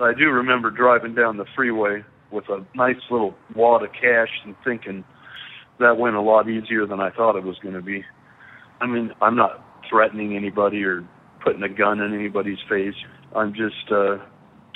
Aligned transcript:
I 0.00 0.14
do 0.14 0.30
remember 0.30 0.70
driving 0.70 1.14
down 1.14 1.36
the 1.36 1.44
freeway 1.54 2.04
with 2.30 2.48
a 2.48 2.64
nice 2.74 2.96
little 3.10 3.34
wad 3.54 3.82
of 3.82 3.92
cash 3.92 4.30
and 4.44 4.54
thinking 4.64 5.04
that 5.78 5.98
went 5.98 6.16
a 6.16 6.20
lot 6.20 6.48
easier 6.48 6.86
than 6.86 7.00
I 7.00 7.10
thought 7.10 7.36
it 7.36 7.44
was 7.44 7.58
going 7.58 7.74
to 7.74 7.82
be. 7.82 8.04
I 8.80 8.86
mean, 8.86 9.12
I'm 9.20 9.36
not 9.36 9.64
threatening 9.88 10.36
anybody 10.36 10.84
or 10.84 11.06
putting 11.42 11.62
a 11.62 11.68
gun 11.68 12.00
in 12.00 12.14
anybody's 12.14 12.58
face. 12.68 12.94
I'm 13.34 13.52
just 13.54 13.90
uh, 13.90 14.18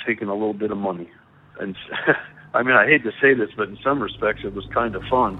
taking 0.05 0.27
a 0.27 0.33
little 0.33 0.53
bit 0.53 0.71
of 0.71 0.77
money. 0.77 1.09
And 1.59 1.75
I 2.53 2.63
mean, 2.63 2.75
I 2.75 2.85
hate 2.85 3.03
to 3.03 3.11
say 3.21 3.33
this, 3.33 3.49
but 3.55 3.69
in 3.69 3.77
some 3.83 4.01
respects, 4.01 4.41
it 4.43 4.53
was 4.53 4.65
kind 4.73 4.95
of 4.95 5.03
fun. 5.09 5.39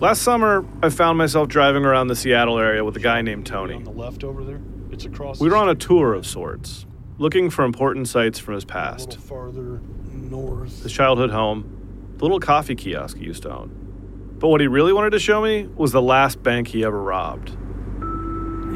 Last 0.00 0.22
summer, 0.22 0.64
I 0.82 0.90
found 0.90 1.18
myself 1.18 1.48
driving 1.48 1.84
around 1.84 2.08
the 2.08 2.16
Seattle 2.16 2.58
area 2.58 2.84
with 2.84 2.96
a 2.96 3.00
guy 3.00 3.22
named 3.22 3.46
Tony. 3.46 3.74
On 3.74 3.84
the 3.84 3.90
left 3.90 4.24
over 4.24 4.44
there, 4.44 4.60
it's 4.90 5.04
across. 5.04 5.40
We 5.40 5.48
were 5.48 5.56
on 5.56 5.68
a 5.68 5.74
tour 5.74 6.14
of 6.14 6.26
sorts, 6.26 6.84
looking 7.18 7.50
for 7.50 7.64
important 7.64 8.08
sites 8.08 8.38
from 8.38 8.54
his 8.54 8.64
past. 8.64 9.10
little 9.10 9.22
farther 9.22 9.80
north. 10.12 10.82
his 10.82 10.92
childhood 10.92 11.30
home, 11.30 12.14
the 12.16 12.24
little 12.24 12.40
coffee 12.40 12.74
kiosk 12.74 13.16
he 13.18 13.24
used 13.24 13.42
to 13.42 13.52
own. 13.52 14.36
But 14.38 14.48
what 14.48 14.60
he 14.60 14.66
really 14.66 14.92
wanted 14.92 15.10
to 15.10 15.18
show 15.18 15.40
me 15.40 15.68
was 15.76 15.92
the 15.92 16.02
last 16.02 16.42
bank 16.42 16.68
he 16.68 16.84
ever 16.84 17.00
robbed. 17.00 17.56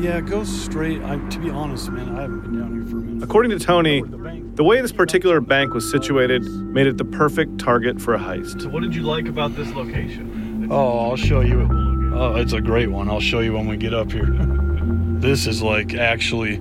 Yeah, 0.01 0.21
go 0.21 0.45
straight. 0.45 1.03
I, 1.03 1.19
to 1.31 1.39
be 1.41 1.51
honest, 1.51 1.91
man, 1.91 2.17
I 2.17 2.23
haven't 2.23 2.41
been 2.43 2.59
down 2.59 2.73
here 2.73 2.85
for 2.87 2.99
a 2.99 3.01
minute. 3.01 3.25
According 3.25 3.51
to 3.51 3.59
Tony, 3.59 4.03
The 4.03 4.53
the 4.55 4.65
way 4.65 4.81
this 4.81 4.93
particular 4.93 5.41
bank 5.41 5.75
was 5.75 5.89
situated 5.91 6.43
made 6.45 6.87
it 6.87 6.99
the 6.99 7.05
perfect 7.05 7.59
target 7.59 8.01
for 8.01 8.15
a 8.15 8.19
heist. 8.19 8.63
So, 8.63 8.69
what 8.69 8.83
did 8.83 8.95
you 8.95 9.03
like 9.03 9.27
about 9.27 9.57
this 9.57 9.73
location? 9.73 10.69
Oh, 10.71 11.11
I'll 11.11 11.17
show 11.17 11.41
you. 11.41 11.69
Oh, 12.15 12.37
it's 12.37 12.53
a 12.53 12.61
great 12.61 12.91
one. 12.91 13.09
I'll 13.09 13.21
show 13.21 13.41
you 13.41 13.53
when 13.53 13.67
we 13.67 13.77
get 13.77 13.95
up 13.95 14.11
here. 14.11 14.27
this 15.21 15.47
is 15.47 15.63
like 15.63 15.95
actually 15.95 16.61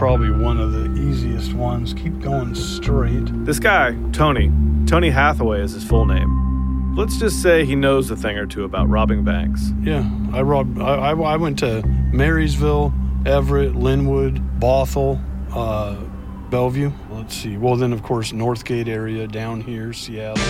probably 0.00 0.30
one 0.30 0.58
of 0.58 0.72
the 0.72 0.90
easiest 0.98 1.52
ones. 1.52 1.92
Keep 1.92 2.20
going 2.20 2.54
straight. 2.54 3.44
This 3.44 3.58
guy, 3.58 3.94
Tony, 4.12 4.50
Tony 4.86 5.10
Hathaway 5.10 5.60
is 5.60 5.72
his 5.72 5.84
full 5.84 6.06
name. 6.06 6.96
Let's 6.96 7.18
just 7.18 7.42
say 7.42 7.66
he 7.66 7.76
knows 7.76 8.10
a 8.10 8.16
thing 8.16 8.38
or 8.38 8.46
two 8.46 8.64
about 8.64 8.88
robbing 8.88 9.24
banks. 9.24 9.74
Yeah, 9.82 10.10
I 10.32 10.40
robbed. 10.40 10.80
I, 10.80 11.10
I, 11.10 11.12
I 11.12 11.36
went 11.36 11.58
to 11.58 11.82
Marysville, 12.14 12.94
Everett, 13.26 13.74
Lynnwood, 13.74 14.58
Bothell, 14.58 15.22
uh, 15.52 15.96
Bellevue. 16.50 16.90
Let's 17.10 17.34
see. 17.36 17.56
Well, 17.56 17.76
then 17.76 17.92
of 17.92 18.02
course 18.02 18.32
Northgate 18.32 18.88
area 18.88 19.26
down 19.26 19.60
here, 19.60 19.92
Seattle. 19.92 20.42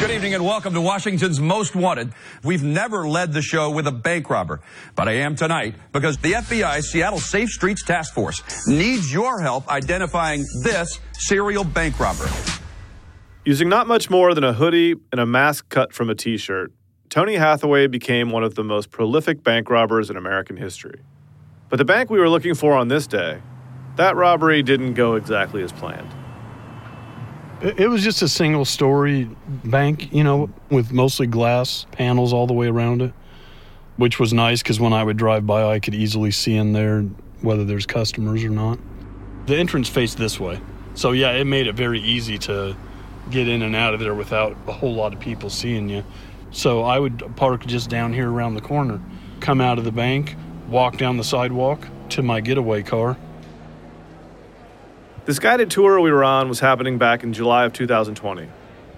Good 0.00 0.10
evening 0.10 0.34
and 0.34 0.44
welcome 0.44 0.72
to 0.74 0.80
Washington's 0.80 1.40
Most 1.40 1.76
Wanted. 1.76 2.12
We've 2.42 2.62
never 2.62 3.06
led 3.06 3.32
the 3.32 3.42
show 3.42 3.70
with 3.70 3.86
a 3.86 3.92
bank 3.92 4.30
robber, 4.30 4.60
but 4.94 5.08
I 5.08 5.16
am 5.16 5.36
tonight 5.36 5.74
because 5.92 6.16
the 6.18 6.32
FBI 6.32 6.82
Seattle 6.82 7.18
Safe 7.18 7.50
Streets 7.50 7.84
Task 7.84 8.14
Force 8.14 8.66
needs 8.66 9.12
your 9.12 9.40
help 9.40 9.68
identifying 9.68 10.46
this 10.62 11.00
serial 11.12 11.64
bank 11.64 12.00
robber. 12.00 12.28
Using 13.44 13.68
not 13.68 13.86
much 13.86 14.08
more 14.08 14.34
than 14.34 14.44
a 14.44 14.52
hoodie 14.52 14.94
and 15.12 15.20
a 15.20 15.26
mask 15.26 15.68
cut 15.68 15.92
from 15.92 16.08
a 16.08 16.14
t 16.14 16.36
shirt, 16.38 16.72
Tony 17.10 17.34
Hathaway 17.34 17.88
became 17.88 18.30
one 18.30 18.44
of 18.44 18.54
the 18.54 18.64
most 18.64 18.90
prolific 18.90 19.42
bank 19.42 19.68
robbers 19.68 20.10
in 20.10 20.16
American 20.16 20.56
history. 20.56 21.00
But 21.68 21.76
the 21.76 21.84
bank 21.84 22.08
we 22.08 22.18
were 22.18 22.28
looking 22.28 22.54
for 22.54 22.74
on 22.74 22.88
this 22.88 23.06
day, 23.06 23.42
that 23.98 24.14
robbery 24.14 24.62
didn't 24.62 24.94
go 24.94 25.16
exactly 25.16 25.62
as 25.62 25.72
planned. 25.72 26.08
It, 27.60 27.90
was 27.90 28.04
just 28.04 28.22
a 28.22 28.28
single 28.28 28.64
story 28.64 29.28
bank, 29.64 30.12
you 30.12 30.22
know, 30.22 30.48
with 30.70 30.92
mostly 30.92 31.26
glass 31.26 31.84
panels 31.90 32.32
all 32.32 32.46
the 32.46 32.54
way 32.54 32.68
around 32.68 33.02
it, 33.02 33.12
which 33.96 34.20
was 34.20 34.32
nice 34.32 34.62
because 34.62 34.78
when 34.78 34.92
I 34.92 35.02
would 35.02 35.16
drive 35.16 35.44
by, 35.44 35.64
I 35.64 35.80
could 35.80 35.96
easily 35.96 36.30
see 36.30 36.54
in 36.54 36.72
there 36.72 37.02
whether 37.42 37.64
there's 37.64 37.84
customers 37.84 38.44
or 38.44 38.50
not. 38.50 38.78
The 39.46 39.56
entrance 39.56 39.88
faced 39.88 40.16
this 40.16 40.38
way. 40.38 40.60
So, 40.94 41.10
yeah, 41.10 41.32
it 41.32 41.46
made 41.46 41.66
it 41.66 41.74
very 41.74 42.00
easy 42.00 42.38
to 42.38 42.76
get 43.32 43.48
in 43.48 43.62
and 43.62 43.74
out 43.74 43.94
of 43.94 44.00
there 44.00 44.14
without 44.14 44.56
a 44.68 44.72
whole 44.72 44.94
lot 44.94 45.12
of 45.12 45.18
people 45.18 45.50
seeing 45.50 45.88
you. 45.88 46.04
So, 46.52 46.82
I 46.82 47.00
would 47.00 47.34
park 47.34 47.66
just 47.66 47.90
down 47.90 48.12
here 48.12 48.30
around 48.30 48.54
the 48.54 48.60
corner, 48.60 49.00
come 49.40 49.60
out 49.60 49.78
of 49.78 49.84
the 49.84 49.92
bank, 49.92 50.36
walk 50.68 50.98
down 50.98 51.16
the 51.16 51.24
sidewalk 51.24 51.84
to 52.10 52.22
my 52.22 52.40
getaway 52.40 52.84
car. 52.84 53.16
This 55.28 55.38
guided 55.38 55.70
tour 55.70 56.00
we 56.00 56.10
were 56.10 56.24
on 56.24 56.48
was 56.48 56.60
happening 56.60 56.96
back 56.96 57.22
in 57.22 57.34
July 57.34 57.66
of 57.66 57.74
2020, 57.74 58.48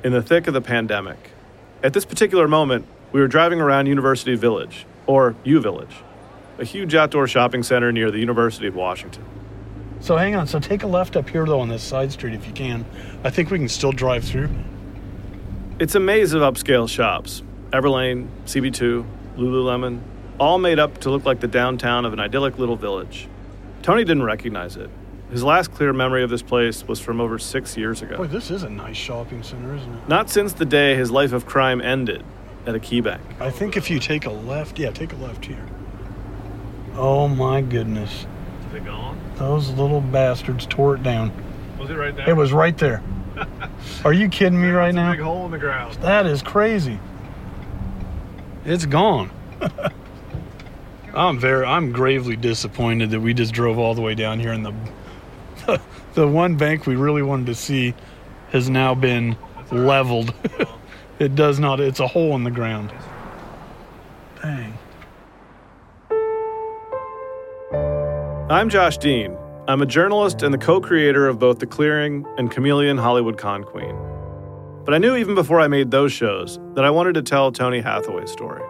in 0.04 0.12
the 0.12 0.22
thick 0.22 0.46
of 0.46 0.54
the 0.54 0.60
pandemic. 0.60 1.32
At 1.82 1.92
this 1.92 2.04
particular 2.04 2.46
moment, 2.46 2.86
we 3.10 3.18
were 3.18 3.26
driving 3.26 3.60
around 3.60 3.88
University 3.88 4.36
Village, 4.36 4.86
or 5.08 5.34
U 5.42 5.60
Village, 5.60 5.96
a 6.56 6.64
huge 6.64 6.94
outdoor 6.94 7.26
shopping 7.26 7.64
center 7.64 7.90
near 7.90 8.12
the 8.12 8.20
University 8.20 8.69
of 8.69 8.76
Washington. 8.76 9.24
So 9.98 10.16
hang 10.16 10.36
on. 10.36 10.46
So 10.46 10.60
take 10.60 10.84
a 10.84 10.86
left 10.86 11.16
up 11.16 11.28
here 11.28 11.44
though 11.44 11.58
on 11.58 11.69
this 11.69 11.82
side 11.82 12.12
street 12.12 12.34
if 12.34 12.46
you 12.46 12.52
can. 12.52 12.84
I 13.24 13.30
think 13.30 13.50
we 13.50 13.58
can 13.58 13.69
still 13.69 13.90
drive 13.90 14.22
through. 14.22 14.50
It's 15.80 15.96
a 15.96 16.00
maze 16.00 16.32
of 16.32 16.42
upscale 16.42 16.88
shops 16.88 17.42
Everlane, 17.72 18.28
CB2, 18.44 19.04
Lululemon, 19.36 20.00
all 20.38 20.58
made 20.58 20.78
up 20.78 20.98
to 20.98 21.10
look 21.10 21.24
like 21.24 21.40
the 21.40 21.48
downtown 21.48 22.04
of 22.04 22.12
an 22.12 22.20
idyllic 22.20 22.56
little 22.56 22.76
village. 22.76 23.26
Tony 23.82 24.04
didn't 24.04 24.22
recognize 24.22 24.76
it. 24.76 24.90
His 25.30 25.44
last 25.44 25.72
clear 25.72 25.92
memory 25.92 26.24
of 26.24 26.30
this 26.30 26.42
place 26.42 26.86
was 26.86 26.98
from 26.98 27.20
over 27.20 27.38
six 27.38 27.76
years 27.76 28.02
ago. 28.02 28.16
Boy, 28.16 28.26
this 28.26 28.50
is 28.50 28.64
a 28.64 28.70
nice 28.70 28.96
shopping 28.96 29.42
center, 29.42 29.76
isn't 29.76 29.92
it? 29.92 30.08
Not 30.08 30.28
since 30.28 30.52
the 30.52 30.64
day 30.64 30.96
his 30.96 31.10
life 31.10 31.32
of 31.32 31.46
crime 31.46 31.80
ended 31.80 32.24
at 32.66 32.74
a 32.74 32.80
key 32.80 33.00
bank. 33.00 33.22
I 33.38 33.50
think 33.50 33.76
if 33.76 33.90
you 33.90 34.00
take 34.00 34.26
a 34.26 34.30
left, 34.30 34.78
yeah, 34.78 34.90
take 34.90 35.12
a 35.12 35.16
left 35.16 35.44
here. 35.44 35.64
Oh 36.96 37.28
my 37.28 37.60
goodness. 37.60 38.26
Is 38.69 38.74
it 38.74 38.84
gone? 38.84 39.19
Those 39.36 39.70
little 39.70 40.00
bastards 40.00 40.66
tore 40.66 40.96
it 40.96 41.02
down. 41.04 41.32
Was 41.78 41.90
it 41.90 41.94
right 41.94 42.14
there? 42.14 42.28
It 42.28 42.34
was 42.34 42.52
right 42.52 42.76
there. 42.76 43.02
Are 44.04 44.12
you 44.12 44.28
kidding 44.28 44.60
me 44.60 44.70
right 44.70 44.94
now? 44.94 45.12
big 45.12 45.20
hole 45.20 45.44
in 45.46 45.52
the 45.52 45.58
ground. 45.58 45.94
That 46.02 46.26
is 46.26 46.42
crazy. 46.42 46.98
It's 48.64 48.84
gone. 48.84 49.30
I'm 51.14 51.38
very 51.38 51.64
I'm 51.64 51.92
gravely 51.92 52.36
disappointed 52.36 53.10
that 53.10 53.20
we 53.20 53.32
just 53.32 53.52
drove 53.52 53.78
all 53.78 53.94
the 53.94 54.02
way 54.02 54.14
down 54.14 54.38
here 54.38 54.52
in 54.52 54.62
the 54.62 54.72
the 56.14 56.26
one 56.26 56.56
bank 56.56 56.86
we 56.86 56.97
really 56.97 57.22
wanted 57.22 57.47
to 57.47 57.54
see 57.54 57.94
has 58.50 58.69
now 58.69 58.94
been 58.94 59.36
leveled. 59.70 60.34
it 61.19 61.34
does 61.34 61.58
not 61.58 61.81
it's 61.81 62.00
a 62.00 62.06
hole 62.06 62.34
in 62.34 62.44
the 62.44 62.50
ground. 62.50 62.92
Dang. 64.42 64.78
I'm 68.50 68.69
Josh 68.69 68.98
Dean. 68.98 69.36
I'm 69.69 69.82
a 69.82 69.86
journalist 69.86 70.42
and 70.42 70.53
the 70.53 70.58
co 70.58 70.81
creator 70.81 71.28
of 71.28 71.38
both 71.38 71.60
The 71.60 71.66
Clearing 71.66 72.26
and 72.37 72.50
Chameleon 72.50 72.98
Hollywood 72.98 73.38
Con 73.38 73.62
Queen. 73.62 73.97
But 74.84 74.94
I 74.94 74.98
knew 74.98 75.14
even 75.14 75.37
before 75.37 75.60
I 75.60 75.69
made 75.69 75.92
those 75.92 76.12
shows 76.12 76.58
that 76.75 76.84
I 76.84 76.91
wanted 76.91 77.14
to 77.14 77.22
tell 77.22 77.52
Tony 77.52 77.81
Hathaway's 77.81 78.32
story. 78.32 78.62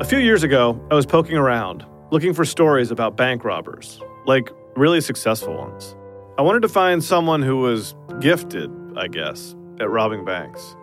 A 0.00 0.04
few 0.04 0.18
years 0.18 0.42
ago, 0.42 0.78
I 0.90 0.94
was 0.94 1.06
poking 1.06 1.36
around, 1.36 1.86
looking 2.10 2.34
for 2.34 2.44
stories 2.44 2.90
about 2.90 3.16
bank 3.16 3.44
robbers, 3.44 4.00
like 4.26 4.50
really 4.76 5.00
successful 5.00 5.56
ones. 5.56 5.96
I 6.42 6.44
wanted 6.44 6.62
to 6.62 6.68
find 6.68 7.04
someone 7.04 7.40
who 7.40 7.58
was 7.58 7.94
gifted, 8.18 8.68
I 8.96 9.06
guess, 9.06 9.54
at 9.78 9.88
robbing 9.88 10.24
banks. 10.24 10.74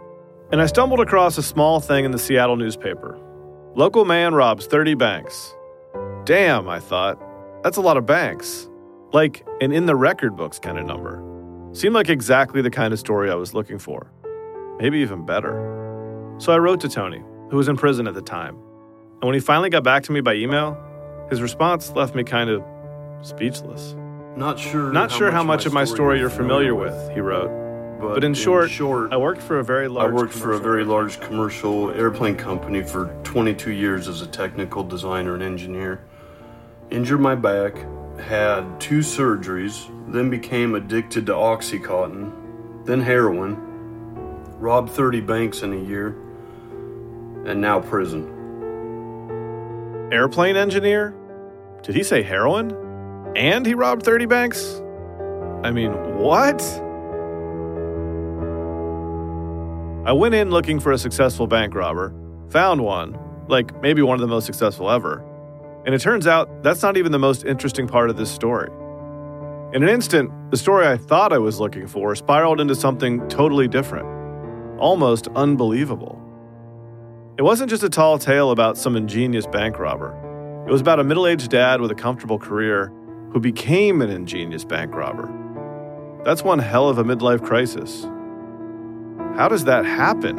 And 0.54 0.62
I 0.62 0.68
stumbled 0.68 1.02
across 1.02 1.38
a 1.38 1.44
small 1.44 1.82
thing 1.82 2.06
in 2.06 2.12
the 2.12 2.18
Seattle 2.18 2.56
newspaper. 2.56 3.20
Local 3.76 4.06
man 4.06 4.34
robs 4.34 4.68
30 4.68 4.94
banks. 4.94 5.54
Damn, 6.24 6.70
I 6.70 6.80
thought. 6.80 7.22
That's 7.62 7.76
a 7.76 7.82
lot 7.82 7.98
of 7.98 8.06
banks. 8.06 8.70
Like 9.12 9.46
an 9.60 9.74
in 9.74 9.86
the 9.86 9.98
record 9.98 10.38
books 10.38 10.60
kind 10.60 10.80
of 10.80 10.86
number. 10.86 11.22
Seemed 11.74 11.94
like 11.94 12.08
exactly 12.08 12.62
the 12.62 12.72
kind 12.72 12.94
of 12.94 13.00
story 13.00 13.30
I 13.30 13.36
was 13.36 13.54
looking 13.54 13.80
for. 13.80 14.10
Maybe 14.80 15.00
even 15.00 15.26
better. 15.26 16.36
So 16.38 16.54
I 16.54 16.58
wrote 16.58 16.80
to 16.80 16.88
Tony, 16.88 17.22
who 17.52 17.58
was 17.58 17.68
in 17.68 17.76
prison 17.76 18.08
at 18.08 18.14
the 18.14 18.22
time. 18.22 18.56
And 18.56 19.24
when 19.24 19.34
he 19.34 19.42
finally 19.42 19.70
got 19.70 19.84
back 19.84 20.04
to 20.04 20.14
me 20.14 20.22
by 20.22 20.36
email, 20.36 20.78
his 21.30 21.42
response 21.42 21.92
left 21.92 22.16
me 22.16 22.24
kind 22.24 22.50
of 22.50 22.64
speechless. 23.22 23.98
Not 24.40 24.58
sure. 24.58 24.94
Not 24.94 25.12
sure 25.12 25.32
how 25.32 25.44
much 25.44 25.66
of 25.66 25.74
my 25.74 25.84
story 25.84 26.20
you're 26.20 26.30
familiar 26.30 26.74
with, 26.74 27.12
he 27.14 27.20
wrote. 27.20 27.52
But 28.00 28.24
in 28.24 28.34
short, 28.34 28.72
I 29.12 29.18
worked 29.18 29.42
for 29.42 29.60
a 29.60 29.64
very 29.66 29.90
large. 29.90 30.10
I 30.10 30.14
worked 30.14 30.32
for 30.32 30.54
a 30.54 30.58
very 30.58 30.86
large 30.86 31.20
commercial 31.20 31.92
airplane 31.92 32.38
company 32.38 32.82
for 32.82 33.14
22 33.26 33.72
years 33.74 34.08
as 34.08 34.22
a 34.22 34.28
technical 34.28 34.86
designer 34.86 35.34
and 35.34 35.44
engineer. 35.44 36.00
Injured 36.90 37.20
my 37.20 37.36
back, 37.36 37.76
had 38.18 38.80
two 38.80 39.00
surgeries, 39.00 39.92
then 40.08 40.30
became 40.30 40.74
addicted 40.74 41.26
to 41.26 41.34
Oxycontin, 41.34 42.32
then 42.86 43.02
heroin, 43.02 43.58
robbed 44.58 44.90
30 44.92 45.20
banks 45.20 45.64
in 45.64 45.74
a 45.74 45.84
year, 45.84 46.16
and 47.46 47.60
now 47.60 47.82
prison. 47.82 48.38
airplane 50.14 50.56
engineer? 50.56 51.14
Did 51.84 51.96
he 51.96 52.04
say 52.04 52.24
heroin? 52.24 52.89
And 53.36 53.66
he 53.66 53.74
robbed 53.74 54.04
30 54.04 54.26
banks? 54.26 54.82
I 55.64 55.72
mean, 55.72 55.92
what? 56.18 56.62
I 60.06 60.14
went 60.14 60.34
in 60.34 60.50
looking 60.50 60.80
for 60.80 60.92
a 60.92 60.98
successful 60.98 61.46
bank 61.46 61.76
robber, 61.76 62.14
found 62.50 62.82
one, 62.82 63.20
like 63.48 63.80
maybe 63.82 64.02
one 64.02 64.16
of 64.16 64.22
the 64.22 64.28
most 64.28 64.46
successful 64.46 64.90
ever. 64.90 65.24
And 65.86 65.94
it 65.94 66.00
turns 66.00 66.28
out 66.28 66.64
that's 66.64 66.82
not 66.82 66.98
even 66.98 67.12
the 67.12 67.20
most 67.20 67.46
interesting 67.46 67.88
part 67.88 68.10
of 68.10 68.18
this 68.18 68.32
story. 68.32 68.72
In 69.74 69.84
an 69.84 69.90
instant, 69.90 70.32
the 70.50 70.58
story 70.58 70.88
I 70.88 70.98
thought 70.98 71.32
I 71.32 71.38
was 71.38 71.60
looking 71.60 71.86
for 71.86 72.16
spiraled 72.16 72.60
into 72.60 72.74
something 72.74 73.28
totally 73.28 73.68
different, 73.68 74.08
almost 74.80 75.28
unbelievable. 75.36 76.20
It 77.38 77.44
wasn't 77.44 77.70
just 77.70 77.84
a 77.84 77.90
tall 77.90 78.18
tale 78.18 78.52
about 78.52 78.78
some 78.78 78.96
ingenious 78.96 79.46
bank 79.46 79.78
robber. 79.78 80.16
It 80.68 80.72
was 80.72 80.82
about 80.82 81.00
a 81.00 81.04
middle 81.04 81.28
aged 81.28 81.52
dad 81.52 81.82
with 81.82 81.92
a 81.92 81.96
comfortable 81.96 82.40
career 82.40 82.92
who 83.32 83.40
became 83.40 84.02
an 84.02 84.10
ingenious 84.10 84.66
bank 84.66 84.94
robber. 84.94 85.30
That's 86.26 86.44
one 86.44 86.60
hell 86.60 86.90
of 86.90 86.98
a 86.98 87.04
midlife 87.04 87.44
crisis. 87.44 88.04
How 89.38 89.48
does 89.48 89.66
that 89.66 89.86
happen? 89.86 90.38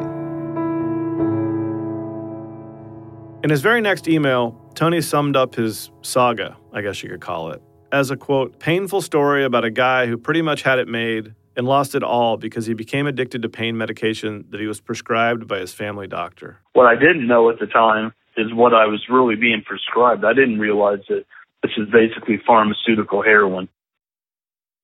In 3.43 3.49
his 3.49 3.61
very 3.61 3.81
next 3.81 4.07
email, 4.07 4.55
Tony 4.75 5.01
summed 5.01 5.35
up 5.35 5.55
his 5.55 5.89
saga, 6.01 6.55
I 6.73 6.81
guess 6.81 7.01
you 7.01 7.09
could 7.09 7.21
call 7.21 7.51
it, 7.51 7.61
as 7.91 8.11
a 8.11 8.17
quote, 8.17 8.59
painful 8.59 9.01
story 9.01 9.43
about 9.43 9.65
a 9.65 9.71
guy 9.71 10.05
who 10.05 10.17
pretty 10.17 10.41
much 10.41 10.61
had 10.61 10.77
it 10.77 10.87
made 10.87 11.33
and 11.57 11.67
lost 11.67 11.95
it 11.95 12.03
all 12.03 12.37
because 12.37 12.65
he 12.65 12.73
became 12.73 13.07
addicted 13.07 13.41
to 13.41 13.49
pain 13.49 13.77
medication 13.77 14.45
that 14.51 14.59
he 14.59 14.67
was 14.67 14.79
prescribed 14.79 15.47
by 15.47 15.59
his 15.59 15.73
family 15.73 16.07
doctor. 16.07 16.59
What 16.73 16.85
I 16.85 16.95
didn't 16.95 17.27
know 17.27 17.49
at 17.49 17.59
the 17.59 17.67
time 17.67 18.13
is 18.37 18.53
what 18.53 18.73
I 18.73 18.85
was 18.85 19.03
really 19.09 19.35
being 19.35 19.61
prescribed. 19.65 20.23
I 20.23 20.33
didn't 20.33 20.59
realize 20.59 20.99
that 21.09 21.25
this 21.63 21.71
is 21.77 21.87
basically 21.89 22.41
pharmaceutical 22.45 23.21
heroin. 23.21 23.69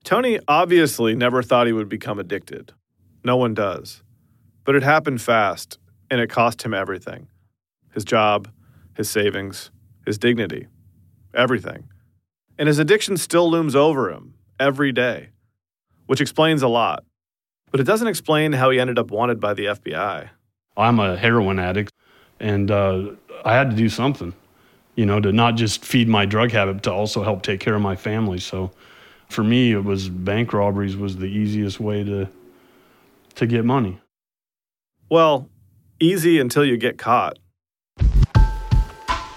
Tony 0.03 0.39
obviously 0.47 1.15
never 1.15 1.41
thought 1.43 1.67
he 1.67 1.73
would 1.73 1.89
become 1.89 2.19
addicted. 2.19 2.73
No 3.23 3.35
one 3.35 3.53
does. 3.53 4.03
But 4.63 4.75
it 4.75 4.83
happened 4.83 5.21
fast, 5.21 5.79
and 6.09 6.21
it 6.21 6.29
cost 6.29 6.63
him 6.63 6.73
everything 6.73 7.27
his 7.93 8.05
job, 8.05 8.47
his 8.95 9.09
savings, 9.09 9.71
his 10.05 10.19
dignity, 10.19 10.67
everything. 11.33 11.89
And 12.59 12.67
his 12.67 12.77
addiction 12.77 13.17
still 13.17 13.49
looms 13.49 13.75
over 13.75 14.11
him 14.11 14.35
every 14.59 14.91
day, 14.91 15.29
which 16.05 16.21
explains 16.21 16.61
a 16.61 16.67
lot. 16.67 17.03
But 17.71 17.79
it 17.79 17.85
doesn't 17.85 18.07
explain 18.07 18.53
how 18.53 18.69
he 18.69 18.79
ended 18.79 18.99
up 18.99 19.09
wanted 19.09 19.39
by 19.39 19.53
the 19.53 19.65
FBI. 19.65 20.29
I'm 20.75 20.99
a 20.99 21.17
heroin 21.17 21.59
addict, 21.59 21.91
and 22.39 22.69
uh, 22.69 23.11
I 23.43 23.53
had 23.55 23.71
to 23.71 23.75
do 23.75 23.89
something, 23.89 24.33
you 24.97 25.05
know, 25.05 25.21
to 25.21 25.31
not 25.31 25.55
just 25.55 25.85
feed 25.85 26.09
my 26.09 26.25
drug 26.25 26.51
habit, 26.51 26.83
to 26.83 26.91
also 26.91 27.23
help 27.23 27.43
take 27.43 27.61
care 27.61 27.75
of 27.75 27.81
my 27.81 27.95
family. 27.95 28.39
So 28.39 28.71
for 29.29 29.43
me, 29.43 29.71
it 29.71 29.83
was 29.83 30.09
bank 30.09 30.51
robberies 30.51 30.97
was 30.97 31.17
the 31.17 31.27
easiest 31.27 31.79
way 31.79 32.03
to 32.03 32.27
to 33.35 33.45
get 33.45 33.63
money. 33.63 33.99
Well, 35.09 35.47
easy 35.99 36.39
until 36.39 36.65
you 36.65 36.75
get 36.75 36.97
caught. 36.97 37.37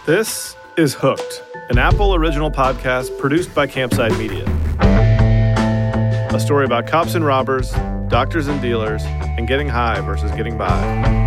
This 0.06 0.56
is 0.78 0.94
Hooked, 0.94 1.44
an 1.68 1.76
Apple 1.76 2.14
original 2.14 2.50
podcast 2.50 3.16
produced 3.18 3.54
by 3.54 3.66
Campside 3.66 4.18
Media. 4.18 4.46
A 6.34 6.40
story 6.40 6.64
about 6.64 6.86
cops 6.86 7.14
and 7.14 7.24
robbers, 7.24 7.72
doctors 8.08 8.48
and 8.48 8.62
dealers, 8.62 9.02
and 9.04 9.46
getting 9.46 9.68
high 9.68 10.00
versus 10.00 10.32
getting 10.32 10.56
by. 10.56 11.19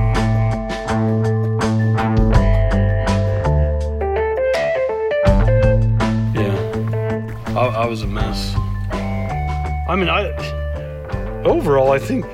I, 7.55 7.67
I 7.67 7.85
was 7.85 8.01
a 8.01 8.07
mess. 8.07 8.55
I 9.87 9.95
mean, 9.95 10.09
I 10.09 10.31
overall, 11.45 11.91
I 11.91 11.99
think 11.99 12.25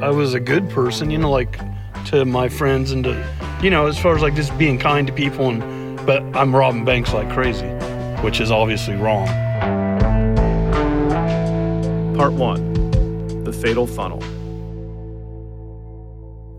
I 0.00 0.10
was 0.10 0.34
a 0.34 0.38
good 0.38 0.70
person, 0.70 1.10
you 1.10 1.18
know, 1.18 1.30
like 1.30 1.58
to 2.06 2.24
my 2.24 2.48
friends 2.48 2.92
and 2.92 3.02
to, 3.02 3.58
you 3.62 3.70
know, 3.70 3.88
as 3.88 3.98
far 3.98 4.14
as 4.14 4.22
like 4.22 4.36
just 4.36 4.56
being 4.56 4.78
kind 4.78 5.08
to 5.08 5.12
people. 5.12 5.48
And 5.48 6.06
but 6.06 6.22
I'm 6.36 6.54
robbing 6.54 6.84
banks 6.84 7.12
like 7.12 7.28
crazy, 7.32 7.66
which 8.22 8.40
is 8.40 8.52
obviously 8.52 8.94
wrong. 8.94 9.26
Part 12.16 12.32
1 12.32 13.42
The 13.42 13.52
Fatal 13.52 13.88
Funnel. 13.88 14.22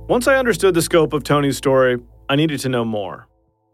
Once 0.09 0.27
I 0.27 0.35
understood 0.35 0.73
the 0.73 0.81
scope 0.81 1.13
of 1.13 1.23
Tony's 1.23 1.55
story, 1.55 1.97
I 2.27 2.35
needed 2.35 2.59
to 2.59 2.69
know 2.69 2.83
more. 2.83 3.29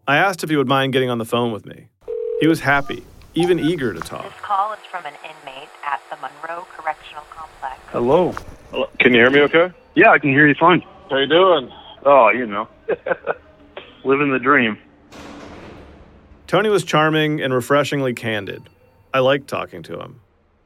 I 0.08 0.18
asked 0.18 0.44
if 0.44 0.52
he 0.52 0.58
would 0.58 0.68
mind 0.68 0.94
getting 0.94 1.10
on 1.10 1.18
the 1.18 1.26
phone 1.26 1.52
with 1.52 1.66
me. 1.66 1.88
He 2.40 2.46
was 2.46 2.60
happy, 2.60 3.04
even 3.38 3.60
eager 3.60 3.94
to 3.94 4.00
talk. 4.00 4.24
This 4.24 4.42
call 4.42 4.74
is 4.74 4.80
from 4.90 5.06
an 5.06 5.14
inmate 5.24 5.70
at 5.86 6.02
the 6.10 6.16
Monroe 6.16 6.66
Correctional 6.76 7.24
Complex. 7.30 7.80
Hello. 7.92 8.34
Can 8.98 9.14
you 9.14 9.20
hear 9.20 9.30
me 9.30 9.42
okay? 9.42 9.72
Yeah, 9.94 10.10
I 10.10 10.18
can 10.18 10.32
hear 10.32 10.48
you 10.48 10.56
fine. 10.56 10.82
How 11.10 11.18
you 11.18 11.28
doing? 11.28 11.72
Oh, 12.04 12.30
you 12.30 12.48
know, 12.48 12.68
living 14.04 14.32
the 14.32 14.40
dream. 14.40 14.80
Tony 16.48 16.70
was 16.70 16.84
charming 16.84 17.40
and 17.42 17.54
refreshingly 17.54 18.14
candid. 18.14 18.70
I 19.14 19.20
liked 19.20 19.48
talking 19.48 19.84
to 19.84 20.00
him. 20.00 20.20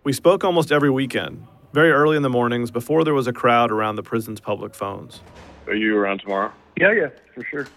We 0.04 0.14
spoke 0.14 0.44
almost 0.44 0.72
every 0.72 0.90
weekend, 0.90 1.46
very 1.74 1.92
early 1.92 2.16
in 2.16 2.24
the 2.24 2.30
mornings 2.30 2.72
before 2.72 3.04
there 3.04 3.14
was 3.14 3.28
a 3.28 3.34
crowd 3.34 3.72
around 3.72 3.98
the 3.98 4.04
prison's 4.04 4.40
public 4.40 4.74
phones. 4.74 5.22
Are 5.68 5.76
you 5.76 5.98
around 5.98 6.20
tomorrow? 6.20 6.52
Yeah, 6.80 6.94
yeah, 6.94 7.10
for 7.36 7.44
sure. 7.44 7.68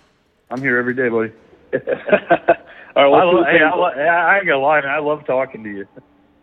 I'm 0.51 0.61
here 0.61 0.79
every 0.79 0.95
day, 0.95 1.09
buddy. 1.09 1.33
All 2.97 3.03
right, 3.11 3.21
I, 3.21 3.25
love, 3.25 3.47
hey, 3.47 3.61
I, 3.61 3.75
lo- 3.75 3.85
I 3.85 4.37
ain't 4.39 4.47
gonna 4.47 4.59
lie, 4.59 4.81
man. 4.81 4.91
I 4.91 4.99
love 4.99 5.27
talking 5.27 5.65
to 5.65 5.71
you. 5.71 5.89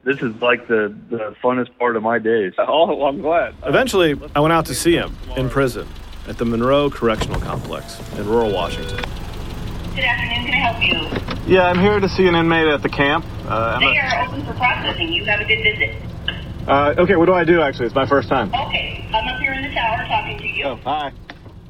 This 0.03 0.21
is 0.21 0.33
like 0.41 0.67
the, 0.67 0.93
the 1.09 1.35
funnest 1.41 1.77
part 1.77 1.95
of 1.95 2.03
my 2.03 2.19
days. 2.19 2.53
Oh, 2.57 2.87
well, 2.95 3.07
I'm 3.07 3.21
glad. 3.21 3.53
Eventually, 3.63 4.19
I 4.35 4.39
went 4.41 4.51
out 4.51 4.65
to 4.65 4.75
see 4.75 4.93
him 4.95 5.15
in 5.37 5.49
prison 5.49 5.87
at 6.27 6.37
the 6.37 6.45
Monroe 6.45 6.89
Correctional 6.89 7.39
Complex 7.39 7.99
in 8.17 8.27
rural 8.27 8.51
Washington. 8.51 8.97
Good 9.95 10.03
afternoon. 10.03 10.45
Can 10.45 10.53
I 10.53 10.57
help 10.57 11.47
you? 11.47 11.53
Yeah, 11.53 11.67
I'm 11.69 11.79
here 11.79 11.99
to 11.99 12.09
see 12.09 12.27
an 12.27 12.35
inmate 12.35 12.67
at 12.67 12.81
the 12.81 12.89
camp. 12.89 13.25
Uh, 13.47 13.79
They 13.79 13.97
are 13.97 14.27
open 14.27 14.45
for 14.45 14.53
processing. 14.53 15.13
You 15.13 15.23
have 15.25 15.39
a 15.39 15.45
good 15.45 15.61
visit. 15.63 15.95
uh, 16.67 16.95
okay, 16.97 17.15
what 17.15 17.25
do 17.27 17.33
I 17.33 17.43
do 17.43 17.61
actually? 17.61 17.85
It's 17.85 17.95
my 17.95 18.05
first 18.07 18.27
time. 18.27 18.49
Okay. 18.53 19.07
I'm 19.13 19.27
up 19.27 19.39
here 19.39 19.53
in 19.53 19.61
the 19.63 19.73
tower 19.73 20.05
talking 20.07 20.37
to 20.37 20.47
you. 20.47 20.65
Oh, 20.65 20.75
hi. 20.83 21.11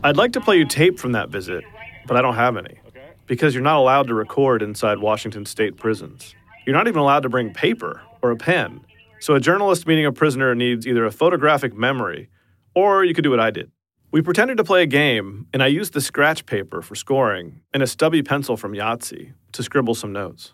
I'd 0.03 0.17
like 0.17 0.33
to 0.33 0.41
play 0.41 0.57
you 0.57 0.65
tape 0.65 0.99
from 0.99 1.11
that 1.13 1.29
visit, 1.29 1.63
but 2.07 2.17
I 2.17 2.21
don't 2.21 2.35
have 2.35 2.57
any. 2.57 2.77
Because 3.31 3.53
you're 3.53 3.63
not 3.63 3.77
allowed 3.77 4.07
to 4.07 4.13
record 4.13 4.61
inside 4.61 4.99
Washington 4.99 5.45
state 5.45 5.77
prisons. 5.77 6.35
You're 6.65 6.75
not 6.75 6.89
even 6.89 6.99
allowed 6.99 7.23
to 7.23 7.29
bring 7.29 7.53
paper 7.53 8.01
or 8.21 8.29
a 8.29 8.35
pen. 8.35 8.81
So 9.21 9.35
a 9.35 9.39
journalist 9.39 9.87
meeting 9.87 10.05
a 10.05 10.11
prisoner 10.11 10.53
needs 10.53 10.85
either 10.85 11.05
a 11.05 11.11
photographic 11.11 11.73
memory 11.73 12.27
or 12.75 13.05
you 13.05 13.13
could 13.13 13.23
do 13.23 13.29
what 13.29 13.39
I 13.39 13.49
did. 13.49 13.71
We 14.11 14.21
pretended 14.21 14.57
to 14.57 14.65
play 14.65 14.83
a 14.83 14.85
game, 14.85 15.47
and 15.53 15.63
I 15.63 15.67
used 15.67 15.93
the 15.93 16.01
scratch 16.01 16.45
paper 16.45 16.81
for 16.81 16.93
scoring 16.93 17.61
and 17.73 17.81
a 17.81 17.87
stubby 17.87 18.21
pencil 18.21 18.57
from 18.57 18.73
Yahtzee 18.73 19.31
to 19.53 19.63
scribble 19.63 19.95
some 19.95 20.11
notes. 20.11 20.53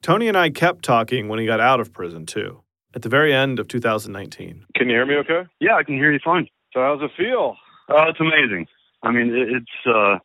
Tony 0.00 0.28
and 0.28 0.36
I 0.36 0.50
kept 0.50 0.84
talking 0.84 1.26
when 1.26 1.40
he 1.40 1.46
got 1.46 1.58
out 1.58 1.80
of 1.80 1.92
prison, 1.92 2.26
too, 2.26 2.62
at 2.94 3.02
the 3.02 3.08
very 3.08 3.34
end 3.34 3.58
of 3.58 3.66
2019. 3.66 4.66
Can 4.76 4.88
you 4.88 4.94
hear 4.94 5.04
me 5.04 5.16
okay? 5.16 5.48
Yeah, 5.58 5.74
I 5.74 5.82
can 5.82 5.96
hear 5.96 6.12
you 6.12 6.20
fine. 6.24 6.46
So 6.74 6.78
how's 6.78 7.02
it 7.02 7.10
feel? 7.16 7.56
Oh, 7.88 8.04
it's 8.08 8.20
amazing. 8.20 8.68
I 9.02 9.10
mean, 9.10 9.34
it's 9.34 9.92
uh, 9.92 10.18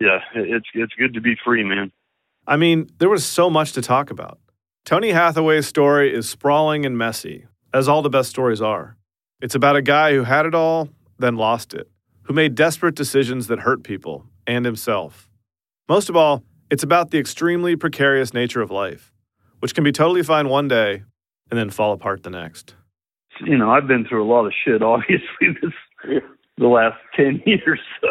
yeah, 0.00 0.18
it's 0.34 0.66
it's 0.74 0.94
good 0.94 1.14
to 1.14 1.20
be 1.20 1.36
free, 1.44 1.62
man. 1.62 1.92
I 2.46 2.56
mean, 2.56 2.88
there 2.98 3.08
was 3.08 3.24
so 3.24 3.50
much 3.50 3.72
to 3.72 3.82
talk 3.82 4.10
about. 4.10 4.38
Tony 4.84 5.10
Hathaway's 5.10 5.66
story 5.66 6.12
is 6.12 6.28
sprawling 6.28 6.86
and 6.86 6.96
messy, 6.96 7.46
as 7.72 7.86
all 7.86 8.02
the 8.02 8.10
best 8.10 8.30
stories 8.30 8.62
are. 8.62 8.96
It's 9.40 9.54
about 9.54 9.76
a 9.76 9.82
guy 9.82 10.12
who 10.12 10.24
had 10.24 10.46
it 10.46 10.54
all, 10.54 10.88
then 11.18 11.36
lost 11.36 11.74
it, 11.74 11.88
who 12.22 12.32
made 12.32 12.54
desperate 12.54 12.94
decisions 12.94 13.46
that 13.48 13.60
hurt 13.60 13.84
people 13.84 14.24
and 14.46 14.64
himself. 14.64 15.28
Most 15.88 16.08
of 16.08 16.16
all, 16.16 16.42
it's 16.70 16.82
about 16.82 17.10
the 17.10 17.18
extremely 17.18 17.76
precarious 17.76 18.32
nature 18.32 18.62
of 18.62 18.70
life, 18.70 19.12
which 19.60 19.74
can 19.74 19.84
be 19.84 19.92
totally 19.92 20.22
fine 20.22 20.48
one 20.48 20.68
day 20.68 21.02
and 21.50 21.58
then 21.58 21.68
fall 21.70 21.92
apart 21.92 22.22
the 22.22 22.30
next. 22.30 22.74
You 23.44 23.58
know, 23.58 23.70
I've 23.70 23.86
been 23.86 24.06
through 24.06 24.24
a 24.24 24.30
lot 24.30 24.46
of 24.46 24.52
shit. 24.64 24.82
Obviously, 24.82 25.58
this 25.62 26.22
the 26.56 26.66
last 26.66 26.98
ten 27.16 27.42
years. 27.46 27.80
So 28.00 28.08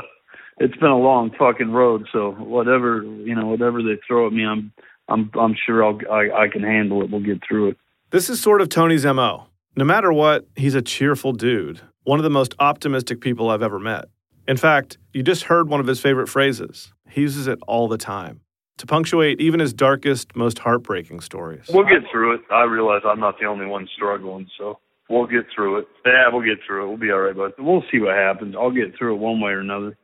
it's 0.59 0.75
been 0.75 0.89
a 0.89 0.97
long 0.97 1.31
fucking 1.37 1.71
road. 1.71 2.07
So 2.11 2.31
whatever 2.31 3.01
you 3.03 3.35
know, 3.35 3.47
whatever 3.47 3.81
they 3.81 3.99
throw 4.07 4.27
at 4.27 4.33
me, 4.33 4.45
I'm 4.45 4.71
I'm 5.07 5.31
I'm 5.39 5.55
sure 5.65 5.83
I'll 5.83 5.99
I, 6.11 6.43
I 6.43 6.47
can 6.47 6.63
handle 6.63 7.01
it. 7.01 7.09
We'll 7.09 7.23
get 7.23 7.41
through 7.47 7.69
it. 7.69 7.77
This 8.11 8.29
is 8.29 8.41
sort 8.41 8.61
of 8.61 8.69
Tony's 8.69 9.05
MO. 9.05 9.47
No 9.75 9.85
matter 9.85 10.11
what, 10.11 10.47
he's 10.55 10.75
a 10.75 10.81
cheerful 10.81 11.31
dude, 11.31 11.79
one 12.03 12.19
of 12.19 12.23
the 12.23 12.29
most 12.29 12.55
optimistic 12.59 13.21
people 13.21 13.49
I've 13.49 13.61
ever 13.61 13.79
met. 13.79 14.05
In 14.47 14.57
fact, 14.57 14.97
you 15.13 15.21
just 15.21 15.43
heard 15.43 15.69
one 15.69 15.79
of 15.79 15.85
his 15.85 15.99
favorite 15.99 16.27
phrases. 16.27 16.91
He 17.07 17.21
uses 17.21 17.47
it 17.47 17.59
all 17.67 17.87
the 17.87 17.97
time 17.97 18.41
to 18.77 18.87
punctuate 18.87 19.39
even 19.39 19.59
his 19.59 19.73
darkest, 19.73 20.35
most 20.35 20.57
heartbreaking 20.57 21.19
stories. 21.19 21.65
We'll 21.71 21.85
get 21.85 22.09
through 22.11 22.35
it. 22.35 22.41
I 22.49 22.63
realize 22.63 23.01
I'm 23.05 23.19
not 23.19 23.39
the 23.39 23.45
only 23.45 23.67
one 23.67 23.87
struggling, 23.95 24.49
so 24.57 24.79
we'll 25.09 25.27
get 25.27 25.45
through 25.53 25.79
it. 25.79 25.87
Yeah, 26.05 26.29
we'll 26.31 26.41
get 26.45 26.59
through 26.65 26.85
it. 26.85 26.87
We'll 26.87 26.97
be 26.97 27.11
all 27.11 27.19
right, 27.19 27.35
but 27.35 27.63
we'll 27.63 27.83
see 27.91 27.99
what 27.99 28.15
happens. 28.15 28.55
I'll 28.57 28.71
get 28.71 28.97
through 28.97 29.15
it 29.15 29.19
one 29.19 29.39
way 29.39 29.51
or 29.51 29.59
another. 29.59 29.95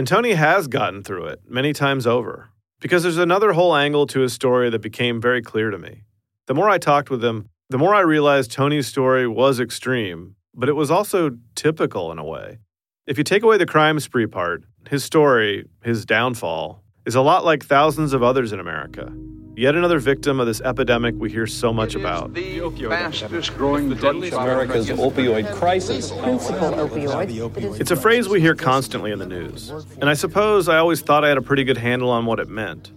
And 0.00 0.08
Tony 0.08 0.32
has 0.32 0.66
gotten 0.66 1.02
through 1.02 1.26
it 1.26 1.42
many 1.46 1.74
times 1.74 2.06
over. 2.06 2.48
Because 2.80 3.02
there's 3.02 3.18
another 3.18 3.52
whole 3.52 3.76
angle 3.76 4.06
to 4.06 4.20
his 4.20 4.32
story 4.32 4.70
that 4.70 4.80
became 4.80 5.20
very 5.20 5.42
clear 5.42 5.70
to 5.70 5.76
me. 5.76 6.04
The 6.46 6.54
more 6.54 6.70
I 6.70 6.78
talked 6.78 7.10
with 7.10 7.22
him, 7.22 7.50
the 7.68 7.76
more 7.76 7.94
I 7.94 8.00
realized 8.00 8.50
Tony's 8.50 8.86
story 8.86 9.28
was 9.28 9.60
extreme, 9.60 10.36
but 10.54 10.70
it 10.70 10.72
was 10.72 10.90
also 10.90 11.36
typical 11.54 12.10
in 12.12 12.18
a 12.18 12.24
way. 12.24 12.60
If 13.06 13.18
you 13.18 13.24
take 13.24 13.42
away 13.42 13.58
the 13.58 13.66
crime 13.66 14.00
spree 14.00 14.26
part, 14.26 14.64
his 14.88 15.04
story, 15.04 15.68
his 15.84 16.06
downfall, 16.06 16.82
is 17.04 17.14
a 17.14 17.20
lot 17.20 17.44
like 17.44 17.62
thousands 17.62 18.14
of 18.14 18.22
others 18.22 18.54
in 18.54 18.58
America 18.58 19.12
Yet 19.60 19.74
another 19.74 19.98
victim 19.98 20.40
of 20.40 20.46
this 20.46 20.62
epidemic 20.62 21.16
we 21.18 21.30
hear 21.30 21.46
so 21.46 21.70
much 21.70 21.94
about. 21.94 22.32
The 22.32 22.60
fastest 22.88 23.54
growing 23.58 23.92
America's 23.92 24.88
opioid 24.88 25.54
crisis. 25.54 26.10
Principal 26.12 26.70
opioid. 26.70 27.78
It's 27.78 27.90
a 27.90 27.96
phrase 27.96 28.26
we 28.26 28.40
hear 28.40 28.54
constantly 28.54 29.12
in 29.12 29.18
the 29.18 29.26
news, 29.26 29.68
and 30.00 30.08
I 30.08 30.14
suppose 30.14 30.66
I 30.66 30.78
always 30.78 31.02
thought 31.02 31.26
I 31.26 31.28
had 31.28 31.36
a 31.36 31.42
pretty 31.42 31.64
good 31.64 31.76
handle 31.76 32.08
on 32.08 32.24
what 32.24 32.40
it 32.40 32.48
meant. 32.48 32.90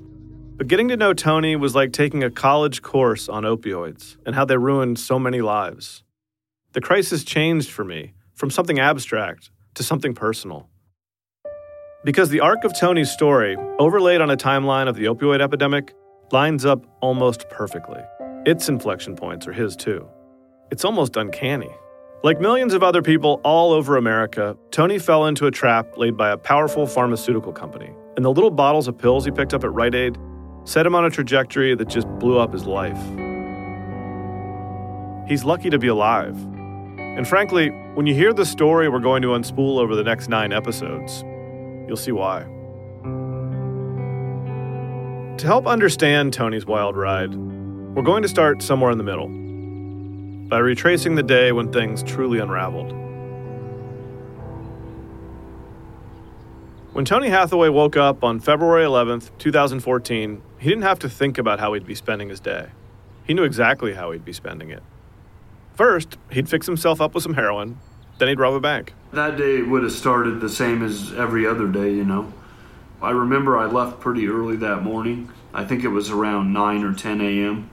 But 0.56 0.70
getting 0.70 0.88
to 0.88 0.96
know 0.96 1.14
Tony 1.14 1.58
was 1.58 1.76
like 1.76 1.92
taking 1.92 2.24
a 2.24 2.32
college 2.32 2.82
course 2.82 3.28
on 3.28 3.44
opioids 3.44 4.16
and 4.26 4.34
how 4.34 4.46
they 4.46 4.56
ruined 4.56 5.00
so 5.00 5.20
many 5.20 5.42
lives. 5.42 6.02
The 6.72 6.80
crisis 6.80 7.26
changed 7.26 7.72
for 7.72 7.84
me 7.84 8.14
from 8.36 8.50
something 8.50 8.80
abstract 8.80 9.52
to 9.74 9.84
something 9.84 10.14
personal. 10.14 10.70
Because 12.06 12.30
the 12.30 12.40
arc 12.40 12.64
of 12.64 12.74
Tony's 12.80 13.12
story, 13.12 13.58
overlaid 13.80 14.22
on 14.22 14.30
a 14.30 14.38
timeline 14.38 14.88
of 14.88 14.96
the 14.96 15.06
opioid 15.06 15.42
epidemic, 15.42 15.94
lines 16.32 16.66
up 16.66 16.86
almost 17.02 17.50
perfectly. 17.50 18.02
Its 18.46 18.70
inflection 18.70 19.16
points 19.16 19.48
are 19.48 19.54
his 19.54 19.76
too. 19.76 20.08
It's 20.72 20.86
almost 20.86 21.16
uncanny. 21.18 21.72
Like 22.24 22.40
millions 22.40 22.74
of 22.74 22.84
other 22.84 23.02
people 23.02 23.42
all 23.44 23.74
over 23.74 23.98
America, 23.98 24.58
Tony 24.72 24.98
fell 24.98 25.26
into 25.26 25.46
a 25.46 25.52
trap 25.52 25.98
laid 25.98 26.16
by 26.16 26.30
a 26.30 26.38
powerful 26.38 26.88
pharmaceutical 26.88 27.52
company, 27.52 27.92
and 28.16 28.24
the 28.24 28.32
little 28.32 28.50
bottles 28.50 28.88
of 28.88 28.98
pills 28.98 29.26
he 29.26 29.32
picked 29.32 29.54
up 29.54 29.64
at 29.64 29.74
Rite 29.74 29.96
Aid 29.96 30.18
set 30.66 30.86
him 30.86 30.96
on 30.96 31.06
a 31.06 31.10
trajectory 31.10 31.76
that 31.76 31.90
just 31.90 32.08
blew 32.20 32.40
up 32.40 32.54
his 32.54 32.66
life. 32.66 32.98
He's 35.28 35.44
lucky 35.44 35.70
to 35.70 35.80
be 35.80 35.88
alive. 35.88 36.38
And 36.98 37.28
frankly, 37.28 37.70
when 37.96 38.08
you 38.08 38.14
hear 38.14 38.34
the 38.34 38.46
story 38.46 38.90
we're 38.90 39.00
going 39.00 39.22
to 39.22 39.30
unspool 39.30 39.80
over 39.80 39.96
the 39.96 40.04
next 40.04 40.30
nine 40.30 40.52
episodes, 40.52 41.24
you'll 41.88 41.98
see 41.98 42.12
why. 42.12 42.46
To 45.38 45.48
help 45.48 45.68
understand 45.68 46.32
Tony's 46.32 46.66
wild 46.66 46.96
ride, 46.96 47.34
we're 47.34 48.04
going 48.04 48.22
to 48.22 48.30
start 48.30 48.62
somewhere 48.62 48.92
in 48.92 48.98
the 48.98 49.04
middle 49.04 49.28
by 50.48 50.60
retracing 50.60 51.16
the 51.16 51.24
day 51.24 51.52
when 51.52 51.74
things 51.74 52.04
truly 52.04 52.40
unraveled. 52.40 52.92
When 56.94 57.04
Tony 57.04 57.30
Hathaway 57.30 57.70
woke 57.70 57.98
up 57.98 58.24
on 58.24 58.40
February 58.40 58.86
11th, 58.86 59.32
2014, 59.40 60.42
he 60.60 60.70
didn't 60.70 60.84
have 60.84 61.00
to 61.00 61.10
think 61.10 61.40
about 61.40 61.60
how 61.60 61.74
he'd 61.74 61.88
be 61.88 61.96
spending 61.96 62.30
his 62.30 62.40
day. 62.40 62.68
He 63.26 63.34
knew 63.34 63.44
exactly 63.44 63.96
how 63.96 64.12
he'd 64.12 64.24
be 64.24 64.34
spending 64.34 64.70
it. 64.70 64.84
First, 65.74 66.18
he'd 66.32 66.48
fix 66.48 66.68
himself 66.68 67.02
up 67.02 67.16
with 67.16 67.24
some 67.24 67.34
heroin, 67.34 67.80
then 68.20 68.28
he'd 68.28 68.40
rob 68.40 68.54
a 68.54 68.60
bank. 68.60 68.94
That 69.12 69.38
day 69.38 69.64
would 69.64 69.82
have 69.82 69.92
started 69.92 70.40
the 70.40 70.50
same 70.50 70.84
as 70.84 71.12
every 71.14 71.48
other 71.48 71.68
day, 71.68 71.92
you 71.92 72.06
know. 72.06 72.32
I 73.04 73.12
remember 73.12 73.58
I 73.58 73.66
left 73.66 74.00
pretty 74.00 74.30
early 74.30 74.56
that 74.58 74.82
morning. 74.82 75.30
I 75.54 75.66
think 75.66 75.84
it 75.84 75.90
was 75.90 76.10
around 76.10 76.54
9 76.54 76.84
or 76.86 76.94
10 76.94 77.20
a.m. 77.20 77.70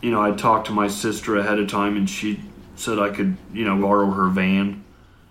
You 0.00 0.10
know, 0.10 0.22
I 0.22 0.30
talked 0.30 0.68
to 0.68 0.72
my 0.72 0.88
sister 0.88 1.36
ahead 1.36 1.58
of 1.58 1.68
time 1.68 1.96
and 1.96 2.08
she 2.08 2.40
said 2.74 2.98
I 2.98 3.10
could, 3.10 3.36
you 3.52 3.66
know, 3.66 3.78
borrow 3.78 4.10
her 4.10 4.28
van. 4.28 4.82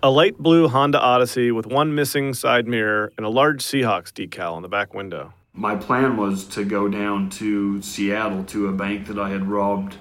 A 0.04 0.12
light 0.12 0.38
blue 0.38 0.68
Honda 0.68 1.00
Odyssey 1.00 1.52
with 1.52 1.66
one 1.66 1.96
missing 1.96 2.36
side 2.36 2.68
mirror 2.68 3.12
and 3.18 3.26
a 3.26 3.30
large 3.30 3.64
Seahawks 3.64 4.12
decal 4.12 4.54
on 4.54 4.62
the 4.62 4.70
back 4.70 4.94
window. 4.94 5.34
My 5.54 5.76
plan 5.76 6.18
was 6.18 6.46
to 6.50 6.64
go 6.64 6.88
down 6.88 7.32
to 7.32 7.82
Seattle 7.82 8.44
to 8.46 8.68
a 8.68 8.74
bank 8.74 9.08
that 9.08 9.18
I 9.18 9.30
had 9.30 9.48
robbed, 9.48 9.98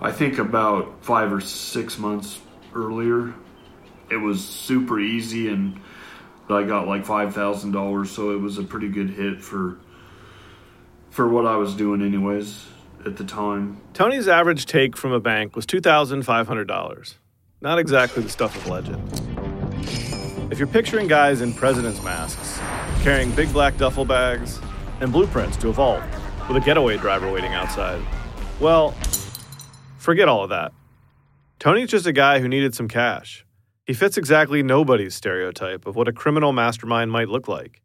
I 0.00 0.10
think 0.10 0.38
about 0.38 1.04
five 1.04 1.30
or 1.32 1.42
six 1.42 1.98
months 1.98 2.40
earlier. 2.74 3.34
It 4.10 4.16
was 4.16 4.42
super 4.42 5.00
easy 5.00 5.48
and 5.48 5.80
I 6.48 6.62
got 6.62 6.86
like 6.86 7.04
five 7.04 7.34
thousand 7.34 7.72
dollars, 7.72 8.10
so 8.10 8.30
it 8.30 8.40
was 8.40 8.58
a 8.58 8.62
pretty 8.62 8.88
good 8.88 9.10
hit 9.10 9.42
for 9.42 9.78
for 11.10 11.28
what 11.28 11.46
I 11.46 11.56
was 11.56 11.74
doing, 11.74 12.02
anyways, 12.02 12.66
at 13.04 13.16
the 13.16 13.24
time. 13.24 13.80
Tony's 13.94 14.28
average 14.28 14.66
take 14.66 14.96
from 14.96 15.12
a 15.12 15.20
bank 15.20 15.56
was 15.56 15.66
two 15.66 15.80
thousand 15.80 16.22
five 16.22 16.46
hundred 16.46 16.66
dollars. 16.68 17.18
Not 17.60 17.78
exactly 17.78 18.22
the 18.22 18.28
stuff 18.28 18.54
of 18.54 18.68
legend. 18.68 19.02
If 20.52 20.58
you're 20.58 20.68
picturing 20.68 21.08
guys 21.08 21.40
in 21.40 21.54
president's 21.54 22.02
masks, 22.02 22.60
carrying 23.02 23.30
big 23.32 23.52
black 23.52 23.76
duffel 23.78 24.04
bags, 24.04 24.60
and 25.00 25.10
blueprints 25.10 25.56
to 25.58 25.68
a 25.68 25.72
vault 25.72 26.02
with 26.48 26.56
a 26.56 26.60
getaway 26.60 26.98
driver 26.98 27.32
waiting 27.32 27.54
outside, 27.54 28.00
well, 28.60 28.92
forget 29.96 30.28
all 30.28 30.44
of 30.44 30.50
that. 30.50 30.72
Tony's 31.58 31.88
just 31.88 32.06
a 32.06 32.12
guy 32.12 32.40
who 32.40 32.48
needed 32.48 32.74
some 32.74 32.88
cash. 32.88 33.45
He 33.86 33.94
fits 33.94 34.18
exactly 34.18 34.64
nobody's 34.64 35.14
stereotype 35.14 35.86
of 35.86 35.94
what 35.94 36.08
a 36.08 36.12
criminal 36.12 36.52
mastermind 36.52 37.12
might 37.12 37.28
look 37.28 37.46
like. 37.46 37.82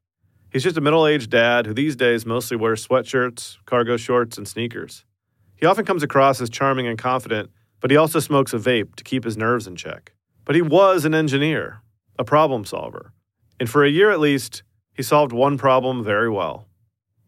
He's 0.52 0.64
just 0.64 0.76
a 0.78 0.82
middle 0.82 1.06
aged 1.06 1.30
dad 1.30 1.68
who 1.68 1.76
these 1.76 1.96
days 1.96 2.26
mostly 2.26 2.58
wears 2.58 2.86
sweatshirts, 2.86 3.58
cargo 3.68 3.98
shorts, 3.98 4.36
and 4.36 4.48
sneakers. 4.48 5.06
He 5.56 5.68
often 5.68 5.86
comes 5.86 6.02
across 6.02 6.42
as 6.42 6.50
charming 6.50 6.88
and 6.88 6.98
confident, 6.98 7.52
but 7.80 7.92
he 7.92 7.98
also 7.98 8.20
smokes 8.20 8.52
a 8.52 8.58
vape 8.58 8.96
to 8.96 9.04
keep 9.04 9.24
his 9.24 9.38
nerves 9.38 9.68
in 9.68 9.76
check. 9.76 10.14
But 10.44 10.56
he 10.56 10.64
was 10.64 11.06
an 11.06 11.14
engineer, 11.14 11.84
a 12.18 12.24
problem 12.24 12.66
solver. 12.66 13.14
And 13.60 13.70
for 13.70 13.86
a 13.86 13.90
year 13.90 14.10
at 14.10 14.20
least, 14.20 14.64
he 14.96 15.04
solved 15.04 15.32
one 15.32 15.60
problem 15.60 16.04
very 16.04 16.32
well 16.32 16.68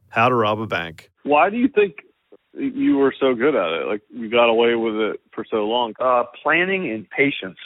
how 0.10 0.30
to 0.30 0.36
rob 0.36 0.60
a 0.60 0.68
bank. 0.68 1.12
Why 1.24 1.52
do 1.52 1.58
you 1.58 1.68
think 1.68 1.98
you 2.54 2.98
were 2.98 3.14
so 3.20 3.36
good 3.36 3.56
at 3.56 3.72
it? 3.72 3.88
Like 3.88 4.02
you 4.10 4.32
got 4.32 4.50
away 4.50 4.74
with 4.74 4.96
it 4.96 5.20
for 5.32 5.46
so 5.48 5.66
long? 5.66 5.94
Uh, 6.00 6.24
planning 6.42 6.92
and 6.92 7.08
patience. 7.10 7.58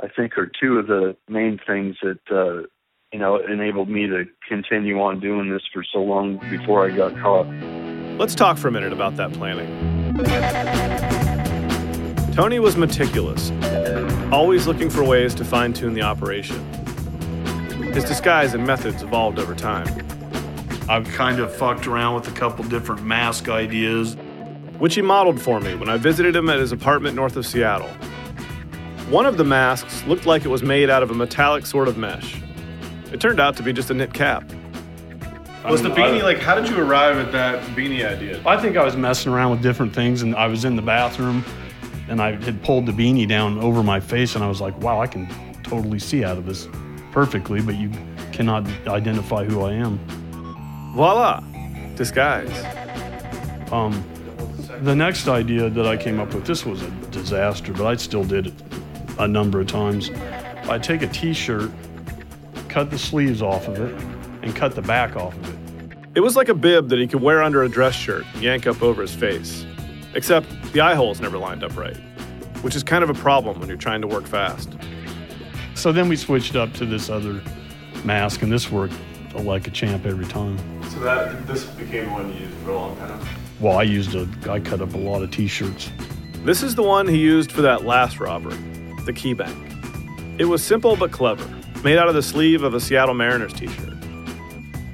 I 0.00 0.08
think 0.08 0.36
are 0.36 0.50
two 0.60 0.78
of 0.78 0.86
the 0.86 1.16
main 1.28 1.60
things 1.66 1.96
that 2.02 2.18
uh, 2.30 2.66
you 3.12 3.18
know 3.18 3.36
enabled 3.36 3.88
me 3.88 4.06
to 4.06 4.24
continue 4.48 5.00
on 5.00 5.20
doing 5.20 5.50
this 5.50 5.62
for 5.72 5.84
so 5.84 5.98
long 5.98 6.38
before 6.50 6.86
I 6.86 6.94
got 6.94 7.16
caught. 7.20 7.46
Let's 8.18 8.34
talk 8.34 8.58
for 8.58 8.68
a 8.68 8.72
minute 8.72 8.92
about 8.92 9.16
that 9.16 9.32
planning. 9.32 9.70
Tony 12.32 12.58
was 12.58 12.76
meticulous, 12.76 13.52
always 14.32 14.66
looking 14.66 14.90
for 14.90 15.04
ways 15.04 15.34
to 15.36 15.44
fine 15.44 15.72
tune 15.72 15.94
the 15.94 16.02
operation. 16.02 16.58
His 17.92 18.04
disguise 18.04 18.54
and 18.54 18.66
methods 18.66 19.02
evolved 19.02 19.38
over 19.38 19.54
time. 19.54 19.86
I've 20.88 21.06
kind 21.08 21.38
of 21.38 21.54
fucked 21.54 21.86
around 21.86 22.16
with 22.16 22.26
a 22.26 22.32
couple 22.32 22.64
different 22.64 23.04
mask 23.04 23.48
ideas, 23.48 24.16
which 24.78 24.96
he 24.96 25.02
modeled 25.02 25.40
for 25.40 25.60
me 25.60 25.76
when 25.76 25.88
I 25.88 25.96
visited 25.96 26.34
him 26.34 26.48
at 26.50 26.58
his 26.58 26.72
apartment 26.72 27.14
north 27.14 27.36
of 27.36 27.46
Seattle. 27.46 27.88
One 29.08 29.26
of 29.26 29.36
the 29.36 29.44
masks 29.44 30.02
looked 30.04 30.24
like 30.24 30.46
it 30.46 30.48
was 30.48 30.62
made 30.62 30.88
out 30.88 31.02
of 31.02 31.10
a 31.10 31.14
metallic 31.14 31.66
sort 31.66 31.88
of 31.88 31.98
mesh. 31.98 32.40
It 33.12 33.20
turned 33.20 33.38
out 33.38 33.54
to 33.58 33.62
be 33.62 33.70
just 33.70 33.90
a 33.90 33.94
knit 33.94 34.14
cap. 34.14 34.50
Was 35.68 35.82
the 35.82 35.90
beanie 35.90 36.22
like? 36.22 36.38
How 36.38 36.54
did 36.54 36.70
you 36.70 36.78
arrive 36.80 37.18
at 37.18 37.30
that 37.32 37.62
beanie 37.76 38.06
idea? 38.06 38.42
I 38.46 38.60
think 38.60 38.78
I 38.78 38.84
was 38.84 38.96
messing 38.96 39.30
around 39.30 39.50
with 39.50 39.62
different 39.62 39.94
things, 39.94 40.22
and 40.22 40.34
I 40.34 40.46
was 40.46 40.64
in 40.64 40.74
the 40.74 40.82
bathroom, 40.82 41.44
and 42.08 42.20
I 42.20 42.32
had 42.32 42.62
pulled 42.62 42.86
the 42.86 42.92
beanie 42.92 43.28
down 43.28 43.58
over 43.58 43.82
my 43.82 44.00
face, 44.00 44.34
and 44.34 44.42
I 44.42 44.48
was 44.48 44.60
like, 44.60 44.78
"Wow, 44.82 45.00
I 45.00 45.06
can 45.06 45.28
totally 45.62 45.98
see 45.98 46.24
out 46.24 46.38
of 46.38 46.46
this 46.46 46.66
perfectly," 47.12 47.60
but 47.60 47.76
you 47.76 47.90
cannot 48.32 48.66
identify 48.86 49.44
who 49.44 49.62
I 49.62 49.72
am. 49.74 50.00
Voila, 50.94 51.42
disguise. 51.94 52.52
Um, 53.70 54.02
the 54.80 54.94
next 54.94 55.28
idea 55.28 55.68
that 55.68 55.86
I 55.86 55.96
came 55.96 56.20
up 56.20 56.34
with, 56.34 56.46
this 56.46 56.64
was 56.66 56.82
a 56.82 56.90
disaster, 57.10 57.72
but 57.72 57.86
I 57.86 57.96
still 57.96 58.24
did 58.24 58.48
it 58.48 58.73
a 59.18 59.28
number 59.28 59.60
of 59.60 59.66
times. 59.66 60.10
I'd 60.68 60.82
take 60.82 61.02
a 61.02 61.06
T-shirt, 61.06 61.70
cut 62.68 62.90
the 62.90 62.98
sleeves 62.98 63.42
off 63.42 63.68
of 63.68 63.80
it, 63.80 63.94
and 64.42 64.54
cut 64.54 64.74
the 64.74 64.82
back 64.82 65.16
off 65.16 65.36
of 65.36 65.48
it. 65.48 65.98
It 66.14 66.20
was 66.20 66.36
like 66.36 66.48
a 66.48 66.54
bib 66.54 66.88
that 66.90 66.98
he 66.98 67.06
could 67.06 67.20
wear 67.20 67.42
under 67.42 67.62
a 67.64 67.68
dress 67.68 67.94
shirt 67.94 68.24
and 68.34 68.42
yank 68.42 68.66
up 68.66 68.82
over 68.82 69.02
his 69.02 69.14
face. 69.14 69.66
Except 70.14 70.46
the 70.72 70.80
eye 70.80 70.94
holes 70.94 71.20
never 71.20 71.38
lined 71.38 71.64
up 71.64 71.76
right, 71.76 71.96
which 72.62 72.76
is 72.76 72.82
kind 72.82 73.02
of 73.02 73.10
a 73.10 73.14
problem 73.14 73.58
when 73.58 73.68
you're 73.68 73.76
trying 73.76 74.00
to 74.00 74.06
work 74.06 74.26
fast. 74.26 74.72
So 75.74 75.90
then 75.90 76.08
we 76.08 76.16
switched 76.16 76.54
up 76.54 76.72
to 76.74 76.86
this 76.86 77.10
other 77.10 77.42
mask, 78.04 78.42
and 78.42 78.52
this 78.52 78.70
worked 78.70 78.94
like 79.34 79.66
a 79.66 79.70
champ 79.70 80.06
every 80.06 80.26
time. 80.26 80.56
So 80.90 81.00
that 81.00 81.46
this 81.48 81.64
became 81.64 82.12
one 82.12 82.32
you 82.32 82.40
used 82.40 82.54
for 82.58 82.70
a 82.70 82.74
long 82.76 82.96
time. 82.98 83.20
Well, 83.58 83.76
I 83.76 83.82
used 83.82 84.14
a, 84.14 84.28
I 84.48 84.60
cut 84.60 84.80
up 84.80 84.94
a 84.94 84.98
lot 84.98 85.22
of 85.22 85.32
T-shirts. 85.32 85.90
This 86.44 86.62
is 86.62 86.76
the 86.76 86.82
one 86.82 87.08
he 87.08 87.18
used 87.18 87.50
for 87.50 87.62
that 87.62 87.84
last 87.84 88.20
robbery, 88.20 88.56
the 89.04 89.12
key 89.12 89.34
bank. 89.34 89.56
It 90.38 90.46
was 90.46 90.62
simple 90.62 90.96
but 90.96 91.12
clever, 91.12 91.48
made 91.82 91.98
out 91.98 92.08
of 92.08 92.14
the 92.14 92.22
sleeve 92.22 92.62
of 92.62 92.74
a 92.74 92.80
Seattle 92.80 93.14
Mariners 93.14 93.52
t-shirt. 93.52 93.94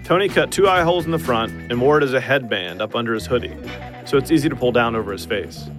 Tony 0.05 0.29
cut 0.29 0.51
two 0.51 0.69
eye 0.69 0.83
holes 0.83 1.05
in 1.05 1.13
the 1.13 1.19
front 1.19 1.53
and 1.71 1.81
wore 1.81 1.99
it 1.99 2.05
as 2.05 2.13
a 2.13 2.21
headband 2.21 2.83
up 2.83 2.97
under 2.97 3.15
his 3.15 3.27
hoodie, 3.27 3.57
so 4.07 4.17
it's 4.17 4.31
easy 4.31 4.49
to 4.49 4.57
pull 4.57 4.73
down 4.73 4.97
over 4.97 5.13
his 5.13 5.25
face. 5.25 5.71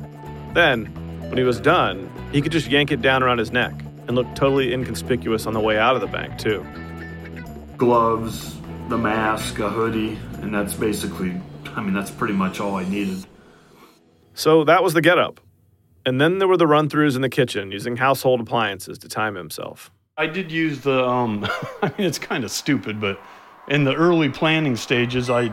Then, 0.53 0.85
when 1.27 1.37
he 1.37 1.43
was 1.43 1.59
done, 1.59 2.09
he 2.31 2.41
could 2.41 2.51
just 2.51 2.67
yank 2.67 2.91
it 2.91 3.01
down 3.01 3.23
around 3.23 3.39
his 3.39 3.51
neck 3.51 3.73
and 4.07 4.15
look 4.15 4.33
totally 4.35 4.73
inconspicuous 4.73 5.45
on 5.45 5.53
the 5.53 5.59
way 5.59 5.77
out 5.77 5.95
of 5.95 6.01
the 6.01 6.07
bank, 6.07 6.37
too. 6.37 6.65
Gloves, 7.77 8.55
the 8.89 8.97
mask, 8.97 9.59
a 9.59 9.69
hoodie, 9.69 10.17
and 10.41 10.53
that's 10.53 10.73
basically, 10.73 11.33
I 11.75 11.81
mean, 11.81 11.93
that's 11.93 12.11
pretty 12.11 12.33
much 12.33 12.59
all 12.59 12.75
I 12.75 12.87
needed. 12.87 13.25
So 14.33 14.63
that 14.63 14.81
was 14.81 14.93
the 14.93 15.01
getup. 15.01 15.39
And 16.05 16.19
then 16.19 16.39
there 16.39 16.47
were 16.47 16.57
the 16.57 16.67
run 16.67 16.89
throughs 16.89 17.15
in 17.15 17.21
the 17.21 17.29
kitchen 17.29 17.71
using 17.71 17.97
household 17.97 18.41
appliances 18.41 18.97
to 18.99 19.07
time 19.07 19.35
himself. 19.35 19.91
I 20.17 20.27
did 20.27 20.51
use 20.51 20.81
the, 20.81 21.05
um, 21.05 21.45
I 21.81 21.87
mean, 21.97 22.07
it's 22.07 22.19
kind 22.19 22.43
of 22.43 22.51
stupid, 22.51 22.99
but 22.99 23.19
in 23.67 23.83
the 23.83 23.93
early 23.93 24.29
planning 24.29 24.75
stages, 24.75 25.29
I 25.29 25.51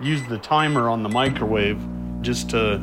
used 0.00 0.28
the 0.28 0.38
timer 0.38 0.88
on 0.88 1.02
the 1.02 1.08
microwave 1.08 1.80
just 2.20 2.50
to 2.50 2.80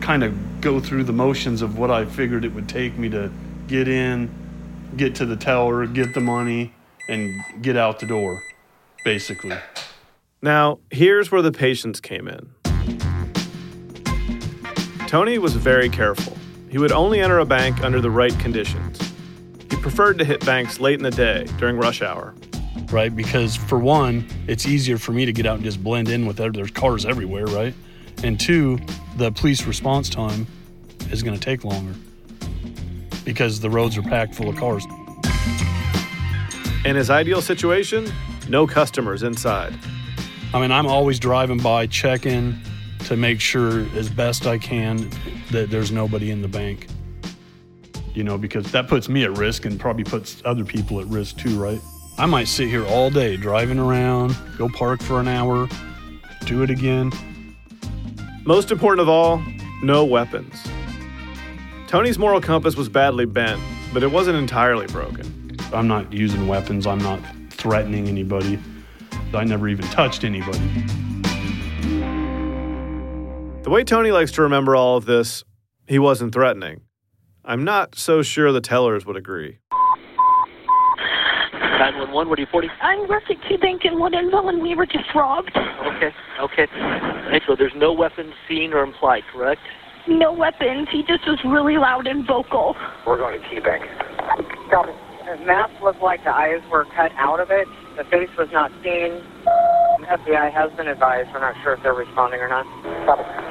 kind 0.00 0.22
of 0.22 0.60
go 0.60 0.80
through 0.80 1.04
the 1.04 1.12
motions 1.12 1.62
of 1.62 1.78
what 1.78 1.90
I 1.90 2.04
figured 2.04 2.44
it 2.44 2.54
would 2.54 2.68
take 2.68 2.98
me 2.98 3.08
to 3.10 3.30
get 3.66 3.88
in, 3.88 4.30
get 4.96 5.14
to 5.16 5.26
the 5.26 5.36
tower, 5.36 5.86
get 5.86 6.14
the 6.14 6.20
money, 6.20 6.72
and 7.08 7.42
get 7.62 7.76
out 7.76 7.98
the 8.00 8.06
door, 8.06 8.42
basically. 9.04 9.56
Now, 10.40 10.78
here's 10.90 11.30
where 11.32 11.42
the 11.42 11.52
patience 11.52 12.00
came 12.00 12.28
in. 12.28 12.54
Tony 15.08 15.38
was 15.38 15.54
very 15.54 15.88
careful. 15.88 16.36
He 16.68 16.76
would 16.76 16.92
only 16.92 17.20
enter 17.20 17.38
a 17.38 17.46
bank 17.46 17.82
under 17.82 17.98
the 17.98 18.10
right 18.10 18.38
conditions. 18.40 19.00
He 19.70 19.76
preferred 19.76 20.18
to 20.18 20.24
hit 20.26 20.44
banks 20.44 20.80
late 20.80 20.98
in 20.98 21.02
the 21.02 21.10
day 21.10 21.46
during 21.56 21.78
rush 21.78 22.02
hour. 22.02 22.34
Right, 22.90 23.16
because 23.16 23.56
for 23.56 23.78
one, 23.78 24.26
it's 24.46 24.66
easier 24.66 24.98
for 24.98 25.12
me 25.12 25.24
to 25.24 25.32
get 25.32 25.46
out 25.46 25.54
and 25.54 25.64
just 25.64 25.82
blend 25.82 26.10
in 26.10 26.26
with 26.26 26.36
there's 26.36 26.70
cars 26.72 27.06
everywhere, 27.06 27.46
right? 27.46 27.72
And 28.22 28.38
two, 28.38 28.78
the 29.16 29.32
police 29.32 29.64
response 29.64 30.10
time 30.10 30.46
is 31.10 31.22
going 31.22 31.38
to 31.38 31.42
take 31.42 31.64
longer 31.64 31.94
because 33.24 33.60
the 33.60 33.70
roads 33.70 33.96
are 33.96 34.02
packed 34.02 34.34
full 34.34 34.50
of 34.50 34.56
cars. 34.56 34.84
In 36.84 36.96
his 36.96 37.08
ideal 37.08 37.40
situation, 37.40 38.12
no 38.50 38.66
customers 38.66 39.22
inside. 39.22 39.72
I 40.52 40.60
mean, 40.60 40.70
I'm 40.70 40.86
always 40.86 41.18
driving 41.18 41.60
by, 41.60 41.86
checking 41.86 42.60
to 43.08 43.16
make 43.16 43.40
sure 43.40 43.86
as 43.96 44.10
best 44.10 44.46
I 44.46 44.58
can 44.58 45.10
that 45.50 45.70
there's 45.70 45.90
nobody 45.90 46.30
in 46.30 46.42
the 46.42 46.48
bank. 46.48 46.88
You 48.12 48.22
know, 48.22 48.36
because 48.36 48.70
that 48.72 48.86
puts 48.86 49.08
me 49.08 49.24
at 49.24 49.38
risk 49.38 49.64
and 49.64 49.80
probably 49.80 50.04
puts 50.04 50.42
other 50.44 50.62
people 50.62 51.00
at 51.00 51.06
risk 51.06 51.38
too, 51.38 51.58
right? 51.58 51.80
I 52.18 52.26
might 52.26 52.48
sit 52.48 52.68
here 52.68 52.84
all 52.86 53.08
day 53.08 53.38
driving 53.38 53.78
around, 53.78 54.36
go 54.58 54.68
park 54.68 55.00
for 55.02 55.20
an 55.20 55.28
hour, 55.28 55.70
do 56.44 56.62
it 56.62 56.68
again. 56.68 57.10
Most 58.44 58.70
important 58.70 59.00
of 59.00 59.08
all, 59.08 59.42
no 59.82 60.04
weapons. 60.04 60.62
Tony's 61.86 62.18
moral 62.18 62.42
compass 62.42 62.76
was 62.76 62.90
badly 62.90 63.24
bent, 63.24 63.58
but 63.94 64.02
it 64.02 64.10
wasn't 64.10 64.36
entirely 64.36 64.86
broken. 64.88 65.56
I'm 65.72 65.88
not 65.88 66.12
using 66.12 66.46
weapons, 66.46 66.86
I'm 66.86 66.98
not 66.98 67.20
threatening 67.48 68.06
anybody. 68.06 68.58
I 69.32 69.44
never 69.44 69.66
even 69.66 69.86
touched 69.86 70.24
anybody. 70.24 70.60
The 73.68 73.74
way 73.74 73.84
Tony 73.84 74.10
likes 74.12 74.32
to 74.32 74.40
remember 74.40 74.74
all 74.74 74.96
of 74.96 75.04
this, 75.04 75.44
he 75.86 75.98
wasn't 75.98 76.32
threatening. 76.32 76.80
I'm 77.44 77.64
not 77.64 77.94
so 77.96 78.22
sure 78.22 78.50
the 78.50 78.62
tellers 78.62 79.04
would 79.04 79.18
agree. 79.18 79.58
911, 81.52 82.30
what 82.30 82.38
are 82.38 82.40
you 82.40 82.48
40? 82.50 82.70
I'm 82.80 83.06
Rustic 83.10 83.36
Two 83.46 83.58
Bank 83.58 83.84
in 83.84 83.96
Woodinville, 83.96 84.48
and 84.48 84.62
we 84.62 84.74
were 84.74 84.86
just 84.86 85.14
robbed. 85.14 85.54
Okay, 85.54 86.14
okay. 86.40 86.66
Hey, 87.30 87.42
so 87.46 87.54
there's 87.56 87.74
no 87.76 87.92
weapons 87.92 88.32
seen 88.48 88.72
or 88.72 88.82
implied, 88.82 89.24
correct? 89.30 89.60
No 90.08 90.32
weapons. 90.32 90.88
He 90.90 91.02
just 91.02 91.26
was 91.26 91.38
really 91.44 91.76
loud 91.76 92.06
and 92.06 92.26
vocal. 92.26 92.74
We're 93.06 93.18
going 93.18 93.38
to 93.38 93.48
Key 93.50 93.60
Bank. 93.60 93.84
Copy. 94.70 94.92
The 95.26 95.44
mask 95.44 95.78
looked 95.82 96.00
like 96.00 96.24
the 96.24 96.34
eyes 96.34 96.62
were 96.72 96.86
cut 96.96 97.12
out 97.18 97.38
of 97.38 97.50
it. 97.50 97.68
The 97.98 98.04
face 98.04 98.30
was 98.38 98.48
not 98.50 98.72
seen. 98.82 99.20
The 100.00 100.06
FBI 100.08 100.50
has 100.54 100.72
been 100.72 100.88
advised. 100.88 101.28
We're 101.34 101.40
not 101.40 101.54
sure 101.62 101.74
if 101.74 101.82
they're 101.82 101.92
responding 101.92 102.40
or 102.40 102.48
not. 102.48 102.64
Copy. 103.04 103.47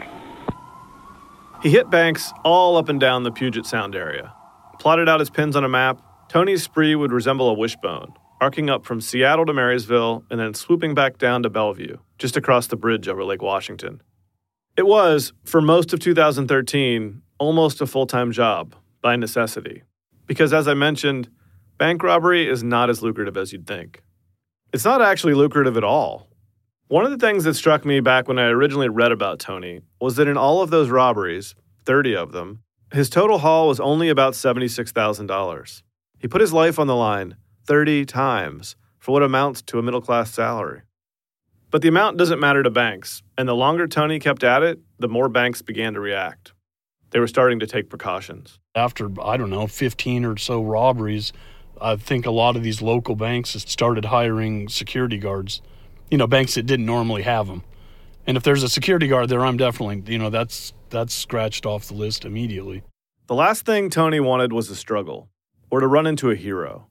He 1.68 1.74
hit 1.74 1.90
banks 1.90 2.32
all 2.46 2.78
up 2.78 2.88
and 2.88 2.98
down 2.98 3.24
the 3.24 3.32
Puget 3.34 3.66
Sound 3.66 3.94
area. 3.94 4.34
Plotted 4.80 5.10
out 5.10 5.20
his 5.20 5.30
pins 5.30 5.54
on 5.54 5.66
a 5.66 5.68
map, 5.68 6.02
Tony's 6.30 6.64
spree 6.64 6.96
would 6.96 7.12
resemble 7.12 7.50
a 7.50 7.54
wishbone, 7.54 8.14
arcing 8.40 8.70
up 8.70 8.86
from 8.86 9.02
Seattle 9.02 9.46
to 9.46 9.52
Marysville 9.52 10.24
and 10.32 10.40
then 10.40 10.54
swooping 10.54 10.96
back 10.96 11.18
down 11.18 11.44
to 11.44 11.50
Bellevue, 11.50 11.98
just 12.20 12.38
across 12.38 12.68
the 12.68 12.78
bridge 12.78 13.10
over 13.10 13.22
Lake 13.26 13.42
Washington. 13.42 14.02
It 14.78 14.88
was, 14.88 15.34
for 15.44 15.60
most 15.60 15.92
of 15.92 16.00
2013, 16.00 17.22
almost 17.38 17.82
a 17.82 17.86
full 17.86 18.08
time 18.08 18.32
job, 18.32 18.74
by 19.02 19.18
necessity. 19.18 19.84
Because 20.26 20.54
as 20.54 20.70
I 20.70 20.74
mentioned, 20.74 21.28
bank 21.78 22.02
robbery 22.02 22.48
is 22.48 22.63
not 22.63 22.89
as 22.89 23.02
lucrative 23.02 23.36
as 23.36 23.52
you'd 23.52 23.68
think. 23.68 24.04
It's 24.72 24.86
not 24.86 25.02
actually 25.02 25.34
lucrative 25.34 25.76
at 25.76 25.84
all. 25.84 26.30
One 26.89 27.04
of 27.04 27.12
the 27.12 27.18
things 27.18 27.44
that 27.44 27.56
struck 27.56 27.84
me 27.84 28.00
back 28.00 28.30
when 28.30 28.39
I 28.39 28.46
originally 28.46 28.88
read 28.88 29.12
about 29.12 29.39
Tony 29.39 29.82
was 30.00 30.15
that 30.15 30.30
in 30.30 30.38
all 30.38 30.62
of 30.62 30.70
those 30.70 30.89
robberies, 30.89 31.54
30 31.88 32.17
of 32.17 32.34
them, 32.34 32.63
his 32.91 33.10
total 33.10 33.39
haul 33.39 33.69
was 33.69 33.80
only 33.80 34.10
about 34.10 34.34
$76,000. 34.34 35.82
He 36.19 36.28
put 36.28 36.41
his 36.41 36.52
life 36.52 36.78
on 36.78 36.88
the 36.88 36.95
line 36.95 37.38
30 37.65 38.06
times 38.06 38.76
for 39.00 39.13
what 39.13 39.23
amounts 39.23 39.62
to 39.62 39.80
a 39.80 39.82
middle 39.82 40.02
class 40.02 40.30
salary. 40.32 40.82
But 41.71 41.82
the 41.82 41.88
amount 41.88 42.17
doesn't 42.17 42.41
matter 42.41 42.62
to 42.62 42.69
banks, 42.69 43.23
and 43.38 43.47
the 43.47 43.56
longer 43.56 43.88
Tony 43.88 44.19
kept 44.19 44.43
at 44.43 44.63
it, 44.63 44.80
the 45.00 45.08
more 45.08 45.30
banks 45.30 45.62
began 45.62 45.93
to 45.93 46.02
react. 46.02 46.52
They 47.12 47.21
were 47.21 47.28
starting 47.28 47.60
to 47.62 47.67
take 47.67 47.89
precautions. 47.89 48.60
After, 48.76 49.10
I 49.21 49.38
don't 49.38 49.50
know, 49.50 49.67
15 49.67 50.26
or 50.26 50.36
so 50.36 50.62
robberies, 50.62 51.32
I 51.80 51.95
think 51.95 52.26
a 52.26 52.32
lot 52.32 52.58
of 52.58 52.63
these 52.63 52.82
local 52.82 53.15
banks 53.15 53.52
started 53.52 54.06
hiring 54.06 54.67
security 54.67 55.17
guards 55.17 55.62
you 56.10 56.17
know, 56.17 56.28
banks 56.28 56.56
that 56.56 56.65
didn't 56.65 56.86
normally 56.86 57.23
have 57.23 57.47
them. 57.47 57.63
And 58.28 58.36
if 58.36 58.44
there's 58.44 58.62
a 58.62 58.70
security 58.70 59.08
guard 59.08 59.30
there, 59.30 59.46
I'm 59.46 59.58
definitely, 59.58 60.04
you 60.12 60.20
know, 60.20 60.30
that's 60.30 60.74
that's 60.90 61.13
scratched 61.13 61.66
off 61.66 61.88
the 61.88 61.94
list 61.94 62.26
immediately. 62.26 62.84
The 63.28 63.36
last 63.36 63.66
thing 63.66 63.90
Tony 63.90 64.20
wanted 64.20 64.54
was 64.54 64.70
a 64.70 64.76
struggle 64.76 65.30
or 65.72 65.80
to 65.80 65.88
run 65.88 66.06
into 66.06 66.30
a 66.30 66.36
hero. 66.36 66.88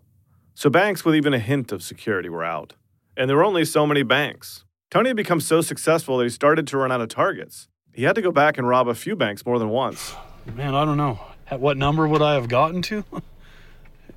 So 0.55 0.71
banks 0.71 1.05
with 1.05 1.15
even 1.15 1.35
a 1.35 1.39
hint 1.39 1.73
of 1.73 1.83
security 1.83 2.29
were 2.29 2.45
out. 2.45 2.75
And 3.17 3.29
there 3.29 3.37
were 3.37 3.45
only 3.45 3.65
so 3.65 3.87
many 3.87 4.03
banks. 4.03 4.65
Tony 4.91 5.11
had 5.11 5.17
become 5.17 5.41
so 5.41 5.61
successful 5.61 6.19
that 6.19 6.25
he 6.25 6.31
started 6.31 6.67
to 6.69 6.79
run 6.79 6.93
out 6.93 7.01
of 7.01 7.09
targets. 7.09 7.69
He 7.93 8.05
had 8.05 8.15
to 8.15 8.23
go 8.23 8.31
back 8.31 8.57
and 8.59 8.69
rob 8.69 8.89
a 8.89 8.95
few 8.95 9.17
banks 9.17 9.45
more 9.45 9.59
than 9.59 9.69
once. 9.69 10.15
Man, 10.55 10.75
I 10.75 10.85
don't 10.85 10.97
know. 10.97 11.21
At 11.51 11.61
what 11.61 11.77
number 11.77 12.07
would 12.09 12.23
I 12.23 12.35
have 12.35 12.49
gotten 12.49 12.83
to? 12.83 13.05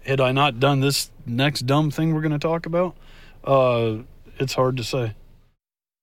Had 0.05 0.21
I 0.21 0.32
not 0.32 0.60
done 0.60 0.79
this 0.79 1.12
next 1.25 1.65
dumb 1.65 1.91
thing 1.91 2.13
we're 2.13 2.21
going 2.21 2.32
to 2.32 2.39
talk 2.39 2.65
about? 2.65 2.95
Uh, 3.43 3.97
it's 4.38 4.53
hard 4.53 4.77
to 4.77 4.84
say. 4.84 5.15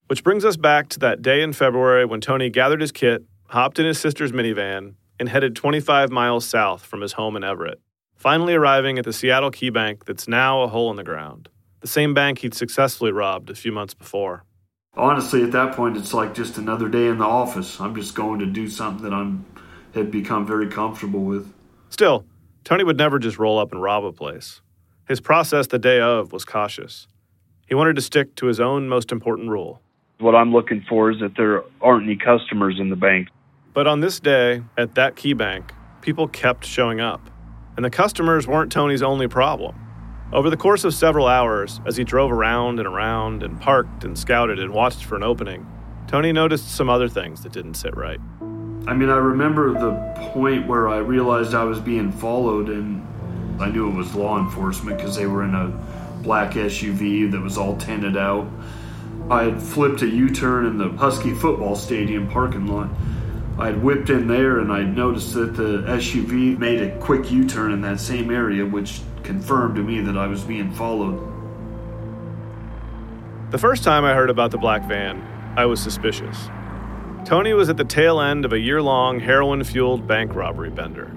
Which 0.09 0.23
brings 0.23 0.45
us 0.45 0.57
back 0.57 0.89
to 0.91 1.01
that 1.01 1.21
day 1.21 1.43
in 1.43 1.53
February 1.53 2.05
when 2.05 2.21
Tony 2.21 2.49
gathered 2.49 2.81
his 2.81 2.93
kit, 2.93 3.25
hopped 3.49 3.81
in 3.81 3.87
his 3.87 3.99
sister's 3.99 4.31
minivan, 4.31 4.95
and 5.19 5.29
headed 5.29 5.57
25 5.57 6.11
miles 6.11 6.47
south 6.47 6.85
from 6.85 7.01
his 7.01 7.15
home 7.15 7.37
in 7.37 7.43
Everett, 7.43 7.81
finally 8.15 8.55
arriving 8.55 8.99
at 8.99 9.05
the 9.05 9.13
Seattle 9.13 9.51
Key 9.51 9.71
Bank 9.71 10.05
that's 10.05 10.29
now 10.29 10.63
a 10.63 10.69
hole 10.69 10.91
in 10.91 10.97
the 10.97 11.03
ground, 11.03 11.49
the 11.81 11.89
same 11.89 12.15
bank 12.15 12.39
he'd 12.39 12.55
successfully 12.55 13.11
robbed 13.11 13.51
a 13.51 13.55
few 13.57 13.73
months 13.73 13.95
before. 13.95 14.45
Honestly, 14.95 15.43
at 15.43 15.51
that 15.53 15.75
point, 15.75 15.97
it's 15.97 16.15
like 16.15 16.35
just 16.35 16.57
another 16.57 16.89
day 16.89 17.09
in 17.09 17.19
the 17.19 17.25
office. 17.25 17.81
I'm 17.81 17.95
just 17.95 18.15
going 18.15 18.39
to 18.39 18.47
do 18.47 18.69
something 18.69 19.03
that 19.03 19.13
I'm 19.13 19.45
had 19.93 20.11
become 20.11 20.47
very 20.47 20.69
comfortable 20.69 21.21
with. 21.21 21.53
Still, 21.89 22.25
Tony 22.63 22.85
would 22.85 22.99
never 22.99 23.19
just 23.19 23.39
roll 23.39 23.59
up 23.59 23.73
and 23.73 23.83
rob 23.83 24.05
a 24.05 24.13
place. 24.13 24.61
His 25.09 25.21
process 25.21 25.67
the 25.67 25.79
day 25.79 26.01
of 26.01 26.33
was 26.33 26.45
cautious. 26.45 27.09
He 27.67 27.75
wanted 27.75 27.97
to 27.97 28.03
stick 28.03 28.37
to 28.37 28.47
his 28.47 28.61
own 28.61 28.89
most 28.89 29.11
important 29.11 29.49
rule. 29.49 29.81
What 30.19 30.35
I'm 30.35 30.51
looking 30.51 30.85
for 30.89 31.11
is 31.11 31.21
that 31.21 31.37
there 31.37 31.63
aren't 31.81 32.05
any 32.05 32.17
customers 32.17 32.81
in 32.81 32.89
the 32.89 32.97
bank. 32.97 33.29
But 33.75 33.87
on 33.87 34.01
this 34.01 34.19
day, 34.19 34.63
at 34.79 34.95
that 34.95 35.15
key 35.15 35.35
bank, 35.35 35.73
people 36.01 36.27
kept 36.27 36.65
showing 36.65 37.01
up. 37.01 37.29
And 37.77 37.85
the 37.85 37.91
customers 37.91 38.47
weren't 38.47 38.73
Tony's 38.73 39.03
only 39.03 39.29
problem. 39.29 39.77
Over 40.33 40.49
the 40.49 40.57
course 40.57 40.85
of 40.85 40.95
several 40.95 41.27
hours, 41.27 41.83
as 41.87 41.99
he 41.99 42.05
drove 42.05 42.33
around 42.33 42.79
and 42.79 42.89
around 42.89 43.43
and 43.43 43.61
parked 43.61 44.05
and 44.05 44.19
scouted 44.19 44.59
and 44.59 44.73
watched 44.73 45.05
for 45.05 45.17
an 45.17 45.23
opening, 45.23 45.67
Tony 46.09 46.33
noticed 46.33 46.75
some 46.75 46.89
other 46.89 47.09
things 47.09 47.43
that 47.43 47.53
didn't 47.53 47.75
sit 47.75 47.95
right. 47.95 48.19
I 48.87 48.95
mean, 48.95 49.11
I 49.11 49.17
remember 49.17 49.73
the 49.73 50.31
point 50.33 50.67
where 50.67 50.89
I 50.89 50.99
realized 50.99 51.55
I 51.55 51.65
was 51.65 51.79
being 51.79 52.11
followed, 52.11 52.71
and 52.71 53.07
I 53.61 53.69
knew 53.69 53.91
it 53.91 53.95
was 53.95 54.15
law 54.15 54.39
enforcement 54.39 54.97
because 54.97 55.17
they 55.17 55.27
were 55.27 55.45
in 55.45 55.55
a 55.55 55.69
black 56.23 56.55
SUV 56.55 57.31
that 57.33 57.41
was 57.41 57.59
all 57.59 57.77
tinted 57.77 58.17
out. 58.17 58.49
I 59.31 59.45
had 59.45 59.61
flipped 59.61 60.03
a 60.03 60.07
U 60.07 60.31
turn 60.31 60.67
in 60.67 60.79
the 60.79 60.91
Husky 60.91 61.35
football 61.35 61.75
stadium 61.75 62.29
parking 62.29 62.67
lot. 62.67 62.89
I 63.59 63.67
had 63.67 63.83
whipped 63.83 64.11
in 64.11 64.29
there 64.29 64.61
and 64.61 64.73
I 64.73 64.83
noticed 64.83 65.35
that 65.35 65.57
the 65.57 65.83
SUV 65.83 66.59
made 66.59 66.81
a 66.83 66.97
quick 66.99 67.31
U 67.31 67.47
turn 67.47 67.73
in 67.73 67.81
that 67.81 67.99
same 67.99 68.31
area, 68.31 68.65
which 68.65 69.01
confirmed 69.23 69.75
to 69.77 69.83
me 69.83 70.01
that 70.01 70.17
I 70.17 70.27
was 70.27 70.45
being 70.45 70.73
followed. 70.73 71.21
The 73.51 73.59
first 73.59 73.83
time 73.83 74.05
I 74.05 74.15
heard 74.15 74.31
about 74.31 74.51
the 74.51 74.59
black 74.59 74.87
van, 74.87 75.21
I 75.57 75.67
was 75.67 75.81
suspicious. 75.81 76.49
Tony 77.25 77.53
was 77.55 77.69
at 77.69 77.77
the 77.77 77.85
tail 77.85 78.21
end 78.21 78.45
of 78.45 78.53
a 78.53 78.59
year 78.59 78.81
long 78.81 79.19
heroin 79.19 79.65
fueled 79.65 80.07
bank 80.07 80.35
robbery 80.35 80.71
bender 80.71 81.11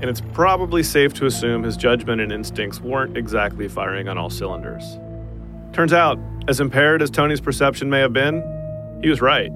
and 0.00 0.08
it's 0.08 0.22
probably 0.32 0.82
safe 0.82 1.12
to 1.14 1.26
assume 1.26 1.62
his 1.62 1.76
judgment 1.76 2.20
and 2.20 2.32
instincts 2.32 2.80
weren't 2.80 3.16
exactly 3.16 3.68
firing 3.68 4.08
on 4.08 4.16
all 4.16 4.30
cylinders. 4.30 4.98
Turns 5.74 5.92
out, 5.92 6.18
as 6.48 6.60
impaired 6.60 7.02
as 7.02 7.10
Tony's 7.10 7.40
perception 7.40 7.90
may 7.90 8.00
have 8.00 8.12
been, 8.12 8.42
he 9.02 9.08
was 9.08 9.20
right. 9.20 9.50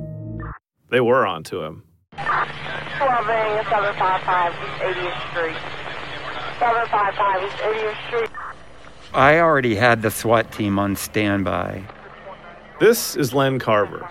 They 0.90 1.00
were 1.00 1.26
onto 1.26 1.62
him. 1.62 1.82
12A, 2.16 3.68
755 3.68 4.52
East 4.52 4.82
80th 4.82 5.30
Street. 5.30 5.56
755 6.58 7.42
East 7.42 7.56
80th 7.56 8.06
Street. 8.06 8.30
I 9.12 9.38
already 9.38 9.74
had 9.74 10.02
the 10.02 10.10
SWAT 10.10 10.52
team 10.52 10.78
on 10.78 10.96
standby. 10.96 11.84
This 12.80 13.16
is 13.16 13.32
Len 13.32 13.58
Carver. 13.58 14.08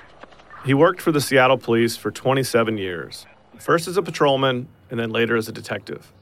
He 0.66 0.74
worked 0.74 1.02
for 1.02 1.12
the 1.12 1.20
Seattle 1.20 1.58
police 1.58 1.98
for 1.98 2.10
27 2.12 2.78
years, 2.78 3.26
first 3.60 3.88
as 3.88 3.98
a 3.98 4.02
patrolman 4.02 4.68
and 4.90 5.00
then 5.00 5.10
later 5.10 5.36
as 5.36 5.50
a 5.50 5.52
detective. 5.52 6.14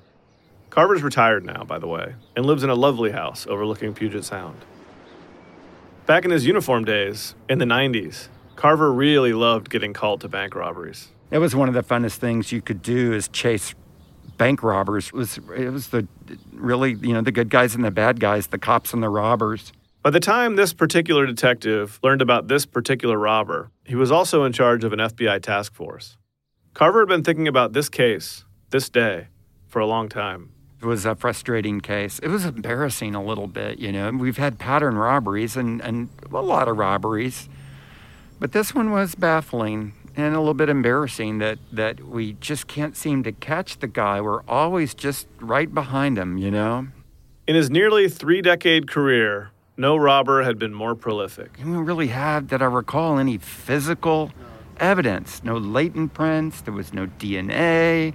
Carver's 0.72 1.04
retired 1.04 1.46
now, 1.46 1.64
by 1.64 1.78
the 1.78 1.88
way, 1.88 2.16
and 2.36 2.46
lives 2.46 2.64
in 2.64 2.70
a 2.70 2.76
lovely 2.76 3.12
house 3.12 3.46
overlooking 3.46 3.94
Puget 3.94 4.24
Sound. 4.24 4.58
Back 6.06 6.26
in 6.26 6.32
his 6.32 6.46
uniform 6.46 6.84
days, 6.84 7.36
in 7.48 7.60
the 7.60 7.66
90s, 7.66 8.28
Carver 8.56 8.92
really 8.92 9.34
loved 9.34 9.70
getting 9.70 9.94
called 9.94 10.22
to 10.22 10.28
bank 10.28 10.56
robberies. 10.56 11.10
It 11.30 11.38
was 11.38 11.56
one 11.56 11.68
of 11.68 11.74
the 11.74 11.84
funnest 11.84 12.18
things 12.18 12.52
you 12.52 12.62
could 12.62 12.82
do 12.82 13.14
is 13.14 13.28
chase 13.28 13.74
bank 14.38 14.64
robbers. 14.64 15.08
It 15.08 15.14
was 15.14 15.38
it 15.56 15.72
was 15.72 15.90
the 15.90 16.08
really, 16.52 16.94
you 16.94 17.14
know, 17.14 17.22
the 17.22 17.32
good 17.32 17.50
guys 17.50 17.76
and 17.76 17.86
the 17.86 17.92
bad 17.92 18.20
guys, 18.20 18.48
the 18.48 18.58
cops 18.58 18.94
and 18.94 19.02
the 19.02 19.10
robbers. 19.10 19.72
By 20.02 20.10
the 20.10 20.20
time 20.20 20.56
this 20.56 20.74
particular 20.74 21.28
detective 21.28 22.00
learned 22.02 22.24
about 22.24 22.48
this 22.48 22.66
particular 22.66 23.18
robber, 23.18 23.70
he 23.86 23.96
was 23.96 24.12
also 24.12 24.44
in 24.44 24.52
charge 24.52 24.84
of 24.84 24.94
an 24.94 25.00
FBI 25.00 25.42
task 25.44 25.74
force. 25.74 26.18
Carver 26.74 27.02
had 27.02 27.10
been 27.10 27.24
thinking 27.24 27.48
about 27.48 27.74
this 27.74 27.88
case, 27.88 28.44
this 28.72 28.90
day, 28.90 29.28
for 29.68 29.80
a 29.80 29.86
long 29.86 30.10
time. 30.10 30.52
Was 30.84 31.06
a 31.06 31.16
frustrating 31.16 31.80
case. 31.80 32.18
It 32.20 32.30
was 32.30 32.44
embarrassing 32.44 33.14
a 33.14 33.24
little 33.24 33.48
bit, 33.48 33.78
you 33.78 33.92
know. 33.92 34.10
We've 34.12 34.38
had 34.38 34.58
pattern 34.58 34.96
robberies 34.96 35.56
and, 35.56 35.80
and 35.82 36.10
a 36.32 36.42
lot 36.42 36.68
of 36.68 36.78
robberies, 36.78 37.48
but 38.40 38.52
this 38.52 38.74
one 38.74 38.92
was 38.92 39.14
baffling 39.14 39.94
and 40.16 40.36
a 40.36 40.40
little 40.40 40.54
bit 40.54 40.70
embarrassing 40.70 41.38
that, 41.40 41.60
that 41.72 42.06
we 42.06 42.34
just 42.34 42.68
can't 42.68 42.98
seem 42.98 43.24
to 43.24 43.32
catch 43.32 43.80
the 43.80 43.88
guy. 43.88 44.22
We're 44.22 44.44
always 44.48 44.94
just 44.94 45.28
right 45.40 45.72
behind 45.72 46.18
him, 46.18 46.38
you 46.38 46.52
know. 46.52 46.88
In 47.48 47.56
his 47.56 47.70
nearly 47.70 48.10
three 48.10 48.42
decade 48.42 48.90
career, 48.90 49.52
no 49.78 49.96
robber 49.96 50.44
had 50.44 50.60
been 50.60 50.74
more 50.74 50.96
prolific. 50.96 51.58
We 51.64 51.72
really 51.72 52.08
have, 52.08 52.50
that 52.50 52.62
I 52.62 52.66
recall, 52.66 53.18
any 53.18 53.38
physical 53.38 54.32
evidence. 54.80 55.44
No 55.44 55.58
latent 55.58 56.14
prints, 56.14 56.62
there 56.62 56.74
was 56.74 56.94
no 56.94 57.08
DNA, 57.08 58.14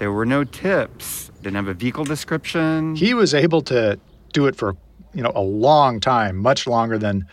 there 0.00 0.10
were 0.10 0.24
no 0.24 0.44
tips, 0.44 1.30
didn't 1.42 1.56
have 1.56 1.68
a 1.68 1.74
vehicle 1.74 2.04
description. 2.04 2.96
He 2.96 3.12
was 3.12 3.34
able 3.34 3.60
to 3.62 4.00
do 4.32 4.46
it 4.46 4.56
for, 4.56 4.74
you 5.12 5.22
know, 5.22 5.30
a 5.34 5.42
long 5.42 6.00
time, 6.00 6.38
much 6.38 6.66
longer 6.66 6.96
than 6.96 7.26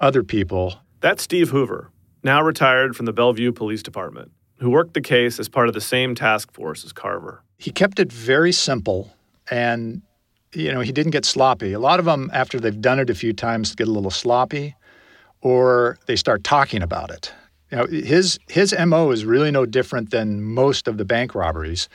other 0.00 0.24
people. 0.24 0.74
That's 1.00 1.22
Steve 1.22 1.50
Hoover, 1.50 1.92
now 2.24 2.42
retired 2.42 2.96
from 2.96 3.06
the 3.06 3.12
Bellevue 3.12 3.52
Police 3.52 3.84
Department, 3.84 4.32
who 4.58 4.68
worked 4.68 4.94
the 4.94 5.00
case 5.00 5.38
as 5.38 5.48
part 5.48 5.68
of 5.68 5.74
the 5.74 5.80
same 5.80 6.16
task 6.16 6.52
force 6.52 6.84
as 6.84 6.92
Carver. 6.92 7.44
He 7.56 7.70
kept 7.70 8.00
it 8.00 8.12
very 8.12 8.50
simple 8.50 9.14
and 9.48 10.02
you 10.54 10.72
know, 10.72 10.80
he 10.80 10.90
didn't 10.90 11.12
get 11.12 11.24
sloppy. 11.24 11.72
A 11.72 11.78
lot 11.78 12.00
of 12.00 12.04
them, 12.04 12.30
after 12.32 12.58
they've 12.58 12.80
done 12.80 12.98
it 12.98 13.10
a 13.10 13.14
few 13.14 13.32
times, 13.32 13.74
get 13.76 13.86
a 13.86 13.92
little 13.92 14.10
sloppy, 14.10 14.74
or 15.42 15.98
they 16.06 16.16
start 16.16 16.42
talking 16.42 16.82
about 16.82 17.10
it. 17.10 17.32
You 17.70 17.78
know, 17.78 17.86
his 17.86 18.38
his 18.48 18.74
mo 18.78 19.10
is 19.10 19.24
really 19.24 19.50
no 19.50 19.66
different 19.66 20.10
than 20.10 20.42
most 20.42 20.88
of 20.88 20.96
the 20.96 21.04
bank 21.04 21.34
robberies, 21.34 21.88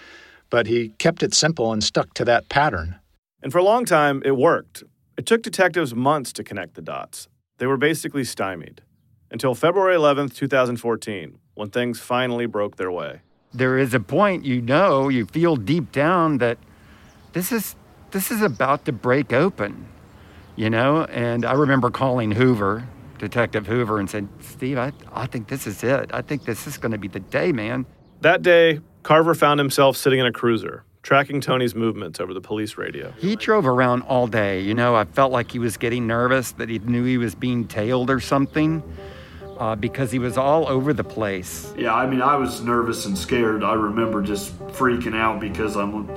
but 0.49 0.67
he 0.67 0.89
kept 0.99 1.23
it 1.23 1.33
simple 1.33 1.73
and 1.73 1.83
stuck 1.83 2.13
to 2.15 2.25
that 2.25 2.49
pattern. 2.49 2.99
And 3.41 3.51
for 3.51 3.57
a 3.57 3.63
long 3.63 3.85
time, 3.85 4.21
it 4.23 4.37
worked. 4.37 4.83
It 5.17 5.25
took 5.25 5.41
detectives 5.41 5.93
months 5.93 6.31
to 6.33 6.43
connect 6.43 6.75
the 6.75 6.81
dots. 6.81 7.27
They 7.57 7.67
were 7.67 7.77
basically 7.77 8.23
stymied 8.23 8.81
until 9.31 9.55
February 9.55 9.95
11th, 9.95 10.35
2014, 10.35 11.39
when 11.55 11.69
things 11.69 11.99
finally 11.99 12.45
broke 12.45 12.77
their 12.77 12.91
way. 12.91 13.21
There 13.53 13.77
is 13.77 13.93
a 13.93 13.99
point 13.99 14.45
you 14.45 14.61
know, 14.61 15.09
you 15.09 15.25
feel 15.25 15.55
deep 15.55 15.91
down 15.91 16.37
that 16.39 16.57
this 17.33 17.51
is 17.51 17.75
this 18.11 18.29
is 18.29 18.41
about 18.41 18.85
to 18.85 18.91
break 18.91 19.33
open, 19.33 19.87
you 20.55 20.69
know? 20.69 21.05
And 21.05 21.45
I 21.45 21.53
remember 21.53 21.89
calling 21.89 22.31
Hoover, 22.31 22.87
Detective 23.23 23.65
Hoover, 23.67 23.99
and 23.99 24.09
said, 24.09 24.27
Steve, 24.41 24.77
I, 24.77 24.91
I 25.13 25.27
think 25.27 25.47
this 25.47 25.65
is 25.65 25.81
it. 25.81 26.09
I 26.13 26.21
think 26.21 26.43
this 26.43 26.67
is 26.67 26.77
going 26.77 26.91
to 26.91 26.97
be 26.97 27.07
the 27.07 27.21
day, 27.21 27.53
man. 27.53 27.85
That 28.19 28.41
day, 28.41 28.81
Carver 29.01 29.33
found 29.33 29.61
himself 29.61 29.95
sitting 29.95 30.19
in 30.19 30.25
a 30.25 30.31
cruiser, 30.33 30.83
tracking 31.03 31.39
Tony's 31.39 31.73
movements 31.73 32.19
over 32.19 32.33
the 32.33 32.41
police 32.41 32.77
radio. 32.77 33.13
He 33.17 33.37
drove 33.37 33.65
around 33.65 34.01
all 34.01 34.27
day. 34.27 34.59
You 34.59 34.73
know, 34.73 34.93
I 34.93 35.05
felt 35.05 35.31
like 35.31 35.51
he 35.51 35.59
was 35.59 35.77
getting 35.77 36.05
nervous, 36.05 36.51
that 36.53 36.67
he 36.67 36.79
knew 36.79 37.05
he 37.05 37.17
was 37.17 37.33
being 37.33 37.65
tailed 37.65 38.09
or 38.09 38.19
something. 38.19 38.83
Uh, 39.57 39.75
because 39.75 40.11
he 40.11 40.17
was 40.17 40.35
all 40.35 40.67
over 40.67 40.93
the 40.93 41.03
place. 41.03 41.71
Yeah, 41.77 41.93
I 41.93 42.07
mean, 42.07 42.23
I 42.23 42.35
was 42.37 42.61
nervous 42.61 43.05
and 43.05 43.15
scared. 43.15 43.63
I 43.63 43.75
remember 43.75 44.23
just 44.23 44.57
freaking 44.69 45.15
out 45.15 45.39
because 45.39 45.77
I'm 45.77 46.09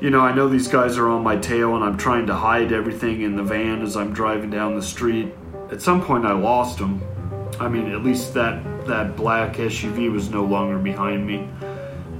you 0.00 0.10
know, 0.10 0.20
I 0.20 0.34
know 0.34 0.48
these 0.48 0.66
guys 0.66 0.98
are 0.98 1.08
on 1.08 1.22
my 1.22 1.36
tail 1.36 1.76
and 1.76 1.84
I'm 1.84 1.96
trying 1.96 2.26
to 2.26 2.34
hide 2.34 2.72
everything 2.72 3.20
in 3.20 3.36
the 3.36 3.44
van 3.44 3.82
as 3.82 3.96
I'm 3.96 4.12
driving 4.12 4.50
down 4.50 4.74
the 4.74 4.82
street. 4.82 5.32
At 5.72 5.80
some 5.80 6.02
point, 6.04 6.26
I 6.26 6.32
lost 6.32 6.76
them. 6.76 7.02
I 7.58 7.66
mean, 7.66 7.92
at 7.92 8.02
least 8.02 8.34
that, 8.34 8.62
that 8.86 9.16
black 9.16 9.56
SUV 9.56 10.12
was 10.12 10.28
no 10.28 10.44
longer 10.44 10.76
behind 10.78 11.26
me. 11.26 11.48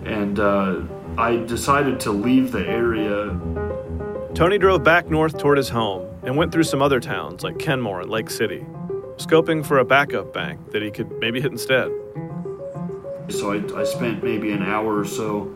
And 0.07 0.41
uh, 0.41 0.81
I 1.19 1.37
decided 1.37 2.01
to 2.01 2.13
leave 2.13 2.51
the 2.51 2.67
area. 2.67 3.39
Tony 4.33 4.57
drove 4.57 4.83
back 4.83 5.11
north 5.11 5.37
toward 5.37 5.59
his 5.59 5.69
home 5.69 6.09
and 6.23 6.35
went 6.35 6.51
through 6.51 6.63
some 6.63 6.81
other 6.81 6.99
towns 6.99 7.45
like 7.45 7.59
Kenmore 7.59 8.01
and 8.01 8.11
Lake 8.11 8.31
City, 8.31 8.65
scoping 9.17 9.65
for 9.65 9.81
a 9.81 9.85
backup 9.85 10.33
bank 10.33 10.71
that 10.71 10.81
he 10.81 10.91
could 10.91 11.13
maybe 11.21 11.39
hit 11.39 11.53
instead. 11.53 11.93
So 13.29 13.53
I, 13.53 13.81
I 13.81 13.85
spent 13.85 14.25
maybe 14.25 14.51
an 14.53 14.63
hour 14.63 14.99
or 14.99 15.05
so 15.05 15.55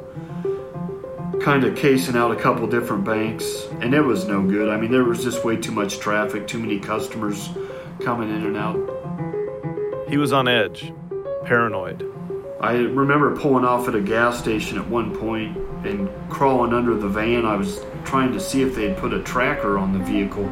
kind 1.40 1.64
of 1.64 1.74
casing 1.76 2.14
out 2.14 2.30
a 2.30 2.36
couple 2.36 2.66
different 2.66 3.04
banks, 3.04 3.64
and 3.80 3.94
it 3.94 4.02
was 4.02 4.26
no 4.26 4.42
good. 4.42 4.68
I 4.68 4.76
mean, 4.76 4.90
there 4.90 5.04
was 5.04 5.24
just 5.24 5.46
way 5.46 5.56
too 5.56 5.72
much 5.72 5.98
traffic, 5.98 6.46
too 6.46 6.58
many 6.58 6.78
customers 6.78 7.48
coming 8.00 8.30
in 8.30 8.44
and 8.44 8.56
out. 8.56 10.08
He 10.08 10.16
was 10.16 10.32
on 10.32 10.48
edge, 10.48 10.92
paranoid. 11.44 12.02
I 12.60 12.76
remember 12.76 13.36
pulling 13.36 13.64
off 13.64 13.88
at 13.88 13.94
a 13.94 14.00
gas 14.00 14.38
station 14.38 14.78
at 14.78 14.88
one 14.88 15.16
point 15.16 15.56
and 15.86 16.08
crawling 16.30 16.72
under 16.72 16.96
the 16.96 17.08
van. 17.08 17.44
I 17.44 17.56
was 17.56 17.80
trying 18.04 18.32
to 18.32 18.40
see 18.40 18.62
if 18.62 18.74
they 18.74 18.88
had 18.88 18.98
put 18.98 19.12
a 19.12 19.22
tracker 19.22 19.78
on 19.78 19.92
the 19.92 20.04
vehicle 20.04 20.48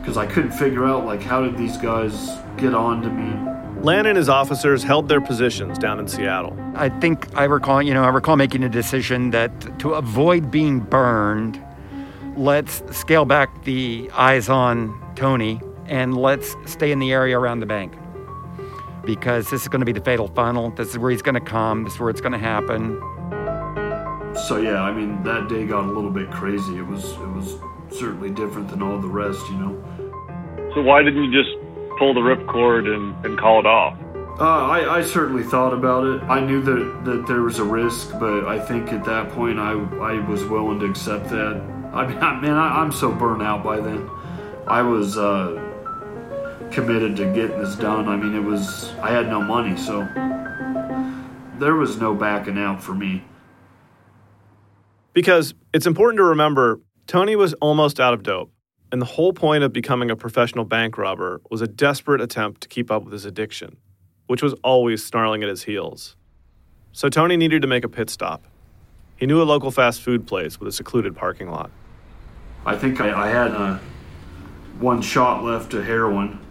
because 0.00 0.16
I 0.16 0.26
couldn't 0.26 0.52
figure 0.52 0.86
out 0.86 1.06
like 1.06 1.22
how 1.22 1.42
did 1.42 1.56
these 1.56 1.76
guys 1.76 2.30
get 2.56 2.74
on 2.74 3.02
to 3.02 3.10
me 3.10 3.54
Len 3.84 4.06
and 4.06 4.16
his 4.16 4.30
officers 4.30 4.82
held 4.82 5.10
their 5.10 5.20
positions 5.20 5.76
down 5.78 6.00
in 6.00 6.08
Seattle. 6.08 6.58
I 6.74 6.88
think 6.88 7.28
I 7.36 7.44
recall, 7.44 7.82
you 7.82 7.92
know, 7.92 8.02
I 8.02 8.08
recall 8.08 8.34
making 8.34 8.64
a 8.64 8.68
decision 8.70 9.30
that 9.32 9.78
to 9.80 9.92
avoid 9.92 10.50
being 10.50 10.80
burned, 10.80 11.62
let's 12.34 12.82
scale 12.96 13.26
back 13.26 13.64
the 13.64 14.10
eyes 14.14 14.48
on 14.48 14.98
Tony 15.16 15.60
and 15.86 16.16
let's 16.16 16.54
stay 16.66 16.92
in 16.92 16.98
the 16.98 17.12
area 17.12 17.38
around 17.38 17.60
the 17.60 17.66
bank. 17.66 17.94
Because 19.04 19.50
this 19.50 19.62
is 19.62 19.68
going 19.68 19.80
to 19.80 19.86
be 19.86 19.92
the 19.92 20.00
fatal 20.00 20.28
funnel. 20.28 20.70
This 20.70 20.88
is 20.88 20.98
where 20.98 21.10
he's 21.10 21.22
going 21.22 21.34
to 21.34 21.40
come. 21.40 21.84
This 21.84 21.94
is 21.94 22.00
where 22.00 22.10
it's 22.10 22.22
going 22.22 22.32
to 22.32 22.38
happen. 22.38 22.98
So 24.46 24.56
yeah, 24.56 24.82
I 24.82 24.92
mean 24.92 25.22
that 25.22 25.48
day 25.48 25.66
got 25.66 25.84
a 25.84 25.92
little 25.92 26.10
bit 26.10 26.30
crazy. 26.30 26.78
It 26.78 26.86
was 26.86 27.12
it 27.12 27.32
was 27.32 27.56
certainly 27.90 28.30
different 28.30 28.68
than 28.68 28.82
all 28.82 28.98
the 28.98 29.08
rest, 29.08 29.40
you 29.48 29.56
know. 29.56 30.70
So 30.74 30.82
why 30.82 31.02
didn't 31.02 31.22
you 31.22 31.30
just 31.30 31.56
pull 31.98 32.14
the 32.14 32.20
ripcord 32.20 32.92
and, 32.92 33.24
and 33.24 33.38
call 33.38 33.60
it 33.60 33.66
off? 33.66 33.96
Uh, 34.40 34.66
I, 34.66 34.98
I 34.98 35.02
certainly 35.02 35.44
thought 35.44 35.72
about 35.72 36.04
it. 36.04 36.22
I 36.24 36.40
knew 36.40 36.60
that, 36.62 37.04
that 37.04 37.26
there 37.28 37.42
was 37.42 37.60
a 37.60 37.64
risk, 37.64 38.10
but 38.18 38.48
I 38.48 38.58
think 38.58 38.92
at 38.92 39.04
that 39.04 39.30
point 39.30 39.60
I, 39.60 39.72
I 39.72 40.28
was 40.28 40.44
willing 40.44 40.80
to 40.80 40.86
accept 40.86 41.28
that. 41.28 41.62
I 41.92 42.08
mean, 42.08 42.18
I, 42.18 42.40
man, 42.40 42.54
I, 42.54 42.82
am 42.82 42.90
so 42.90 43.12
burnt 43.12 43.42
out 43.42 43.62
by 43.62 43.78
then. 43.78 44.10
I 44.66 44.82
was 44.82 45.16
uh, 45.16 45.63
committed 46.74 47.16
to 47.16 47.24
getting 47.32 47.58
this 47.58 47.76
done. 47.76 48.08
I 48.08 48.16
mean, 48.16 48.34
it 48.34 48.42
was, 48.42 48.92
I 49.00 49.10
had 49.10 49.28
no 49.28 49.40
money, 49.40 49.76
so 49.76 50.00
there 51.58 51.76
was 51.76 52.00
no 52.00 52.14
backing 52.14 52.58
out 52.58 52.82
for 52.82 52.94
me. 52.94 53.22
Because 55.12 55.54
it's 55.72 55.86
important 55.86 56.18
to 56.18 56.24
remember 56.24 56.80
Tony 57.06 57.36
was 57.36 57.54
almost 57.54 58.00
out 58.00 58.12
of 58.12 58.22
dope. 58.22 58.50
And 58.90 59.00
the 59.00 59.06
whole 59.06 59.32
point 59.32 59.64
of 59.64 59.72
becoming 59.72 60.10
a 60.10 60.16
professional 60.16 60.64
bank 60.64 60.98
robber 60.98 61.40
was 61.50 61.60
a 61.60 61.66
desperate 61.66 62.20
attempt 62.20 62.60
to 62.62 62.68
keep 62.68 62.90
up 62.90 63.04
with 63.04 63.12
his 63.12 63.24
addiction, 63.24 63.76
which 64.26 64.42
was 64.42 64.54
always 64.62 65.04
snarling 65.04 65.42
at 65.42 65.48
his 65.48 65.64
heels. 65.64 66.16
So 66.92 67.08
Tony 67.08 67.36
needed 67.36 67.62
to 67.62 67.68
make 67.68 67.84
a 67.84 67.88
pit 67.88 68.08
stop. 68.10 68.46
He 69.16 69.26
knew 69.26 69.40
a 69.40 69.44
local 69.44 69.70
fast 69.70 70.02
food 70.02 70.26
place 70.26 70.60
with 70.60 70.68
a 70.68 70.72
secluded 70.72 71.16
parking 71.16 71.50
lot. 71.50 71.70
I 72.66 72.76
think 72.76 73.00
I, 73.00 73.26
I 73.26 73.28
had 73.28 73.50
uh, 73.52 73.78
one 74.78 75.02
shot 75.02 75.42
left 75.42 75.74
of 75.74 75.84
heroin. 75.84 76.43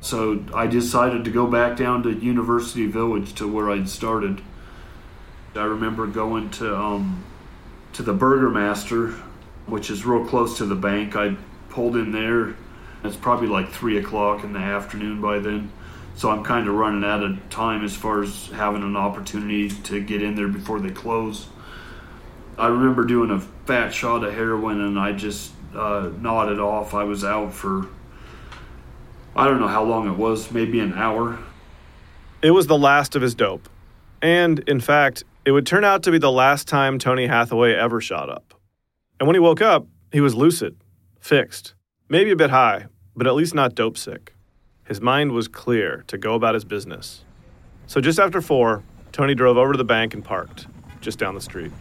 So 0.00 0.44
I 0.54 0.66
decided 0.66 1.24
to 1.24 1.30
go 1.30 1.46
back 1.46 1.76
down 1.76 2.02
to 2.04 2.12
University 2.12 2.86
Village 2.86 3.34
to 3.34 3.46
where 3.50 3.70
I'd 3.70 3.88
started. 3.88 4.40
I 5.54 5.64
remember 5.64 6.06
going 6.06 6.50
to 6.52 6.76
um, 6.76 7.24
to 7.92 8.02
the 8.02 8.14
Burgermaster 8.14 9.20
which 9.70 9.90
is 9.90 10.04
real 10.04 10.24
close 10.26 10.58
to 10.58 10.66
the 10.66 10.74
bank. 10.74 11.16
I 11.16 11.36
pulled 11.68 11.96
in 11.96 12.12
there. 12.12 12.56
It's 13.04 13.16
probably 13.16 13.48
like 13.48 13.70
three 13.70 13.96
o'clock 13.98 14.44
in 14.44 14.52
the 14.52 14.58
afternoon 14.58 15.20
by 15.20 15.38
then. 15.38 15.72
So 16.16 16.28
I'm 16.30 16.44
kind 16.44 16.68
of 16.68 16.74
running 16.74 17.04
out 17.04 17.22
of 17.22 17.48
time 17.48 17.84
as 17.84 17.96
far 17.96 18.22
as 18.22 18.48
having 18.48 18.82
an 18.82 18.96
opportunity 18.96 19.70
to 19.70 20.00
get 20.00 20.22
in 20.22 20.34
there 20.34 20.48
before 20.48 20.80
they 20.80 20.90
close. 20.90 21.46
I 22.58 22.66
remember 22.66 23.04
doing 23.04 23.30
a 23.30 23.40
fat 23.40 23.94
shot 23.94 24.24
of 24.24 24.34
heroin 24.34 24.80
and 24.80 24.98
I 24.98 25.12
just 25.12 25.52
uh, 25.74 26.10
nodded 26.20 26.58
off. 26.58 26.92
I 26.92 27.04
was 27.04 27.24
out 27.24 27.54
for 27.54 27.88
I 29.36 29.46
don't 29.46 29.60
know 29.60 29.68
how 29.68 29.84
long 29.84 30.08
it 30.08 30.16
was, 30.16 30.50
maybe 30.50 30.80
an 30.80 30.94
hour. 30.94 31.38
It 32.42 32.50
was 32.50 32.66
the 32.66 32.78
last 32.78 33.14
of 33.16 33.22
his 33.22 33.34
dope. 33.34 33.68
And, 34.22 34.58
in 34.60 34.80
fact, 34.80 35.24
it 35.44 35.52
would 35.52 35.66
turn 35.66 35.84
out 35.84 36.02
to 36.02 36.10
be 36.10 36.18
the 36.18 36.32
last 36.32 36.68
time 36.68 36.98
Tony 36.98 37.26
Hathaway 37.26 37.74
ever 37.74 38.00
shot 38.00 38.28
up. 38.28 38.54
And 39.18 39.26
when 39.26 39.34
he 39.34 39.40
woke 39.40 39.62
up, 39.62 39.86
he 40.12 40.20
was 40.20 40.34
lucid, 40.34 40.76
fixed, 41.20 41.74
maybe 42.08 42.30
a 42.30 42.36
bit 42.36 42.50
high, 42.50 42.86
but 43.14 43.26
at 43.26 43.34
least 43.34 43.54
not 43.54 43.74
dope 43.74 43.96
sick. 43.96 44.34
His 44.84 45.00
mind 45.00 45.32
was 45.32 45.48
clear 45.48 46.04
to 46.08 46.18
go 46.18 46.34
about 46.34 46.54
his 46.54 46.64
business. 46.64 47.24
So 47.86 48.00
just 48.00 48.18
after 48.18 48.40
four, 48.40 48.82
Tony 49.12 49.34
drove 49.34 49.56
over 49.56 49.72
to 49.72 49.78
the 49.78 49.84
bank 49.84 50.14
and 50.14 50.24
parked, 50.24 50.66
just 51.00 51.18
down 51.18 51.34
the 51.34 51.40
street. 51.40 51.72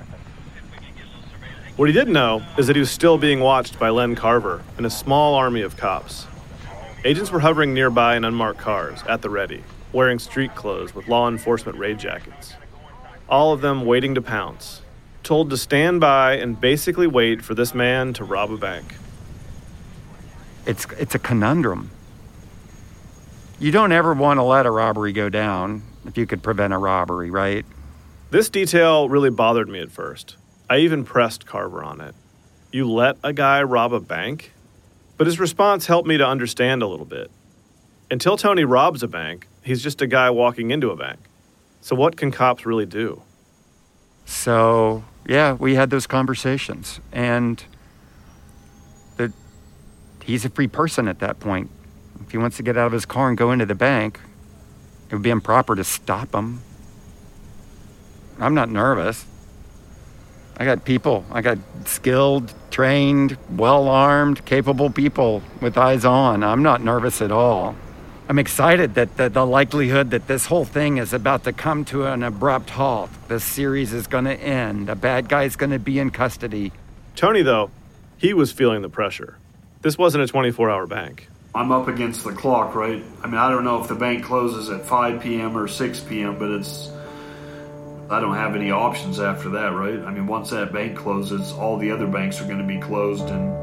What 1.75 1.87
he 1.87 1.93
didn't 1.93 2.13
know 2.13 2.43
is 2.57 2.67
that 2.67 2.75
he 2.75 2.81
was 2.81 2.91
still 2.91 3.17
being 3.17 3.39
watched 3.39 3.79
by 3.79 3.89
Len 3.89 4.15
Carver 4.15 4.61
and 4.77 4.85
a 4.85 4.89
small 4.89 5.35
army 5.35 5.61
of 5.61 5.77
cops. 5.77 6.27
Agents 7.05 7.31
were 7.31 7.39
hovering 7.39 7.73
nearby 7.73 8.17
in 8.17 8.25
unmarked 8.25 8.59
cars, 8.59 9.01
at 9.07 9.21
the 9.21 9.29
ready, 9.29 9.63
wearing 9.93 10.19
street 10.19 10.53
clothes 10.53 10.93
with 10.93 11.07
law 11.07 11.29
enforcement 11.29 11.77
raid 11.77 11.97
jackets. 11.97 12.55
All 13.29 13.53
of 13.53 13.61
them 13.61 13.85
waiting 13.85 14.15
to 14.15 14.21
pounce, 14.21 14.81
told 15.23 15.49
to 15.49 15.57
stand 15.57 16.01
by 16.01 16.33
and 16.33 16.59
basically 16.59 17.07
wait 17.07 17.41
for 17.41 17.55
this 17.55 17.73
man 17.73 18.11
to 18.13 18.25
rob 18.25 18.51
a 18.51 18.57
bank. 18.57 18.95
It's, 20.65 20.85
it's 20.97 21.15
a 21.15 21.19
conundrum. 21.19 21.89
You 23.59 23.71
don't 23.71 23.93
ever 23.93 24.13
want 24.13 24.37
to 24.39 24.43
let 24.43 24.65
a 24.65 24.71
robbery 24.71 25.13
go 25.13 25.29
down 25.29 25.83
if 26.05 26.17
you 26.17 26.25
could 26.25 26.43
prevent 26.43 26.73
a 26.73 26.77
robbery, 26.77 27.31
right? 27.31 27.65
This 28.29 28.49
detail 28.49 29.07
really 29.07 29.29
bothered 29.29 29.69
me 29.69 29.79
at 29.79 29.89
first. 29.89 30.35
I 30.69 30.79
even 30.79 31.05
pressed 31.05 31.45
Carver 31.45 31.81
on 31.81 32.01
it. 32.01 32.13
You 32.73 32.91
let 32.91 33.15
a 33.23 33.31
guy 33.31 33.63
rob 33.63 33.93
a 33.93 34.01
bank? 34.01 34.51
But 35.19 35.27
his 35.27 35.37
response 35.37 35.85
helped 35.85 36.07
me 36.07 36.17
to 36.17 36.25
understand 36.25 36.81
a 36.81 36.87
little 36.87 37.05
bit. 37.05 37.29
Until 38.09 38.37
Tony 38.37 38.63
robs 38.63 39.03
a 39.03 39.07
bank, 39.09 39.47
he's 39.61 39.83
just 39.83 40.01
a 40.01 40.07
guy 40.07 40.29
walking 40.29 40.71
into 40.71 40.91
a 40.91 40.95
bank. 40.95 41.19
So, 41.81 41.93
what 41.93 42.15
can 42.15 42.31
cops 42.31 42.65
really 42.65 42.85
do? 42.85 43.21
So, 44.23 45.03
yeah, 45.27 45.51
we 45.51 45.75
had 45.75 45.89
those 45.89 46.07
conversations. 46.07 47.01
And 47.11 47.61
the, 49.17 49.33
he's 50.23 50.45
a 50.45 50.49
free 50.49 50.69
person 50.69 51.09
at 51.09 51.19
that 51.19 51.41
point. 51.41 51.69
If 52.21 52.31
he 52.31 52.37
wants 52.37 52.55
to 52.55 52.63
get 52.63 52.77
out 52.77 52.87
of 52.87 52.93
his 52.93 53.05
car 53.05 53.27
and 53.27 53.37
go 53.37 53.51
into 53.51 53.65
the 53.65 53.75
bank, 53.75 54.21
it 55.09 55.15
would 55.15 55.21
be 55.21 55.31
improper 55.31 55.75
to 55.75 55.83
stop 55.83 56.33
him. 56.33 56.61
I'm 58.39 58.53
not 58.53 58.69
nervous. 58.69 59.25
I 60.59 60.65
got 60.65 60.83
people. 60.83 61.25
I 61.31 61.41
got 61.41 61.57
skilled, 61.85 62.53
trained, 62.69 63.37
well 63.55 63.87
armed, 63.87 64.43
capable 64.45 64.89
people 64.89 65.41
with 65.61 65.77
eyes 65.77 66.03
on. 66.03 66.43
I'm 66.43 66.63
not 66.63 66.83
nervous 66.83 67.21
at 67.21 67.31
all. 67.31 67.75
I'm 68.27 68.37
excited 68.37 68.95
that 68.95 69.15
the, 69.17 69.29
the, 69.29 69.45
likelihood 69.45 70.11
that 70.11 70.27
this 70.27 70.45
whole 70.45 70.65
thing 70.65 70.97
is 70.97 71.13
about 71.13 71.45
to 71.45 71.53
come 71.53 71.85
to 71.85 72.05
an 72.05 72.21
abrupt 72.21 72.69
halt. 72.69 73.09
This 73.27 73.43
series 73.43 73.93
is 73.93 74.05
going 74.05 74.25
to 74.25 74.35
end. 74.35 74.87
The 74.87 74.95
bad 74.95 75.29
guy's 75.29 75.55
going 75.55 75.71
to 75.71 75.79
be 75.79 75.97
in 75.97 76.11
custody. 76.11 76.71
Tony, 77.15 77.41
though, 77.41 77.71
he 78.17 78.33
was 78.33 78.51
feeling 78.51 78.83
the 78.83 78.89
pressure. 78.89 79.37
This 79.81 79.97
wasn't 79.97 80.25
a 80.25 80.27
24 80.27 80.69
hour 80.69 80.85
bank. 80.85 81.27
I'm 81.55 81.71
up 81.71 81.87
against 81.87 82.23
the 82.23 82.33
clock, 82.33 82.75
right? 82.75 83.03
I 83.23 83.27
mean, 83.27 83.37
I 83.37 83.49
don't 83.49 83.63
know 83.63 83.81
if 83.81 83.87
the 83.87 83.95
bank 83.95 84.25
closes 84.25 84.69
at 84.69 84.85
5 84.85 85.21
p.m. 85.21 85.57
or 85.57 85.67
6 85.67 85.99
p.m., 86.01 86.37
but 86.37 86.51
it's 86.51 86.91
I 88.11 88.19
don't 88.19 88.33
have 88.33 88.55
any 88.55 88.71
options 88.71 89.19
after 89.19 89.49
that, 89.49 89.67
right? 89.67 89.99
I 89.99 90.11
mean, 90.11 90.25
once 90.25 90.49
that 90.49 90.73
bank 90.73 90.97
closes, 90.97 91.51
all 91.51 91.77
the 91.77 91.91
other 91.91 92.07
banks 92.07 92.41
are 92.41 92.45
going 92.45 92.57
to 92.57 92.63
be 92.63 92.79
closed, 92.79 93.25
and 93.25 93.53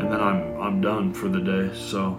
and 0.00 0.12
then 0.12 0.20
I'm 0.20 0.60
I'm 0.60 0.80
done 0.80 1.14
for 1.14 1.28
the 1.28 1.40
day. 1.40 1.70
So. 1.76 2.18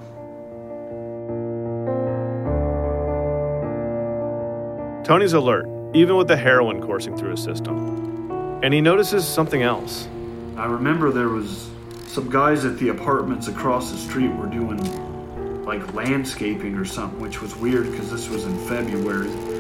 Tony's 5.03 5.33
alert, 5.33 5.67
even 5.93 6.15
with 6.15 6.29
the 6.29 6.37
heroin 6.37 6.81
coursing 6.81 7.17
through 7.17 7.31
his 7.31 7.43
system, 7.43 8.31
and 8.63 8.73
he 8.73 8.79
notices 8.79 9.27
something 9.27 9.61
else. 9.61 10.07
I 10.55 10.67
remember 10.67 11.11
there 11.11 11.27
was 11.27 11.69
some 12.07 12.29
guys 12.29 12.63
at 12.63 12.77
the 12.77 12.89
apartments 12.89 13.49
across 13.49 13.91
the 13.91 13.97
street 13.97 14.29
were 14.29 14.47
doing 14.47 15.65
like 15.65 15.93
landscaping 15.93 16.77
or 16.77 16.85
something, 16.85 17.19
which 17.19 17.41
was 17.41 17.57
weird 17.57 17.91
because 17.91 18.09
this 18.09 18.29
was 18.29 18.45
in 18.45 18.57
February. 18.69 19.50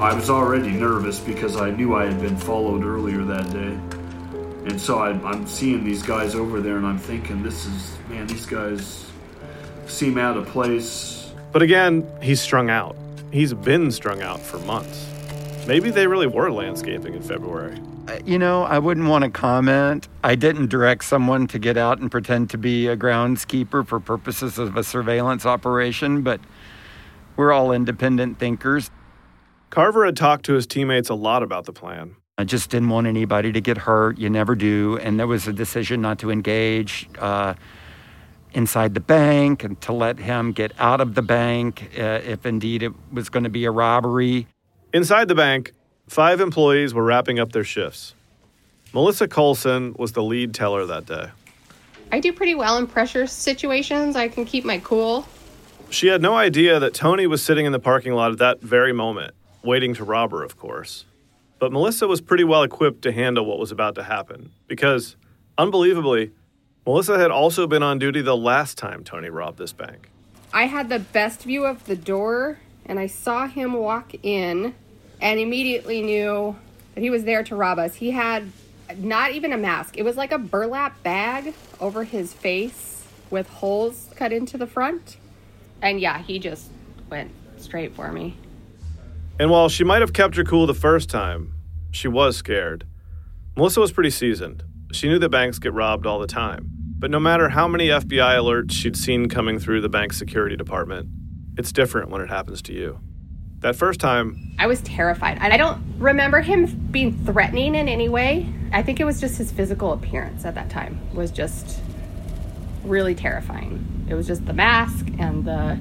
I 0.00 0.14
was 0.14 0.30
already 0.30 0.70
nervous 0.70 1.18
because 1.18 1.56
I 1.56 1.70
knew 1.70 1.96
I 1.96 2.06
had 2.06 2.20
been 2.20 2.36
followed 2.36 2.84
earlier 2.84 3.24
that 3.24 3.50
day. 3.50 3.76
And 4.70 4.80
so 4.80 5.00
I, 5.00 5.10
am 5.10 5.44
seeing 5.44 5.82
these 5.82 6.04
guys 6.04 6.36
over 6.36 6.60
there 6.60 6.76
and 6.76 6.86
I'm 6.86 6.98
thinking, 6.98 7.42
this 7.42 7.66
is, 7.66 7.98
man, 8.08 8.28
these 8.28 8.46
guys 8.46 9.10
seem 9.88 10.16
out 10.16 10.36
of 10.36 10.46
place. 10.46 11.32
But 11.50 11.62
again, 11.62 12.08
he's 12.22 12.40
strung 12.40 12.70
out. 12.70 12.94
He's 13.32 13.52
been 13.52 13.90
strung 13.90 14.22
out 14.22 14.38
for 14.38 14.60
months. 14.60 15.04
Maybe 15.66 15.90
they 15.90 16.06
really 16.06 16.28
were 16.28 16.52
landscaping 16.52 17.14
in 17.14 17.22
February. 17.22 17.80
Uh, 18.06 18.20
you 18.24 18.38
know, 18.38 18.62
I 18.62 18.78
wouldn't 18.78 19.08
want 19.08 19.24
to 19.24 19.30
comment. 19.30 20.06
I 20.22 20.36
didn't 20.36 20.68
direct 20.68 21.02
someone 21.06 21.48
to 21.48 21.58
get 21.58 21.76
out 21.76 21.98
and 21.98 22.08
pretend 22.08 22.50
to 22.50 22.58
be 22.58 22.86
a 22.86 22.96
groundskeeper 22.96 23.84
for 23.84 23.98
purposes 23.98 24.60
of 24.60 24.76
a 24.76 24.84
surveillance 24.84 25.44
operation, 25.44 26.22
but 26.22 26.40
we're 27.36 27.50
all 27.50 27.72
independent 27.72 28.38
thinkers. 28.38 28.92
Carver 29.70 30.06
had 30.06 30.16
talked 30.16 30.46
to 30.46 30.54
his 30.54 30.66
teammates 30.66 31.08
a 31.08 31.14
lot 31.14 31.42
about 31.42 31.64
the 31.64 31.72
plan. 31.72 32.16
I 32.38 32.44
just 32.44 32.70
didn't 32.70 32.88
want 32.88 33.06
anybody 33.06 33.52
to 33.52 33.60
get 33.60 33.76
hurt. 33.76 34.16
You 34.18 34.30
never 34.30 34.54
do. 34.54 34.98
And 34.98 35.18
there 35.18 35.26
was 35.26 35.46
a 35.48 35.52
decision 35.52 36.00
not 36.00 36.20
to 36.20 36.30
engage 36.30 37.08
uh, 37.18 37.54
inside 38.52 38.94
the 38.94 39.00
bank 39.00 39.64
and 39.64 39.78
to 39.82 39.92
let 39.92 40.18
him 40.18 40.52
get 40.52 40.72
out 40.78 41.00
of 41.00 41.14
the 41.14 41.22
bank 41.22 41.90
uh, 41.98 42.20
if 42.24 42.46
indeed 42.46 42.82
it 42.82 42.92
was 43.12 43.28
going 43.28 43.42
to 43.44 43.50
be 43.50 43.64
a 43.64 43.70
robbery. 43.70 44.46
Inside 44.94 45.28
the 45.28 45.34
bank, 45.34 45.72
five 46.08 46.40
employees 46.40 46.94
were 46.94 47.02
wrapping 47.04 47.38
up 47.38 47.52
their 47.52 47.64
shifts. 47.64 48.14
Melissa 48.94 49.28
Colson 49.28 49.94
was 49.98 50.12
the 50.12 50.22
lead 50.22 50.54
teller 50.54 50.86
that 50.86 51.06
day. 51.06 51.30
I 52.10 52.20
do 52.20 52.32
pretty 52.32 52.54
well 52.54 52.78
in 52.78 52.86
pressure 52.86 53.26
situations. 53.26 54.16
I 54.16 54.28
can 54.28 54.46
keep 54.46 54.64
my 54.64 54.78
cool. 54.78 55.26
She 55.90 56.06
had 56.06 56.22
no 56.22 56.36
idea 56.36 56.78
that 56.78 56.94
Tony 56.94 57.26
was 57.26 57.42
sitting 57.42 57.66
in 57.66 57.72
the 57.72 57.78
parking 57.78 58.14
lot 58.14 58.32
at 58.32 58.38
that 58.38 58.60
very 58.62 58.92
moment 58.92 59.34
waiting 59.68 59.92
to 59.94 60.02
rob 60.02 60.32
her, 60.32 60.42
of 60.42 60.56
course. 60.56 61.04
But 61.58 61.72
Melissa 61.72 62.08
was 62.08 62.22
pretty 62.22 62.42
well 62.42 62.62
equipped 62.62 63.02
to 63.02 63.12
handle 63.12 63.44
what 63.44 63.58
was 63.58 63.70
about 63.70 63.94
to 63.96 64.02
happen 64.02 64.50
because, 64.66 65.14
unbelievably, 65.58 66.32
Melissa 66.86 67.18
had 67.18 67.30
also 67.30 67.66
been 67.66 67.82
on 67.82 67.98
duty 67.98 68.22
the 68.22 68.36
last 68.36 68.78
time 68.78 69.04
Tony 69.04 69.28
robbed 69.28 69.58
this 69.58 69.74
bank. 69.74 70.10
I 70.54 70.64
had 70.64 70.88
the 70.88 70.98
best 70.98 71.42
view 71.42 71.66
of 71.66 71.84
the 71.84 71.96
door 71.96 72.58
and 72.86 72.98
I 72.98 73.08
saw 73.08 73.46
him 73.46 73.74
walk 73.74 74.14
in 74.22 74.74
and 75.20 75.38
immediately 75.38 76.00
knew 76.00 76.56
that 76.94 77.02
he 77.02 77.10
was 77.10 77.24
there 77.24 77.44
to 77.44 77.54
rob 77.54 77.78
us. 77.78 77.96
He 77.96 78.12
had 78.12 78.50
not 78.96 79.32
even 79.32 79.52
a 79.52 79.58
mask, 79.58 79.98
it 79.98 80.02
was 80.02 80.16
like 80.16 80.32
a 80.32 80.38
burlap 80.38 81.02
bag 81.02 81.52
over 81.78 82.04
his 82.04 82.32
face 82.32 83.04
with 83.28 83.46
holes 83.46 84.08
cut 84.16 84.32
into 84.32 84.56
the 84.56 84.66
front. 84.66 85.18
And 85.82 86.00
yeah, 86.00 86.22
he 86.22 86.38
just 86.38 86.70
went 87.10 87.32
straight 87.58 87.94
for 87.94 88.10
me. 88.10 88.34
And 89.38 89.50
while 89.50 89.68
she 89.68 89.84
might 89.84 90.00
have 90.00 90.12
kept 90.12 90.36
her 90.36 90.44
cool 90.44 90.66
the 90.66 90.74
first 90.74 91.08
time, 91.08 91.54
she 91.92 92.08
was 92.08 92.36
scared. 92.36 92.86
Melissa 93.56 93.80
was 93.80 93.92
pretty 93.92 94.10
seasoned. 94.10 94.64
She 94.92 95.08
knew 95.08 95.18
that 95.18 95.28
banks 95.28 95.58
get 95.58 95.72
robbed 95.72 96.06
all 96.06 96.18
the 96.18 96.26
time. 96.26 96.70
But 96.98 97.10
no 97.10 97.20
matter 97.20 97.48
how 97.48 97.68
many 97.68 97.88
FBI 97.88 98.36
alerts 98.36 98.72
she'd 98.72 98.96
seen 98.96 99.28
coming 99.28 99.60
through 99.60 99.80
the 99.80 99.88
bank's 99.88 100.18
security 100.18 100.56
department, 100.56 101.08
it's 101.56 101.70
different 101.70 102.10
when 102.10 102.20
it 102.20 102.28
happens 102.28 102.62
to 102.62 102.72
you. 102.72 102.98
That 103.60 103.76
first 103.76 104.00
time, 104.00 104.54
I 104.58 104.66
was 104.66 104.80
terrified. 104.82 105.38
I 105.38 105.56
don't 105.56 105.80
remember 105.98 106.40
him 106.40 106.66
being 106.90 107.16
threatening 107.24 107.74
in 107.74 107.88
any 107.88 108.08
way. 108.08 108.52
I 108.72 108.82
think 108.82 108.98
it 109.00 109.04
was 109.04 109.20
just 109.20 109.38
his 109.38 109.52
physical 109.52 109.92
appearance 109.92 110.44
at 110.44 110.54
that 110.54 110.70
time 110.70 111.00
was 111.14 111.30
just 111.30 111.80
really 112.84 113.14
terrifying. 113.14 114.06
It 114.08 114.14
was 114.14 114.26
just 114.26 114.46
the 114.46 114.52
mask 114.52 115.06
and 115.18 115.44
the 115.44 115.78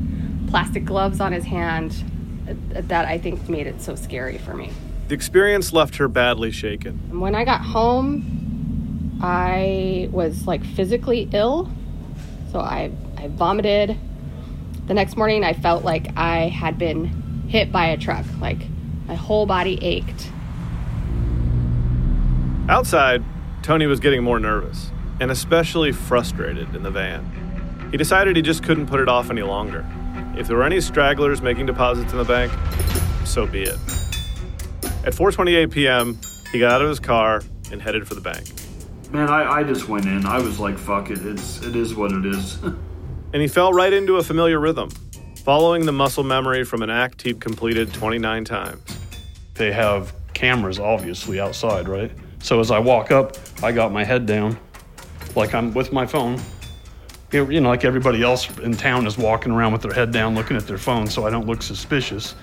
plastic 0.49 0.85
gloves 0.85 1.19
on 1.19 1.31
his 1.31 1.45
hand 1.45 2.03
that 2.47 3.05
I 3.05 3.17
think 3.17 3.47
made 3.49 3.67
it 3.67 3.81
so 3.81 3.95
scary 3.95 4.38
for 4.38 4.53
me. 4.53 4.71
The 5.07 5.15
experience 5.15 5.73
left 5.73 5.97
her 5.97 6.07
badly 6.07 6.51
shaken. 6.51 7.19
When 7.19 7.36
I 7.36 7.45
got 7.45 7.62
home, 7.62 9.19
I 9.21 10.10
was 10.12 10.45
like 10.45 10.63
physically 10.63 11.29
ill. 11.33 11.71
So 12.51 12.60
I, 12.60 12.91
I 13.17 13.27
vomited. 13.27 13.97
The 14.88 14.93
next 14.93 15.17
morning, 15.17 15.43
I 15.43 15.53
felt 15.53 15.83
like 15.83 16.07
I 16.17 16.47
had 16.47 16.77
been 16.77 17.05
hit 17.47 17.71
by 17.71 17.88
a 17.88 17.97
truck. 17.97 18.25
Like 18.39 18.60
my 19.07 19.15
whole 19.15 19.45
body 19.45 19.79
ached. 19.81 20.31
Outside, 22.69 23.23
Tony 23.63 23.88
was 23.88 23.99
getting 23.99 24.23
more 24.23 24.39
nervous 24.39 24.91
and 25.19 25.31
especially 25.31 25.91
frustrated 25.91 26.75
in 26.75 26.83
the 26.83 26.91
van. 26.91 27.89
He 27.91 27.97
decided 27.97 28.36
he 28.36 28.41
just 28.41 28.63
couldn't 28.63 28.88
put 28.88 28.99
it 28.99 29.07
off 29.07 29.29
any 29.29 29.41
longer. 29.41 29.86
If 30.38 30.47
there 30.47 30.58
were 30.58 30.63
any 30.63 30.80
stragglers 30.82 31.41
making 31.41 31.65
deposits 31.65 32.12
in 32.12 32.19
the 32.19 32.23
bank, 32.23 32.52
so 33.26 33.47
be 33.47 33.63
it. 33.63 33.80
At 35.04 35.13
4:28 35.13 35.71
p.m., 35.71 36.19
he 36.52 36.60
got 36.60 36.73
out 36.73 36.82
of 36.84 36.89
his 36.89 37.00
car 37.00 37.41
and 37.71 37.82
headed 37.82 38.08
for 38.08 38.13
the 38.13 38.21
bank. 38.21 38.45
Man, 39.12 39.30
I, 39.30 39.60
I 39.60 39.63
just 39.63 39.89
went 39.89 40.06
in. 40.06 40.28
I 40.28 40.38
was 40.38 40.60
like, 40.60 40.78
"Fuck 40.78 41.10
it. 41.10 41.26
It's 41.26 41.63
it 41.63 41.76
is 41.76 41.95
what 41.95 42.12
it 42.12 42.26
is." 42.26 42.62
and 43.34 43.41
he 43.41 43.47
fell 43.47 43.73
right 43.73 43.91
into 43.91 44.17
a 44.17 44.23
familiar 44.23 44.60
rhythm, 44.60 44.91
following 45.43 45.86
the 45.88 45.91
muscle 45.91 46.23
memory 46.23 46.63
from 46.63 46.84
an 46.84 46.91
act 46.91 47.23
he'd 47.23 47.41
completed 47.41 47.91
29 47.93 48.45
times. 48.45 48.84
They 49.56 49.71
have 49.71 50.13
cameras, 50.36 50.78
obviously, 50.78 51.39
outside, 51.39 51.88
right? 51.88 52.12
So 52.39 52.60
as 52.60 52.69
I 52.69 52.78
walk 52.78 53.10
up, 53.10 53.38
I 53.63 53.71
got 53.71 53.91
my 53.91 54.04
head 54.04 54.28
down, 54.28 54.60
like 55.36 55.56
I'm 55.56 55.73
with 55.73 55.91
my 55.91 56.06
phone. 56.06 56.39
You 57.31 57.59
know, 57.59 57.69
like 57.69 57.83
everybody 57.83 58.23
else 58.23 58.49
in 58.59 58.73
town 58.73 59.05
is 59.05 59.17
walking 59.17 59.51
around 59.51 59.73
with 59.73 59.81
their 59.81 59.93
head 59.93 60.11
down 60.11 60.33
looking 60.33 60.55
at 60.55 60.65
their 60.65 60.77
phone, 60.77 61.07
so 61.07 61.27
I 61.27 61.29
don't 61.29 61.45
look 61.45 61.61
suspicious. 61.61 62.35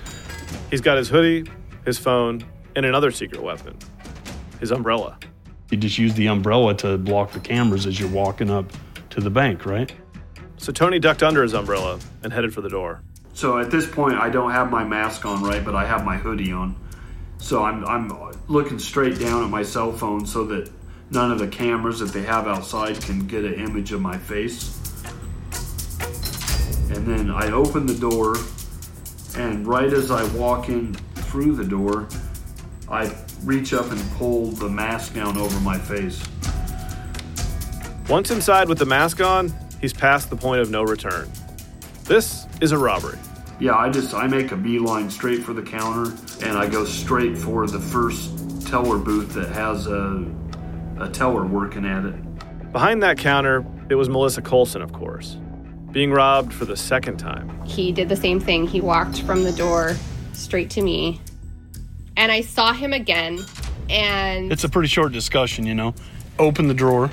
He's 0.69 0.81
got 0.81 0.97
his 0.97 1.09
hoodie, 1.09 1.49
his 1.85 1.97
phone, 1.97 2.45
and 2.75 2.85
another 2.85 3.11
secret 3.11 3.41
weapon 3.41 3.77
his 4.59 4.71
umbrella. 4.71 5.17
You 5.71 5.77
just 5.77 5.97
use 5.97 6.13
the 6.13 6.27
umbrella 6.27 6.73
to 6.75 6.97
block 6.97 7.31
the 7.31 7.39
cameras 7.39 7.85
as 7.85 7.99
you're 7.99 8.09
walking 8.09 8.49
up 8.49 8.71
to 9.09 9.19
the 9.19 9.29
bank, 9.29 9.65
right? 9.65 9.91
So 10.57 10.71
Tony 10.71 10.99
ducked 10.99 11.23
under 11.23 11.43
his 11.43 11.53
umbrella 11.53 11.99
and 12.23 12.31
headed 12.31 12.53
for 12.53 12.61
the 12.61 12.69
door. 12.69 13.01
So 13.33 13.57
at 13.57 13.69
this 13.69 13.89
point, 13.89 14.17
I 14.17 14.29
don't 14.29 14.51
have 14.51 14.71
my 14.71 14.83
mask 14.83 15.25
on, 15.25 15.43
right? 15.43 15.63
But 15.63 15.75
I 15.75 15.85
have 15.85 16.05
my 16.05 16.17
hoodie 16.17 16.51
on. 16.51 16.75
So 17.37 17.63
I'm, 17.63 17.85
I'm 17.85 18.33
looking 18.47 18.79
straight 18.79 19.19
down 19.19 19.43
at 19.43 19.49
my 19.49 19.63
cell 19.63 19.91
phone 19.91 20.25
so 20.25 20.45
that 20.45 20.71
none 21.09 21.31
of 21.31 21.39
the 21.39 21.47
cameras 21.47 21.99
that 21.99 22.11
they 22.11 22.23
have 22.23 22.47
outside 22.47 23.01
can 23.01 23.27
get 23.27 23.43
an 23.43 23.53
image 23.55 23.91
of 23.91 24.01
my 24.01 24.17
face. 24.17 24.79
And 26.89 27.05
then 27.05 27.31
I 27.31 27.51
open 27.51 27.85
the 27.85 27.95
door, 27.95 28.35
and 29.37 29.67
right 29.67 29.91
as 29.91 30.11
I 30.11 30.23
walk 30.35 30.69
in 30.69 30.93
through 31.15 31.55
the 31.55 31.65
door, 31.65 32.07
I 32.89 33.13
reach 33.43 33.73
up 33.73 33.91
and 33.91 34.11
pull 34.11 34.47
the 34.51 34.69
mask 34.69 35.13
down 35.13 35.37
over 35.37 35.59
my 35.59 35.77
face. 35.77 36.23
Once 38.07 38.29
inside 38.29 38.69
with 38.69 38.77
the 38.77 38.85
mask 38.85 39.19
on, 39.19 39.53
he's 39.81 39.93
past 39.93 40.29
the 40.29 40.35
point 40.35 40.61
of 40.61 40.69
no 40.69 40.83
return. 40.83 41.29
This 42.03 42.45
is 42.61 42.71
a 42.71 42.77
robbery. 42.77 43.17
Yeah, 43.59 43.75
I 43.75 43.89
just 43.89 44.13
I 44.13 44.27
make 44.27 44.51
a 44.51 44.55
beeline 44.55 45.09
straight 45.09 45.41
for 45.43 45.53
the 45.53 45.61
counter 45.61 46.15
and 46.45 46.57
I 46.57 46.67
go 46.67 46.85
straight 46.85 47.37
for 47.37 47.65
the 47.67 47.79
first 47.79 48.67
teller 48.67 48.97
booth 48.97 49.33
that 49.33 49.49
has 49.49 49.87
a 49.87 50.25
a 50.99 51.09
teller 51.09 51.45
working 51.45 51.85
at 51.85 52.05
it. 52.05 52.71
Behind 52.71 53.01
that 53.03 53.17
counter, 53.17 53.65
it 53.89 53.95
was 53.95 54.09
Melissa 54.09 54.41
Colson, 54.41 54.81
of 54.81 54.91
course, 54.93 55.37
being 55.91 56.11
robbed 56.11 56.53
for 56.53 56.65
the 56.65 56.75
second 56.75 57.17
time. 57.17 57.63
He 57.65 57.91
did 57.91 58.09
the 58.09 58.15
same 58.15 58.39
thing. 58.39 58.67
He 58.67 58.81
walked 58.81 59.21
from 59.21 59.43
the 59.43 59.51
door 59.53 59.95
straight 60.33 60.69
to 60.71 60.81
me. 60.81 61.21
And 62.17 62.31
I 62.31 62.41
saw 62.41 62.73
him 62.73 62.93
again 62.93 63.39
and 63.89 64.51
It's 64.51 64.63
a 64.63 64.69
pretty 64.69 64.87
short 64.87 65.11
discussion, 65.11 65.65
you 65.65 65.75
know. 65.75 65.93
Open 66.39 66.67
the 66.67 66.73
drawer, 66.73 67.09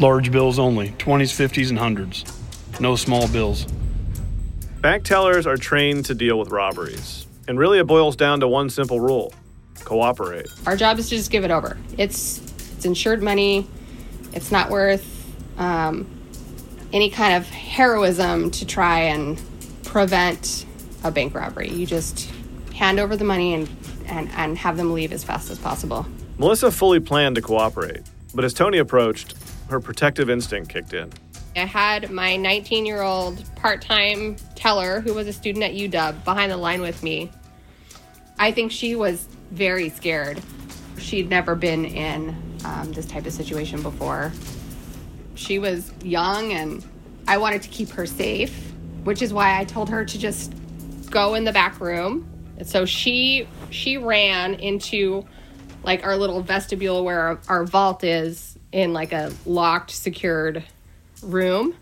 large 0.00 0.30
bills 0.30 0.58
only 0.58 0.90
20s, 0.90 1.32
50s, 1.32 1.70
and 1.70 1.78
100s. 1.78 2.80
No 2.80 2.96
small 2.96 3.28
bills. 3.28 3.66
Bank 4.80 5.04
tellers 5.04 5.46
are 5.46 5.56
trained 5.56 6.04
to 6.06 6.14
deal 6.14 6.38
with 6.38 6.50
robberies. 6.50 7.26
And 7.48 7.58
really, 7.58 7.78
it 7.78 7.86
boils 7.86 8.16
down 8.16 8.40
to 8.40 8.48
one 8.48 8.68
simple 8.70 9.00
rule 9.00 9.32
cooperate. 9.84 10.46
our 10.66 10.76
job 10.76 10.98
is 10.98 11.10
to 11.10 11.16
just 11.16 11.30
give 11.30 11.44
it 11.44 11.50
over. 11.50 11.76
It's 11.98 12.38
it's 12.84 12.86
insured 12.86 13.22
money. 13.22 13.66
It's 14.34 14.52
not 14.52 14.68
worth 14.68 15.10
um, 15.56 16.06
any 16.92 17.08
kind 17.08 17.34
of 17.34 17.48
heroism 17.48 18.50
to 18.50 18.66
try 18.66 19.00
and 19.00 19.40
prevent 19.84 20.66
a 21.02 21.10
bank 21.10 21.34
robbery. 21.34 21.70
You 21.70 21.86
just 21.86 22.30
hand 22.74 23.00
over 23.00 23.16
the 23.16 23.24
money 23.24 23.54
and, 23.54 23.70
and, 24.04 24.28
and 24.32 24.58
have 24.58 24.76
them 24.76 24.92
leave 24.92 25.14
as 25.14 25.24
fast 25.24 25.50
as 25.50 25.58
possible. 25.58 26.04
Melissa 26.36 26.70
fully 26.70 27.00
planned 27.00 27.36
to 27.36 27.40
cooperate, 27.42 28.02
but 28.34 28.44
as 28.44 28.52
Tony 28.52 28.76
approached, 28.76 29.34
her 29.70 29.80
protective 29.80 30.28
instinct 30.28 30.68
kicked 30.68 30.92
in. 30.92 31.10
I 31.56 31.60
had 31.60 32.10
my 32.10 32.36
19 32.36 32.84
year 32.84 33.00
old 33.00 33.42
part 33.56 33.80
time 33.80 34.36
teller 34.56 35.00
who 35.00 35.14
was 35.14 35.26
a 35.26 35.32
student 35.32 35.64
at 35.64 35.72
UW 35.72 36.22
behind 36.22 36.52
the 36.52 36.58
line 36.58 36.82
with 36.82 37.02
me. 37.02 37.32
I 38.38 38.52
think 38.52 38.72
she 38.72 38.94
was 38.94 39.26
very 39.52 39.88
scared. 39.88 40.42
She'd 40.98 41.30
never 41.30 41.54
been 41.54 41.86
in 41.86 42.53
um, 42.64 42.92
this 42.92 43.06
type 43.06 43.26
of 43.26 43.32
situation 43.32 43.82
before. 43.82 44.32
She 45.34 45.58
was 45.58 45.92
young 46.02 46.52
and 46.52 46.84
I 47.26 47.38
wanted 47.38 47.62
to 47.62 47.68
keep 47.68 47.90
her 47.90 48.06
safe, 48.06 48.72
which 49.04 49.22
is 49.22 49.32
why 49.32 49.58
I 49.58 49.64
told 49.64 49.88
her 49.90 50.04
to 50.04 50.18
just 50.18 50.52
go 51.10 51.34
in 51.34 51.44
the 51.44 51.52
back 51.52 51.80
room. 51.80 52.28
And 52.58 52.66
so 52.66 52.84
she 52.84 53.48
she 53.70 53.96
ran 53.96 54.54
into 54.54 55.26
like 55.82 56.04
our 56.04 56.16
little 56.16 56.40
vestibule 56.40 57.04
where 57.04 57.20
our, 57.20 57.40
our 57.48 57.64
vault 57.64 58.04
is 58.04 58.58
in 58.72 58.92
like 58.92 59.12
a 59.12 59.32
locked, 59.46 59.90
secured 59.90 60.64
room. 61.22 61.74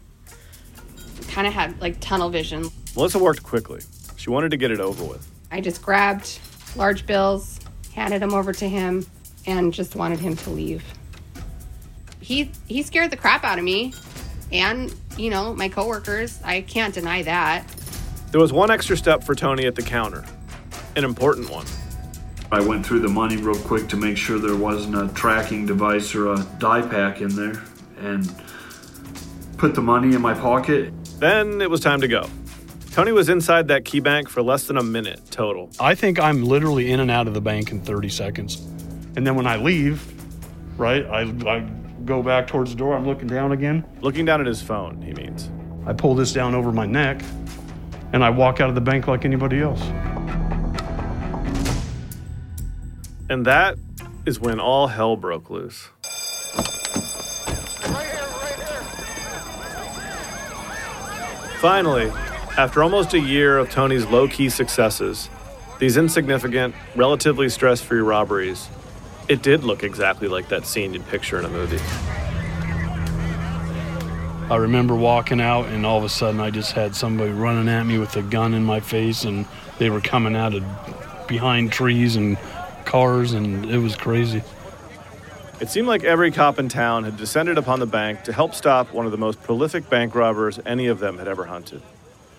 Kind 1.29 1.47
of 1.47 1.53
had 1.53 1.81
like 1.81 2.01
tunnel 2.01 2.31
vision. 2.31 2.69
Melissa 2.95 3.19
worked 3.19 3.43
quickly. 3.43 3.81
She 4.17 4.31
wanted 4.31 4.51
to 4.51 4.57
get 4.57 4.71
it 4.71 4.81
over 4.81 5.05
with. 5.05 5.29
I 5.51 5.61
just 5.61 5.83
grabbed 5.83 6.39
large 6.77 7.07
bills, 7.07 7.61
handed 7.95 8.23
them 8.23 8.35
over 8.35 8.53
to 8.53 8.69
him, 8.69 9.07
and 9.47 9.73
just 9.73 9.97
wanted 9.97 10.21
him 10.21 10.37
to 10.37 10.51
leave. 10.51 10.85
He 12.21 12.51
he 12.67 12.83
scared 12.83 13.11
the 13.11 13.17
crap 13.17 13.45
out 13.45 13.59
of 13.59 13.65
me, 13.65 13.95
and 14.51 14.95
you 15.17 15.31
know 15.31 15.55
my 15.55 15.69
coworkers. 15.69 16.41
I 16.45 16.63
can't 16.63 16.95
deny 16.95 17.23
that. 17.23 17.67
There 18.31 18.41
was 18.41 18.53
one 18.53 18.71
extra 18.71 18.97
step 18.97 19.25
for 19.25 19.35
Tony 19.35 19.67
at 19.67 19.75
the 19.75 19.83
counter, 19.83 20.25
an 20.97 21.05
important 21.05 21.51
one. 21.51 21.67
I 22.51 22.61
went 22.61 22.85
through 22.85 23.01
the 23.01 23.09
money 23.09 23.37
real 23.37 23.59
quick 23.59 23.89
to 23.89 23.97
make 23.97 24.17
sure 24.17 24.39
there 24.39 24.57
wasn't 24.57 24.97
a 24.97 25.13
tracking 25.15 25.67
device 25.67 26.15
or 26.15 26.35
a 26.35 26.47
die 26.59 26.83
pack 26.83 27.21
in 27.21 27.35
there 27.35 27.63
and 27.99 28.31
put 29.57 29.75
the 29.75 29.81
money 29.81 30.15
in 30.15 30.21
my 30.21 30.35
pocket. 30.35 30.93
Then 31.19 31.63
it 31.63 31.71
was 31.71 31.81
time 31.81 32.01
to 32.03 32.09
go. 32.09 32.29
Tony 32.91 33.11
was 33.11 33.31
inside 33.31 33.69
that 33.69 33.87
key 33.87 34.01
bank 34.01 34.29
for 34.29 34.43
less 34.43 34.67
than 34.67 34.77
a 34.77 34.83
minute 34.83 35.21
total. 35.31 35.71
I 35.81 35.95
think 35.95 36.21
I'm 36.21 36.43
literally 36.43 36.91
in 36.91 37.01
and 37.01 37.11
out 37.11 37.27
of 37.27 37.33
the 37.33 37.41
bank 37.41 37.73
in 37.73 37.81
30 37.81 38.11
seconds. 38.11 38.69
And 39.17 39.27
then 39.27 39.35
when 39.35 39.47
I 39.47 39.57
leave, 39.57 40.03
right, 40.79 41.05
I, 41.07 41.23
I 41.47 41.61
go 42.05 42.23
back 42.23 42.47
towards 42.47 42.71
the 42.71 42.77
door. 42.77 42.97
I'm 42.97 43.07
looking 43.07 43.29
down 43.29 43.53
again. 43.53 43.85
Looking 44.01 44.25
down 44.25 44.41
at 44.41 44.47
his 44.47 44.63
phone, 44.63 45.03
he 45.03 45.13
means. 45.13 45.51
I 45.87 45.93
pull 45.93 46.15
this 46.15 46.33
down 46.33 46.55
over 46.55 46.73
my 46.73 46.87
neck 46.87 47.23
and 48.13 48.25
I 48.25 48.31
walk 48.31 48.61
out 48.61 48.69
of 48.69 48.75
the 48.75 48.81
bank 48.81 49.09
like 49.09 49.25
anybody 49.25 49.61
else. 49.61 49.83
And 53.29 53.47
that 53.47 53.77
is 54.27 54.39
when 54.41 54.61
all 54.61 54.87
hell 54.87 55.17
broke 55.17 55.51
loose. 55.51 55.89
Finally, 61.61 62.11
after 62.59 62.83
almost 62.83 63.15
a 63.15 63.21
year 63.21 63.57
of 63.57 63.71
Tony's 63.71 64.05
low 64.07 64.29
key 64.29 64.49
successes, 64.49 65.31
these 65.79 65.97
insignificant, 65.97 66.75
relatively 66.97 67.49
stress 67.49 67.81
free 67.81 68.01
robberies, 68.01 68.69
it 69.33 69.43
did 69.43 69.65
look 69.65 69.83
exactly 69.83 70.29
like 70.29 70.49
that 70.49 70.67
scene 70.67 70.93
you'd 70.93 71.09
picture 71.09 71.39
in 71.39 71.47
a 71.47 71.49
movie. 71.49 71.81
I 74.51 74.57
remember 74.57 74.95
walking 74.95 75.41
out, 75.41 75.69
and 75.69 75.87
all 75.87 75.97
of 75.97 76.05
a 76.05 76.11
sudden, 76.11 76.39
I 76.39 76.51
just 76.51 76.73
had 76.73 76.95
somebody 76.95 77.33
running 77.33 77.67
at 77.69 77.85
me 77.85 77.97
with 77.97 78.15
a 78.17 78.23
gun 78.23 78.53
in 78.53 78.63
my 78.63 78.81
face, 78.81 79.25
and 79.25 79.47
they 79.79 79.89
were 79.89 80.03
coming 80.03 80.37
out 80.37 80.53
of 80.53 80.63
behind 81.27 81.73
trees 81.73 82.17
and 82.17 82.37
cars, 82.85 83.33
and 83.33 83.65
it 83.71 83.79
was 83.79 83.97
crazy. 83.97 84.43
It 85.61 85.71
seemed 85.71 85.87
like 85.87 86.05
every 86.05 86.31
cop 86.31 86.59
in 86.59 86.69
town 86.69 87.05
had 87.05 87.17
descended 87.17 87.57
upon 87.57 87.81
the 87.81 87.87
bank 87.87 88.25
to 88.25 88.35
help 88.35 88.55
stop 88.55 88.93
one 88.93 89.07
of 89.07 89.13
the 89.13 89.19
most 89.19 89.43
prolific 89.43 89.89
bank 89.89 90.15
robbers 90.15 90.61
any 90.67 90.89
of 90.89 90.99
them 90.99 91.17
had 91.17 91.29
ever 91.29 91.47
hunted. 91.47 91.81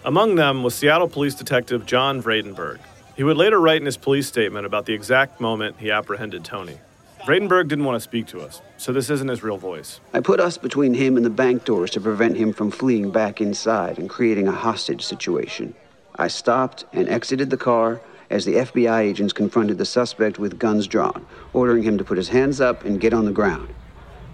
Among 0.05 0.35
them 0.35 0.61
was 0.61 0.75
Seattle 0.75 1.07
Police 1.07 1.33
Detective 1.33 1.87
John 1.87 2.21
Vradenberg. 2.21 2.79
He 3.15 3.23
would 3.23 3.37
later 3.37 3.59
write 3.59 3.77
in 3.77 3.85
his 3.85 3.97
police 3.97 4.27
statement 4.27 4.65
about 4.65 4.85
the 4.85 4.93
exact 4.93 5.39
moment 5.39 5.75
he 5.79 5.91
apprehended 5.91 6.43
Tony. 6.43 6.79
Vradenberg 7.25 7.67
didn't 7.67 7.85
want 7.85 7.95
to 7.95 8.01
speak 8.01 8.25
to 8.27 8.41
us, 8.41 8.61
so 8.77 8.91
this 8.91 9.09
isn't 9.09 9.29
his 9.29 9.43
real 9.43 9.57
voice. 9.57 10.01
I 10.13 10.19
put 10.19 10.39
us 10.39 10.57
between 10.57 10.93
him 10.95 11.15
and 11.15 11.25
the 11.25 11.29
bank 11.29 11.63
doors 11.63 11.91
to 11.91 12.01
prevent 12.01 12.35
him 12.35 12.51
from 12.51 12.71
fleeing 12.71 13.11
back 13.11 13.39
inside 13.39 13.97
and 13.97 14.09
creating 14.09 14.47
a 14.47 14.51
hostage 14.51 15.03
situation. 15.03 15.73
I 16.15 16.27
stopped 16.27 16.85
and 16.91 17.07
exited 17.07 17.49
the 17.49 17.57
car 17.57 18.01
as 18.29 18.45
the 18.45 18.55
FBI 18.55 18.99
agents 18.99 19.31
confronted 19.31 19.77
the 19.77 19.85
suspect 19.85 20.39
with 20.39 20.59
guns 20.59 20.87
drawn, 20.87 21.25
ordering 21.53 21.83
him 21.83 21.97
to 21.99 22.03
put 22.03 22.17
his 22.17 22.29
hands 22.29 22.59
up 22.59 22.83
and 22.83 22.99
get 22.99 23.13
on 23.13 23.25
the 23.25 23.31
ground. 23.31 23.69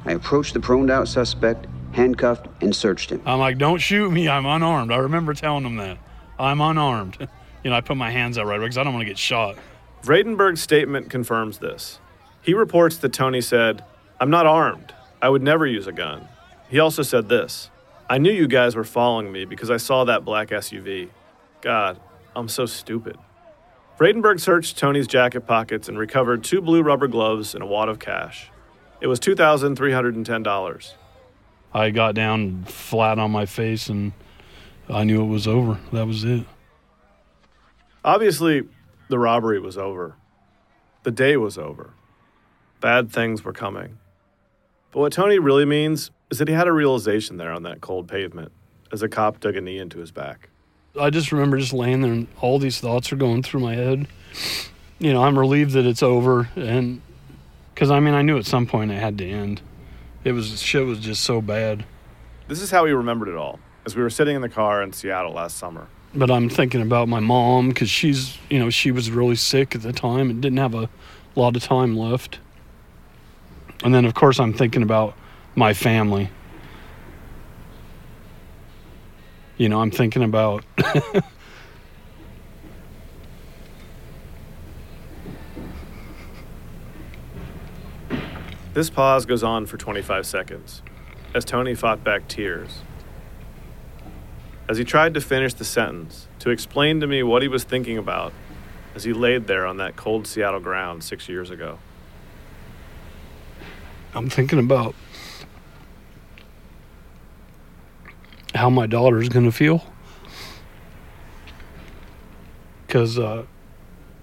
I 0.05 0.13
approached 0.13 0.53
the 0.53 0.61
proned 0.61 0.89
out 0.89 1.07
suspect, 1.07 1.67
handcuffed, 1.91 2.47
and 2.61 2.73
searched 2.73 3.11
him. 3.11 3.21
I'm 3.25 3.39
like, 3.39 3.57
don't 3.57 3.79
shoot 3.79 4.09
me. 4.09 4.29
I'm 4.29 4.45
unarmed. 4.45 4.91
I 4.91 4.97
remember 4.97 5.33
telling 5.33 5.63
them 5.63 5.75
that. 5.75 5.97
I'm 6.39 6.61
unarmed. 6.61 7.27
You 7.63 7.69
know, 7.69 7.75
I 7.75 7.81
put 7.81 7.97
my 7.97 8.11
hands 8.11 8.37
out 8.37 8.45
right 8.45 8.57
away 8.57 8.65
because 8.65 8.77
I 8.77 8.83
don't 8.83 8.93
want 8.93 9.01
to 9.01 9.09
get 9.09 9.17
shot. 9.17 9.57
Vradenberg's 10.03 10.61
statement 10.61 11.09
confirms 11.09 11.57
this. 11.59 11.99
He 12.41 12.53
reports 12.53 12.97
that 12.97 13.11
Tony 13.11 13.41
said, 13.41 13.83
I'm 14.19 14.29
not 14.29 14.45
armed. 14.45 14.93
I 15.21 15.29
would 15.29 15.43
never 15.43 15.67
use 15.67 15.87
a 15.87 15.91
gun. 15.91 16.27
He 16.69 16.79
also 16.79 17.01
said 17.01 17.27
this 17.29 17.69
I 18.09 18.17
knew 18.17 18.31
you 18.31 18.47
guys 18.47 18.75
were 18.75 18.83
following 18.83 19.31
me 19.31 19.45
because 19.45 19.69
I 19.69 19.77
saw 19.77 20.05
that 20.05 20.23
black 20.23 20.49
SUV. 20.49 21.09
God, 21.61 21.99
I'm 22.35 22.47
so 22.47 22.65
stupid. 22.65 23.17
Vradenberg 23.99 24.39
searched 24.39 24.77
Tony's 24.77 25.07
jacket 25.07 25.41
pockets 25.41 25.89
and 25.89 25.99
recovered 25.99 26.43
two 26.43 26.61
blue 26.61 26.81
rubber 26.81 27.07
gloves 27.07 27.53
and 27.53 27.61
a 27.61 27.67
wad 27.67 27.89
of 27.89 27.99
cash. 27.99 28.49
It 29.01 29.07
was 29.07 29.19
$2,310. 29.19 30.93
I 31.73 31.89
got 31.89 32.15
down 32.15 32.63
flat 32.63 33.19
on 33.19 33.31
my 33.31 33.45
face 33.45 33.89
and 33.89 34.13
I 34.89 35.03
knew 35.03 35.21
it 35.21 35.27
was 35.27 35.47
over. 35.47 35.79
That 35.91 36.07
was 36.07 36.23
it. 36.23 36.45
Obviously, 38.03 38.63
the 39.09 39.19
robbery 39.19 39.59
was 39.59 39.77
over. 39.77 40.15
The 41.03 41.11
day 41.11 41.37
was 41.37 41.57
over. 41.57 41.91
Bad 42.79 43.11
things 43.11 43.43
were 43.43 43.53
coming. 43.53 43.97
But 44.91 44.99
what 45.01 45.13
Tony 45.13 45.39
really 45.39 45.65
means 45.65 46.11
is 46.29 46.39
that 46.39 46.47
he 46.47 46.53
had 46.53 46.67
a 46.67 46.71
realization 46.71 47.37
there 47.37 47.51
on 47.51 47.63
that 47.63 47.81
cold 47.81 48.07
pavement 48.07 48.51
as 48.91 49.01
a 49.01 49.09
cop 49.09 49.39
dug 49.39 49.55
a 49.55 49.61
knee 49.61 49.77
into 49.77 49.99
his 49.99 50.11
back. 50.11 50.49
I 50.99 51.09
just 51.09 51.31
remember 51.31 51.57
just 51.57 51.73
laying 51.73 52.01
there 52.01 52.11
and 52.11 52.27
all 52.41 52.57
these 52.57 52.79
thoughts 52.79 53.11
are 53.11 53.15
going 53.15 53.43
through 53.43 53.61
my 53.61 53.75
head. 53.75 54.07
You 54.97 55.13
know, 55.13 55.23
I'm 55.23 55.37
relieved 55.37 55.73
that 55.73 55.85
it's 55.85 56.03
over 56.03 56.49
and 56.55 57.01
because 57.73 57.91
I 57.91 57.99
mean, 57.99 58.13
I 58.13 58.21
knew 58.21 58.37
at 58.37 58.45
some 58.45 58.65
point 58.65 58.91
it 58.91 58.99
had 58.99 59.17
to 59.19 59.29
end. 59.29 59.61
It 60.23 60.31
was 60.31 60.61
shit 60.61 60.85
was 60.85 60.99
just 60.99 61.23
so 61.23 61.41
bad. 61.41 61.85
This 62.47 62.61
is 62.61 62.71
how 62.71 62.85
he 62.85 62.91
remembered 62.91 63.29
it 63.29 63.35
all 63.35 63.59
as 63.85 63.95
we 63.95 64.01
were 64.01 64.09
sitting 64.09 64.35
in 64.35 64.41
the 64.41 64.49
car 64.49 64.81
in 64.81 64.91
Seattle 64.91 65.33
last 65.33 65.57
summer. 65.57 65.87
But 66.13 66.31
I'm 66.31 66.49
thinking 66.49 66.81
about 66.81 67.07
my 67.07 67.19
mom 67.19 67.69
because 67.69 67.89
she's, 67.89 68.37
you 68.49 68.57
know, 68.59 68.69
she 68.69 68.91
was 68.91 69.11
really 69.11 69.35
sick 69.35 69.75
at 69.75 69.83
the 69.83 69.93
time 69.93 70.29
and 70.29 70.41
didn't 70.41 70.57
have 70.57 70.73
a 70.73 70.89
lot 71.35 71.55
of 71.55 71.63
time 71.63 71.95
left. 71.95 72.39
And 73.83 73.93
then, 73.93 74.05
of 74.05 74.13
course, 74.15 74.39
I'm 74.39 74.53
thinking 74.53 74.81
about 74.83 75.15
my 75.55 75.73
family. 75.73 76.29
You 79.57 79.69
know, 79.69 79.81
I'm 79.81 79.91
thinking 79.91 80.23
about. 80.23 80.65
this 88.73 88.89
pause 88.89 89.25
goes 89.25 89.43
on 89.43 89.65
for 89.65 89.77
25 89.77 90.25
seconds 90.25 90.81
as 91.33 91.45
Tony 91.45 91.75
fought 91.75 92.03
back 92.03 92.27
tears. 92.27 92.81
As 94.69 94.77
he 94.77 94.83
tried 94.83 95.15
to 95.15 95.21
finish 95.21 95.55
the 95.55 95.65
sentence, 95.65 96.27
to 96.37 96.51
explain 96.51 96.99
to 96.99 97.07
me 97.07 97.23
what 97.23 97.41
he 97.41 97.47
was 97.47 97.63
thinking 97.63 97.97
about 97.97 98.31
as 98.93 99.03
he 99.03 99.13
laid 99.13 99.47
there 99.47 99.65
on 99.65 99.77
that 99.77 99.95
cold 99.95 100.27
Seattle 100.27 100.59
ground 100.59 101.03
six 101.03 101.27
years 101.27 101.49
ago. 101.49 101.79
I'm 104.13 104.29
thinking 104.29 104.59
about 104.59 104.93
how 108.53 108.69
my 108.69 108.85
daughter's 108.85 109.27
going 109.27 109.45
to 109.45 109.51
feel. 109.51 109.83
Because, 112.85 113.17
uh, 113.17 113.45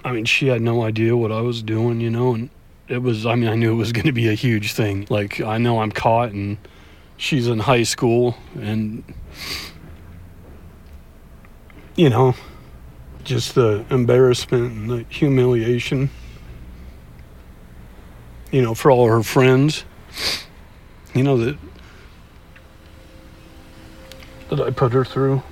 I 0.04 0.12
mean, 0.12 0.26
she 0.26 0.46
had 0.46 0.62
no 0.62 0.82
idea 0.82 1.16
what 1.16 1.32
I 1.32 1.40
was 1.40 1.60
doing, 1.60 2.00
you 2.00 2.10
know, 2.10 2.34
and 2.34 2.50
it 2.86 2.98
was, 2.98 3.26
I 3.26 3.34
mean, 3.34 3.48
I 3.48 3.56
knew 3.56 3.72
it 3.72 3.76
was 3.76 3.90
going 3.90 4.06
to 4.06 4.12
be 4.12 4.28
a 4.28 4.34
huge 4.34 4.74
thing. 4.74 5.08
Like, 5.10 5.40
I 5.40 5.58
know 5.58 5.80
I'm 5.80 5.90
caught 5.90 6.30
and 6.30 6.56
she's 7.16 7.48
in 7.48 7.58
high 7.58 7.82
school 7.82 8.36
and, 8.54 9.02
you 11.96 12.10
know, 12.10 12.34
just 13.24 13.54
the 13.54 13.84
embarrassment 13.90 14.72
and 14.72 14.90
the 14.90 15.04
humiliation 15.08 16.10
you 18.50 18.62
know, 18.62 18.74
for 18.74 18.90
all 18.90 19.06
her 19.06 19.22
friends, 19.22 19.84
you 21.14 21.22
know, 21.22 21.36
that 21.36 21.58
that 24.48 24.60
I 24.60 24.70
put 24.70 24.92
her 24.92 25.04
through. 25.04 25.42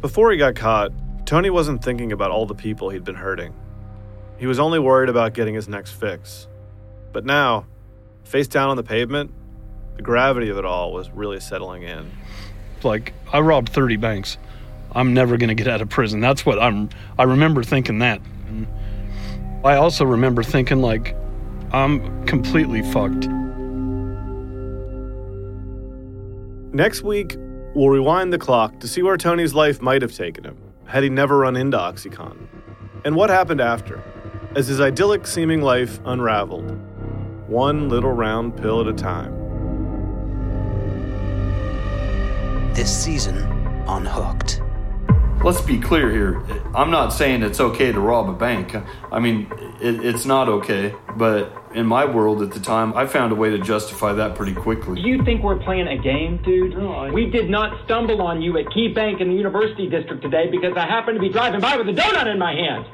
Before 0.00 0.32
he 0.32 0.38
got 0.38 0.56
caught, 0.56 0.90
Tony 1.26 1.50
wasn't 1.50 1.84
thinking 1.84 2.12
about 2.12 2.30
all 2.30 2.46
the 2.46 2.54
people 2.54 2.88
he'd 2.88 3.04
been 3.04 3.14
hurting. 3.14 3.54
He 4.38 4.46
was 4.46 4.58
only 4.58 4.78
worried 4.78 5.08
about 5.08 5.34
getting 5.34 5.54
his 5.54 5.68
next 5.68 5.92
fix. 5.92 6.48
But 7.12 7.24
now, 7.24 7.66
face 8.24 8.48
down 8.48 8.70
on 8.70 8.76
the 8.76 8.82
pavement, 8.82 9.32
the 9.96 10.02
gravity 10.02 10.48
of 10.48 10.56
it 10.56 10.64
all 10.64 10.92
was 10.92 11.10
really 11.10 11.38
settling 11.38 11.82
in. 11.82 12.10
Like, 12.84 13.12
I 13.32 13.40
robbed 13.40 13.70
30 13.70 13.96
banks. 13.96 14.38
I'm 14.92 15.14
never 15.14 15.36
going 15.36 15.48
to 15.48 15.54
get 15.54 15.68
out 15.68 15.80
of 15.80 15.88
prison. 15.88 16.20
That's 16.20 16.44
what 16.44 16.60
I'm 16.60 16.90
I 17.18 17.22
remember 17.24 17.62
thinking 17.62 18.00
that. 18.00 18.20
And 18.48 18.66
I 19.64 19.76
also 19.76 20.04
remember 20.04 20.42
thinking, 20.42 20.82
like, 20.82 21.16
I'm 21.72 22.26
completely 22.26 22.82
fucked. 22.92 23.28
Next 26.74 27.02
week, 27.02 27.36
we'll 27.74 27.88
rewind 27.88 28.32
the 28.32 28.38
clock 28.38 28.80
to 28.80 28.88
see 28.88 29.02
where 29.02 29.16
Tony's 29.16 29.54
life 29.54 29.80
might 29.80 30.02
have 30.02 30.12
taken 30.14 30.44
him 30.44 30.56
had 30.86 31.02
he 31.02 31.08
never 31.08 31.38
run 31.38 31.56
into 31.56 31.76
Oxycontin, 31.78 32.46
and 33.04 33.16
what 33.16 33.30
happened 33.30 33.60
after, 33.62 34.02
as 34.54 34.66
his 34.68 34.80
idyllic 34.80 35.26
seeming 35.26 35.62
life 35.62 36.00
unraveled, 36.04 36.70
one 37.48 37.88
little 37.88 38.12
round 38.12 38.56
pill 38.56 38.80
at 38.80 38.86
a 38.86 38.92
time. 38.92 39.41
This 42.74 43.04
season 43.04 43.36
on 43.86 44.04
Hooked. 44.06 44.60
Let's 45.44 45.60
be 45.60 45.78
clear 45.78 46.10
here. 46.10 46.42
I'm 46.74 46.90
not 46.90 47.10
saying 47.12 47.42
it's 47.42 47.60
okay 47.60 47.90
to 47.92 48.00
rob 48.00 48.28
a 48.28 48.32
bank. 48.32 48.74
I 49.10 49.18
mean, 49.18 49.50
it, 49.80 50.04
it's 50.04 50.24
not 50.24 50.48
okay. 50.48 50.94
But 51.16 51.52
in 51.74 51.84
my 51.84 52.04
world 52.04 52.42
at 52.42 52.52
the 52.52 52.60
time, 52.60 52.94
I 52.96 53.06
found 53.06 53.32
a 53.32 53.34
way 53.34 53.50
to 53.50 53.58
justify 53.58 54.12
that 54.14 54.36
pretty 54.36 54.54
quickly. 54.54 55.02
Do 55.02 55.08
you 55.08 55.22
think 55.24 55.42
we're 55.42 55.58
playing 55.58 55.88
a 55.88 55.98
game, 55.98 56.40
dude? 56.44 56.76
No, 56.78 56.92
I- 56.92 57.10
We 57.10 57.26
did 57.26 57.50
not 57.50 57.84
stumble 57.84 58.22
on 58.22 58.40
you 58.40 58.56
at 58.58 58.70
Key 58.72 58.88
Bank 58.88 59.20
in 59.20 59.28
the 59.28 59.34
University 59.34 59.88
District 59.88 60.22
today 60.22 60.48
because 60.50 60.76
I 60.76 60.86
happened 60.86 61.16
to 61.16 61.20
be 61.20 61.28
driving 61.28 61.60
by 61.60 61.76
with 61.76 61.88
a 61.88 61.92
donut 61.92 62.26
in 62.30 62.38
my 62.38 62.52
hand. 62.54 62.86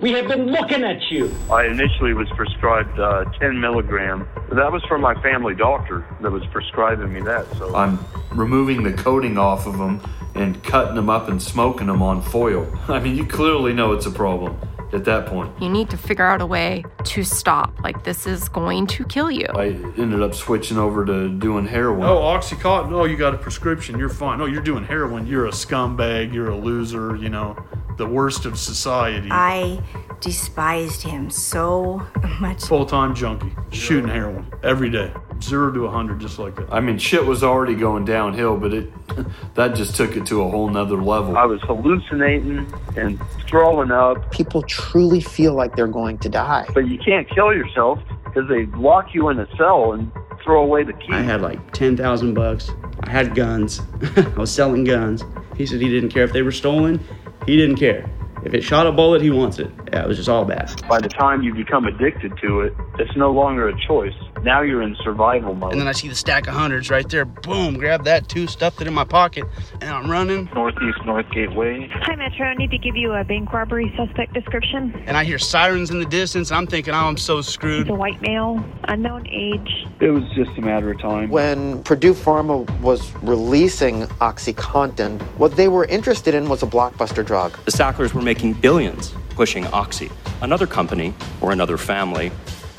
We 0.00 0.12
have 0.12 0.28
been 0.28 0.46
looking 0.46 0.84
at 0.84 1.10
you. 1.10 1.34
I 1.50 1.66
initially 1.66 2.12
was 2.12 2.28
prescribed 2.30 2.98
uh, 2.98 3.24
10 3.40 3.60
milligram. 3.60 4.28
That 4.52 4.70
was 4.70 4.84
from 4.84 5.00
my 5.00 5.14
family 5.22 5.54
doctor 5.54 6.06
that 6.20 6.30
was 6.30 6.44
prescribing 6.46 7.12
me 7.12 7.22
that. 7.22 7.50
So 7.56 7.74
I'm 7.74 7.98
removing 8.30 8.82
the 8.82 8.92
coating 8.92 9.38
off 9.38 9.66
of 9.66 9.78
them 9.78 10.00
and 10.34 10.62
cutting 10.62 10.96
them 10.96 11.08
up 11.08 11.28
and 11.28 11.42
smoking 11.42 11.86
them 11.86 12.02
on 12.02 12.20
foil. 12.20 12.70
I 12.88 12.98
mean, 13.00 13.16
you 13.16 13.24
clearly 13.24 13.72
know 13.72 13.92
it's 13.92 14.06
a 14.06 14.10
problem 14.10 14.58
at 14.92 15.04
that 15.04 15.26
point. 15.26 15.50
You 15.60 15.68
need 15.68 15.90
to 15.90 15.96
figure 15.96 16.24
out 16.24 16.40
a 16.40 16.46
way 16.46 16.84
to 17.04 17.24
stop. 17.24 17.78
Like, 17.82 18.04
this 18.04 18.26
is 18.26 18.48
going 18.48 18.86
to 18.88 19.04
kill 19.04 19.30
you. 19.30 19.46
I 19.54 19.66
ended 19.98 20.22
up 20.22 20.34
switching 20.34 20.78
over 20.78 21.04
to 21.04 21.28
doing 21.28 21.66
heroin. 21.66 22.04
Oh, 22.04 22.18
Oxycontin. 22.18 22.92
Oh, 22.92 23.04
you 23.04 23.16
got 23.16 23.34
a 23.34 23.38
prescription. 23.38 23.98
You're 23.98 24.08
fine. 24.08 24.40
Oh, 24.40 24.46
you're 24.46 24.62
doing 24.62 24.84
heroin. 24.84 25.26
You're 25.26 25.46
a 25.46 25.50
scumbag. 25.50 26.32
You're 26.32 26.50
a 26.50 26.56
loser. 26.56 27.16
You 27.16 27.28
know, 27.28 27.56
the 27.96 28.06
worst 28.06 28.44
of 28.46 28.58
society. 28.58 29.28
I 29.30 29.80
despised 30.20 31.02
him 31.02 31.30
so 31.30 32.06
much. 32.40 32.64
Full 32.64 32.86
time 32.86 33.14
junkie. 33.14 33.52
Shooting 33.70 34.08
heroin 34.08 34.46
every 34.62 34.90
day. 34.90 35.12
Zero 35.42 35.70
to 35.70 35.80
a 35.80 35.86
100, 35.86 36.18
just 36.18 36.38
like 36.38 36.56
that. 36.56 36.72
I 36.72 36.80
mean, 36.80 36.96
shit 36.96 37.24
was 37.24 37.44
already 37.44 37.74
going 37.74 38.06
downhill, 38.06 38.56
but 38.56 38.72
it 38.72 38.90
that 39.54 39.74
just 39.74 39.96
took 39.96 40.16
it 40.16 40.26
to 40.26 40.42
a 40.42 40.48
whole 40.48 40.68
nother 40.68 40.96
level. 41.02 41.36
I 41.36 41.44
was 41.44 41.60
hallucinating 41.62 42.66
and 42.96 43.20
throwing 43.46 43.90
up. 43.90 44.30
People 44.32 44.62
truly 44.62 45.20
feel 45.20 45.54
like 45.54 45.76
they're 45.76 45.86
going 45.86 46.18
to 46.18 46.28
die. 46.28 46.66
But 46.74 46.88
you 46.88 46.98
can't 46.98 47.28
kill 47.28 47.54
yourself 47.54 47.98
because 48.24 48.48
they 48.48 48.66
lock 48.78 49.14
you 49.14 49.28
in 49.28 49.38
a 49.38 49.56
cell 49.56 49.92
and 49.92 50.10
throw 50.42 50.62
away 50.62 50.84
the 50.84 50.92
key. 50.92 51.12
I 51.12 51.20
had 51.22 51.42
like 51.42 51.72
10,000 51.72 52.34
bucks. 52.34 52.70
I 53.00 53.10
had 53.10 53.34
guns. 53.34 53.80
I 54.16 54.28
was 54.36 54.52
selling 54.52 54.84
guns. 54.84 55.24
He 55.56 55.66
said 55.66 55.80
he 55.80 55.88
didn't 55.88 56.10
care 56.10 56.24
if 56.24 56.32
they 56.32 56.42
were 56.42 56.52
stolen. 56.52 57.00
He 57.46 57.56
didn't 57.56 57.76
care. 57.76 58.10
If 58.44 58.54
it 58.54 58.62
shot 58.62 58.86
a 58.86 58.92
bullet, 58.92 59.22
he 59.22 59.30
wants 59.30 59.58
it. 59.58 59.70
Yeah, 59.92 60.02
it 60.02 60.08
was 60.08 60.16
just 60.16 60.28
all 60.28 60.44
bad. 60.44 60.70
By 60.88 61.00
the 61.00 61.08
time 61.08 61.42
you 61.42 61.54
become 61.54 61.86
addicted 61.86 62.36
to 62.42 62.60
it, 62.60 62.74
it's 62.98 63.16
no 63.16 63.30
longer 63.32 63.68
a 63.68 63.86
choice. 63.86 64.14
Now 64.42 64.62
you're 64.62 64.82
in 64.82 64.94
survival 65.02 65.54
mode. 65.54 65.72
And 65.72 65.80
then 65.80 65.88
I 65.88 65.92
see 65.92 66.08
the 66.08 66.14
stack 66.14 66.46
of 66.46 66.54
hundreds 66.54 66.90
right 66.90 67.08
there. 67.08 67.24
Boom, 67.24 67.74
grab 67.78 68.04
that 68.04 68.28
too, 68.28 68.46
stuffed 68.46 68.80
it 68.80 68.86
in 68.86 68.94
my 68.94 69.04
pocket, 69.04 69.44
and 69.80 69.90
I'm 69.90 70.10
running. 70.10 70.48
Northeast 70.54 70.98
Northgate 70.98 71.54
Way. 71.56 71.88
Hi, 71.92 72.14
Metro. 72.14 72.46
I 72.46 72.54
need 72.54 72.70
to 72.70 72.78
give 72.78 72.94
you 72.94 73.12
a 73.12 73.24
bank 73.24 73.52
robbery 73.52 73.92
suspect 73.96 74.34
description. 74.34 74.92
And 75.06 75.16
I 75.16 75.24
hear 75.24 75.38
sirens 75.38 75.90
in 75.90 75.98
the 75.98 76.06
distance, 76.06 76.50
and 76.50 76.58
I'm 76.58 76.66
thinking, 76.66 76.94
oh, 76.94 76.98
I'm 76.98 77.16
so 77.16 77.40
screwed. 77.40 77.86
He's 77.86 77.92
a 77.92 77.96
white 77.96 78.20
male, 78.20 78.64
unknown 78.84 79.26
age. 79.28 79.86
It 80.00 80.10
was 80.10 80.24
just 80.34 80.50
a 80.58 80.60
matter 80.60 80.92
of 80.92 81.00
time. 81.00 81.30
When 81.30 81.82
Purdue 81.82 82.14
Pharma 82.14 82.68
was 82.80 83.12
releasing 83.22 84.02
OxyContin, 84.20 85.20
what 85.38 85.56
they 85.56 85.68
were 85.68 85.86
interested 85.86 86.34
in 86.34 86.48
was 86.48 86.62
a 86.62 86.66
blockbuster 86.66 87.24
drug. 87.24 87.56
The 87.64 87.72
Sacklers 87.72 88.12
were 88.12 88.22
making 88.22 88.35
billions 88.60 89.14
pushing 89.30 89.66
Oxy. 89.68 90.10
Another 90.42 90.66
company 90.66 91.14
or 91.40 91.52
another 91.52 91.76
family 91.76 92.30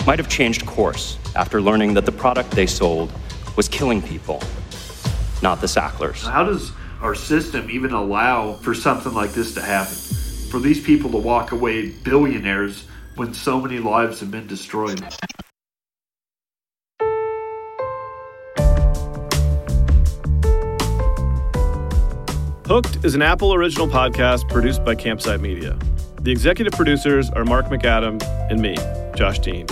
might 0.06 0.20
have 0.20 0.30
changed 0.30 0.66
course 0.66 1.18
after 1.36 1.62
learning 1.62 1.94
that 1.94 2.06
the 2.06 2.12
product 2.12 2.52
they 2.52 2.66
sold 2.66 3.12
was 3.56 3.68
killing 3.68 4.02
people, 4.02 4.42
not 5.42 5.62
the 5.62 5.68
Sacklers. 5.68 6.24
How 6.24 6.44
does 6.44 6.72
our 7.02 7.16
system 7.16 7.70
even 7.70 7.92
allow 7.92 8.54
for 8.54 8.74
something 8.74 9.14
like 9.14 9.32
this 9.32 9.54
to 9.56 9.62
happen? 9.62 9.96
For 10.50 10.60
these 10.60 10.84
people 10.84 11.12
to 11.12 11.18
walk 11.18 11.52
away 11.52 11.90
billionaires 11.90 12.86
when 13.16 13.34
so 13.34 13.60
many 13.60 13.80
lives 13.80 14.20
have 14.20 14.32
been 14.32 14.48
destroyed? 14.48 15.04
Hooked 22.68 23.06
is 23.06 23.16
an 23.16 23.22
Apple 23.22 23.54
original 23.54 23.88
podcast 23.88 24.50
produced 24.50 24.84
by 24.84 24.94
Campside 24.96 25.40
Media. 25.40 25.78
The 26.22 26.32
executive 26.32 26.74
producers 26.74 27.30
are 27.30 27.46
Mark 27.46 27.68
McAdam 27.68 28.22
and 28.52 28.62
me, 28.62 28.76
Josh 29.16 29.40
Dean. 29.40 29.66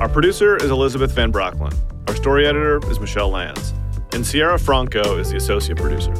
Our 0.00 0.08
producer 0.08 0.56
is 0.56 0.70
Elizabeth 0.70 1.12
Van 1.12 1.32
Brocklin. 1.32 1.72
Our 2.08 2.16
story 2.16 2.46
editor 2.46 2.80
is 2.90 2.98
Michelle 2.98 3.30
Lands. 3.30 3.74
and 4.12 4.26
Sierra 4.26 4.58
Franco 4.58 5.18
is 5.18 5.30
the 5.30 5.36
associate 5.36 5.78
producer. 5.78 6.12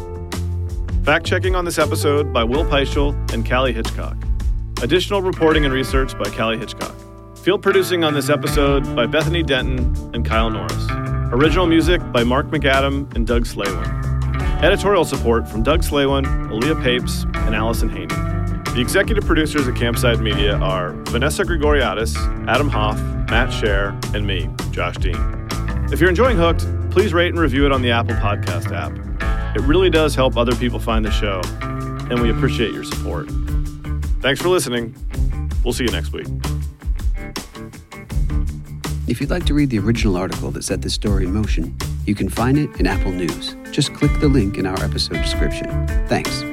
Fact 1.04 1.26
checking 1.26 1.56
on 1.56 1.64
this 1.64 1.76
episode 1.76 2.32
by 2.32 2.44
Will 2.44 2.64
Peischel 2.64 3.12
and 3.32 3.48
Callie 3.48 3.72
Hitchcock. 3.72 4.16
Additional 4.82 5.20
reporting 5.22 5.64
and 5.64 5.74
research 5.74 6.16
by 6.16 6.30
Callie 6.30 6.56
Hitchcock. 6.56 6.94
Field 7.36 7.62
producing 7.62 8.04
on 8.04 8.14
this 8.14 8.30
episode 8.30 8.94
by 8.94 9.06
Bethany 9.06 9.42
Denton 9.42 10.14
and 10.14 10.24
Kyle 10.24 10.50
Norris. 10.50 10.86
Original 11.32 11.66
music 11.66 12.00
by 12.12 12.22
Mark 12.22 12.46
McAdam 12.46 13.12
and 13.16 13.26
Doug 13.26 13.44
Slaywin. 13.44 13.99
Editorial 14.62 15.06
support 15.06 15.48
from 15.48 15.62
Doug 15.62 15.80
Slaywin, 15.80 16.26
Aaliyah 16.50 16.82
Papes, 16.82 17.24
and 17.46 17.54
Allison 17.54 17.88
Haney. 17.88 18.14
The 18.74 18.80
executive 18.80 19.24
producers 19.24 19.66
at 19.66 19.74
Campside 19.74 20.20
Media 20.20 20.58
are 20.58 20.92
Vanessa 21.06 21.44
Grigoriadis, 21.44 22.14
Adam 22.46 22.68
Hoff, 22.68 23.00
Matt 23.30 23.48
Shaer, 23.48 23.98
and 24.14 24.26
me, 24.26 24.50
Josh 24.70 24.96
Dean. 24.96 25.16
If 25.90 25.98
you're 25.98 26.10
enjoying 26.10 26.36
Hooked, 26.36 26.66
please 26.90 27.14
rate 27.14 27.30
and 27.30 27.38
review 27.38 27.64
it 27.64 27.72
on 27.72 27.80
the 27.80 27.90
Apple 27.90 28.16
Podcast 28.16 28.70
app. 28.70 28.92
It 29.56 29.62
really 29.62 29.88
does 29.88 30.14
help 30.14 30.36
other 30.36 30.54
people 30.54 30.78
find 30.78 31.06
the 31.06 31.10
show, 31.10 31.40
and 32.10 32.20
we 32.20 32.30
appreciate 32.30 32.74
your 32.74 32.84
support. 32.84 33.30
Thanks 34.20 34.42
for 34.42 34.50
listening. 34.50 34.94
We'll 35.64 35.72
see 35.72 35.84
you 35.84 35.90
next 35.90 36.12
week. 36.12 36.26
If 39.08 39.22
you'd 39.22 39.30
like 39.30 39.46
to 39.46 39.54
read 39.54 39.70
the 39.70 39.78
original 39.78 40.18
article 40.18 40.50
that 40.50 40.64
set 40.64 40.82
this 40.82 40.92
story 40.92 41.24
in 41.24 41.32
motion, 41.32 41.74
you 42.06 42.14
can 42.14 42.28
find 42.28 42.58
it 42.58 42.80
in 42.80 42.86
Apple 42.86 43.12
News. 43.12 43.56
Just 43.70 43.94
click 43.94 44.12
the 44.20 44.28
link 44.28 44.58
in 44.58 44.66
our 44.66 44.82
episode 44.82 45.22
description. 45.22 45.86
Thanks. 46.08 46.49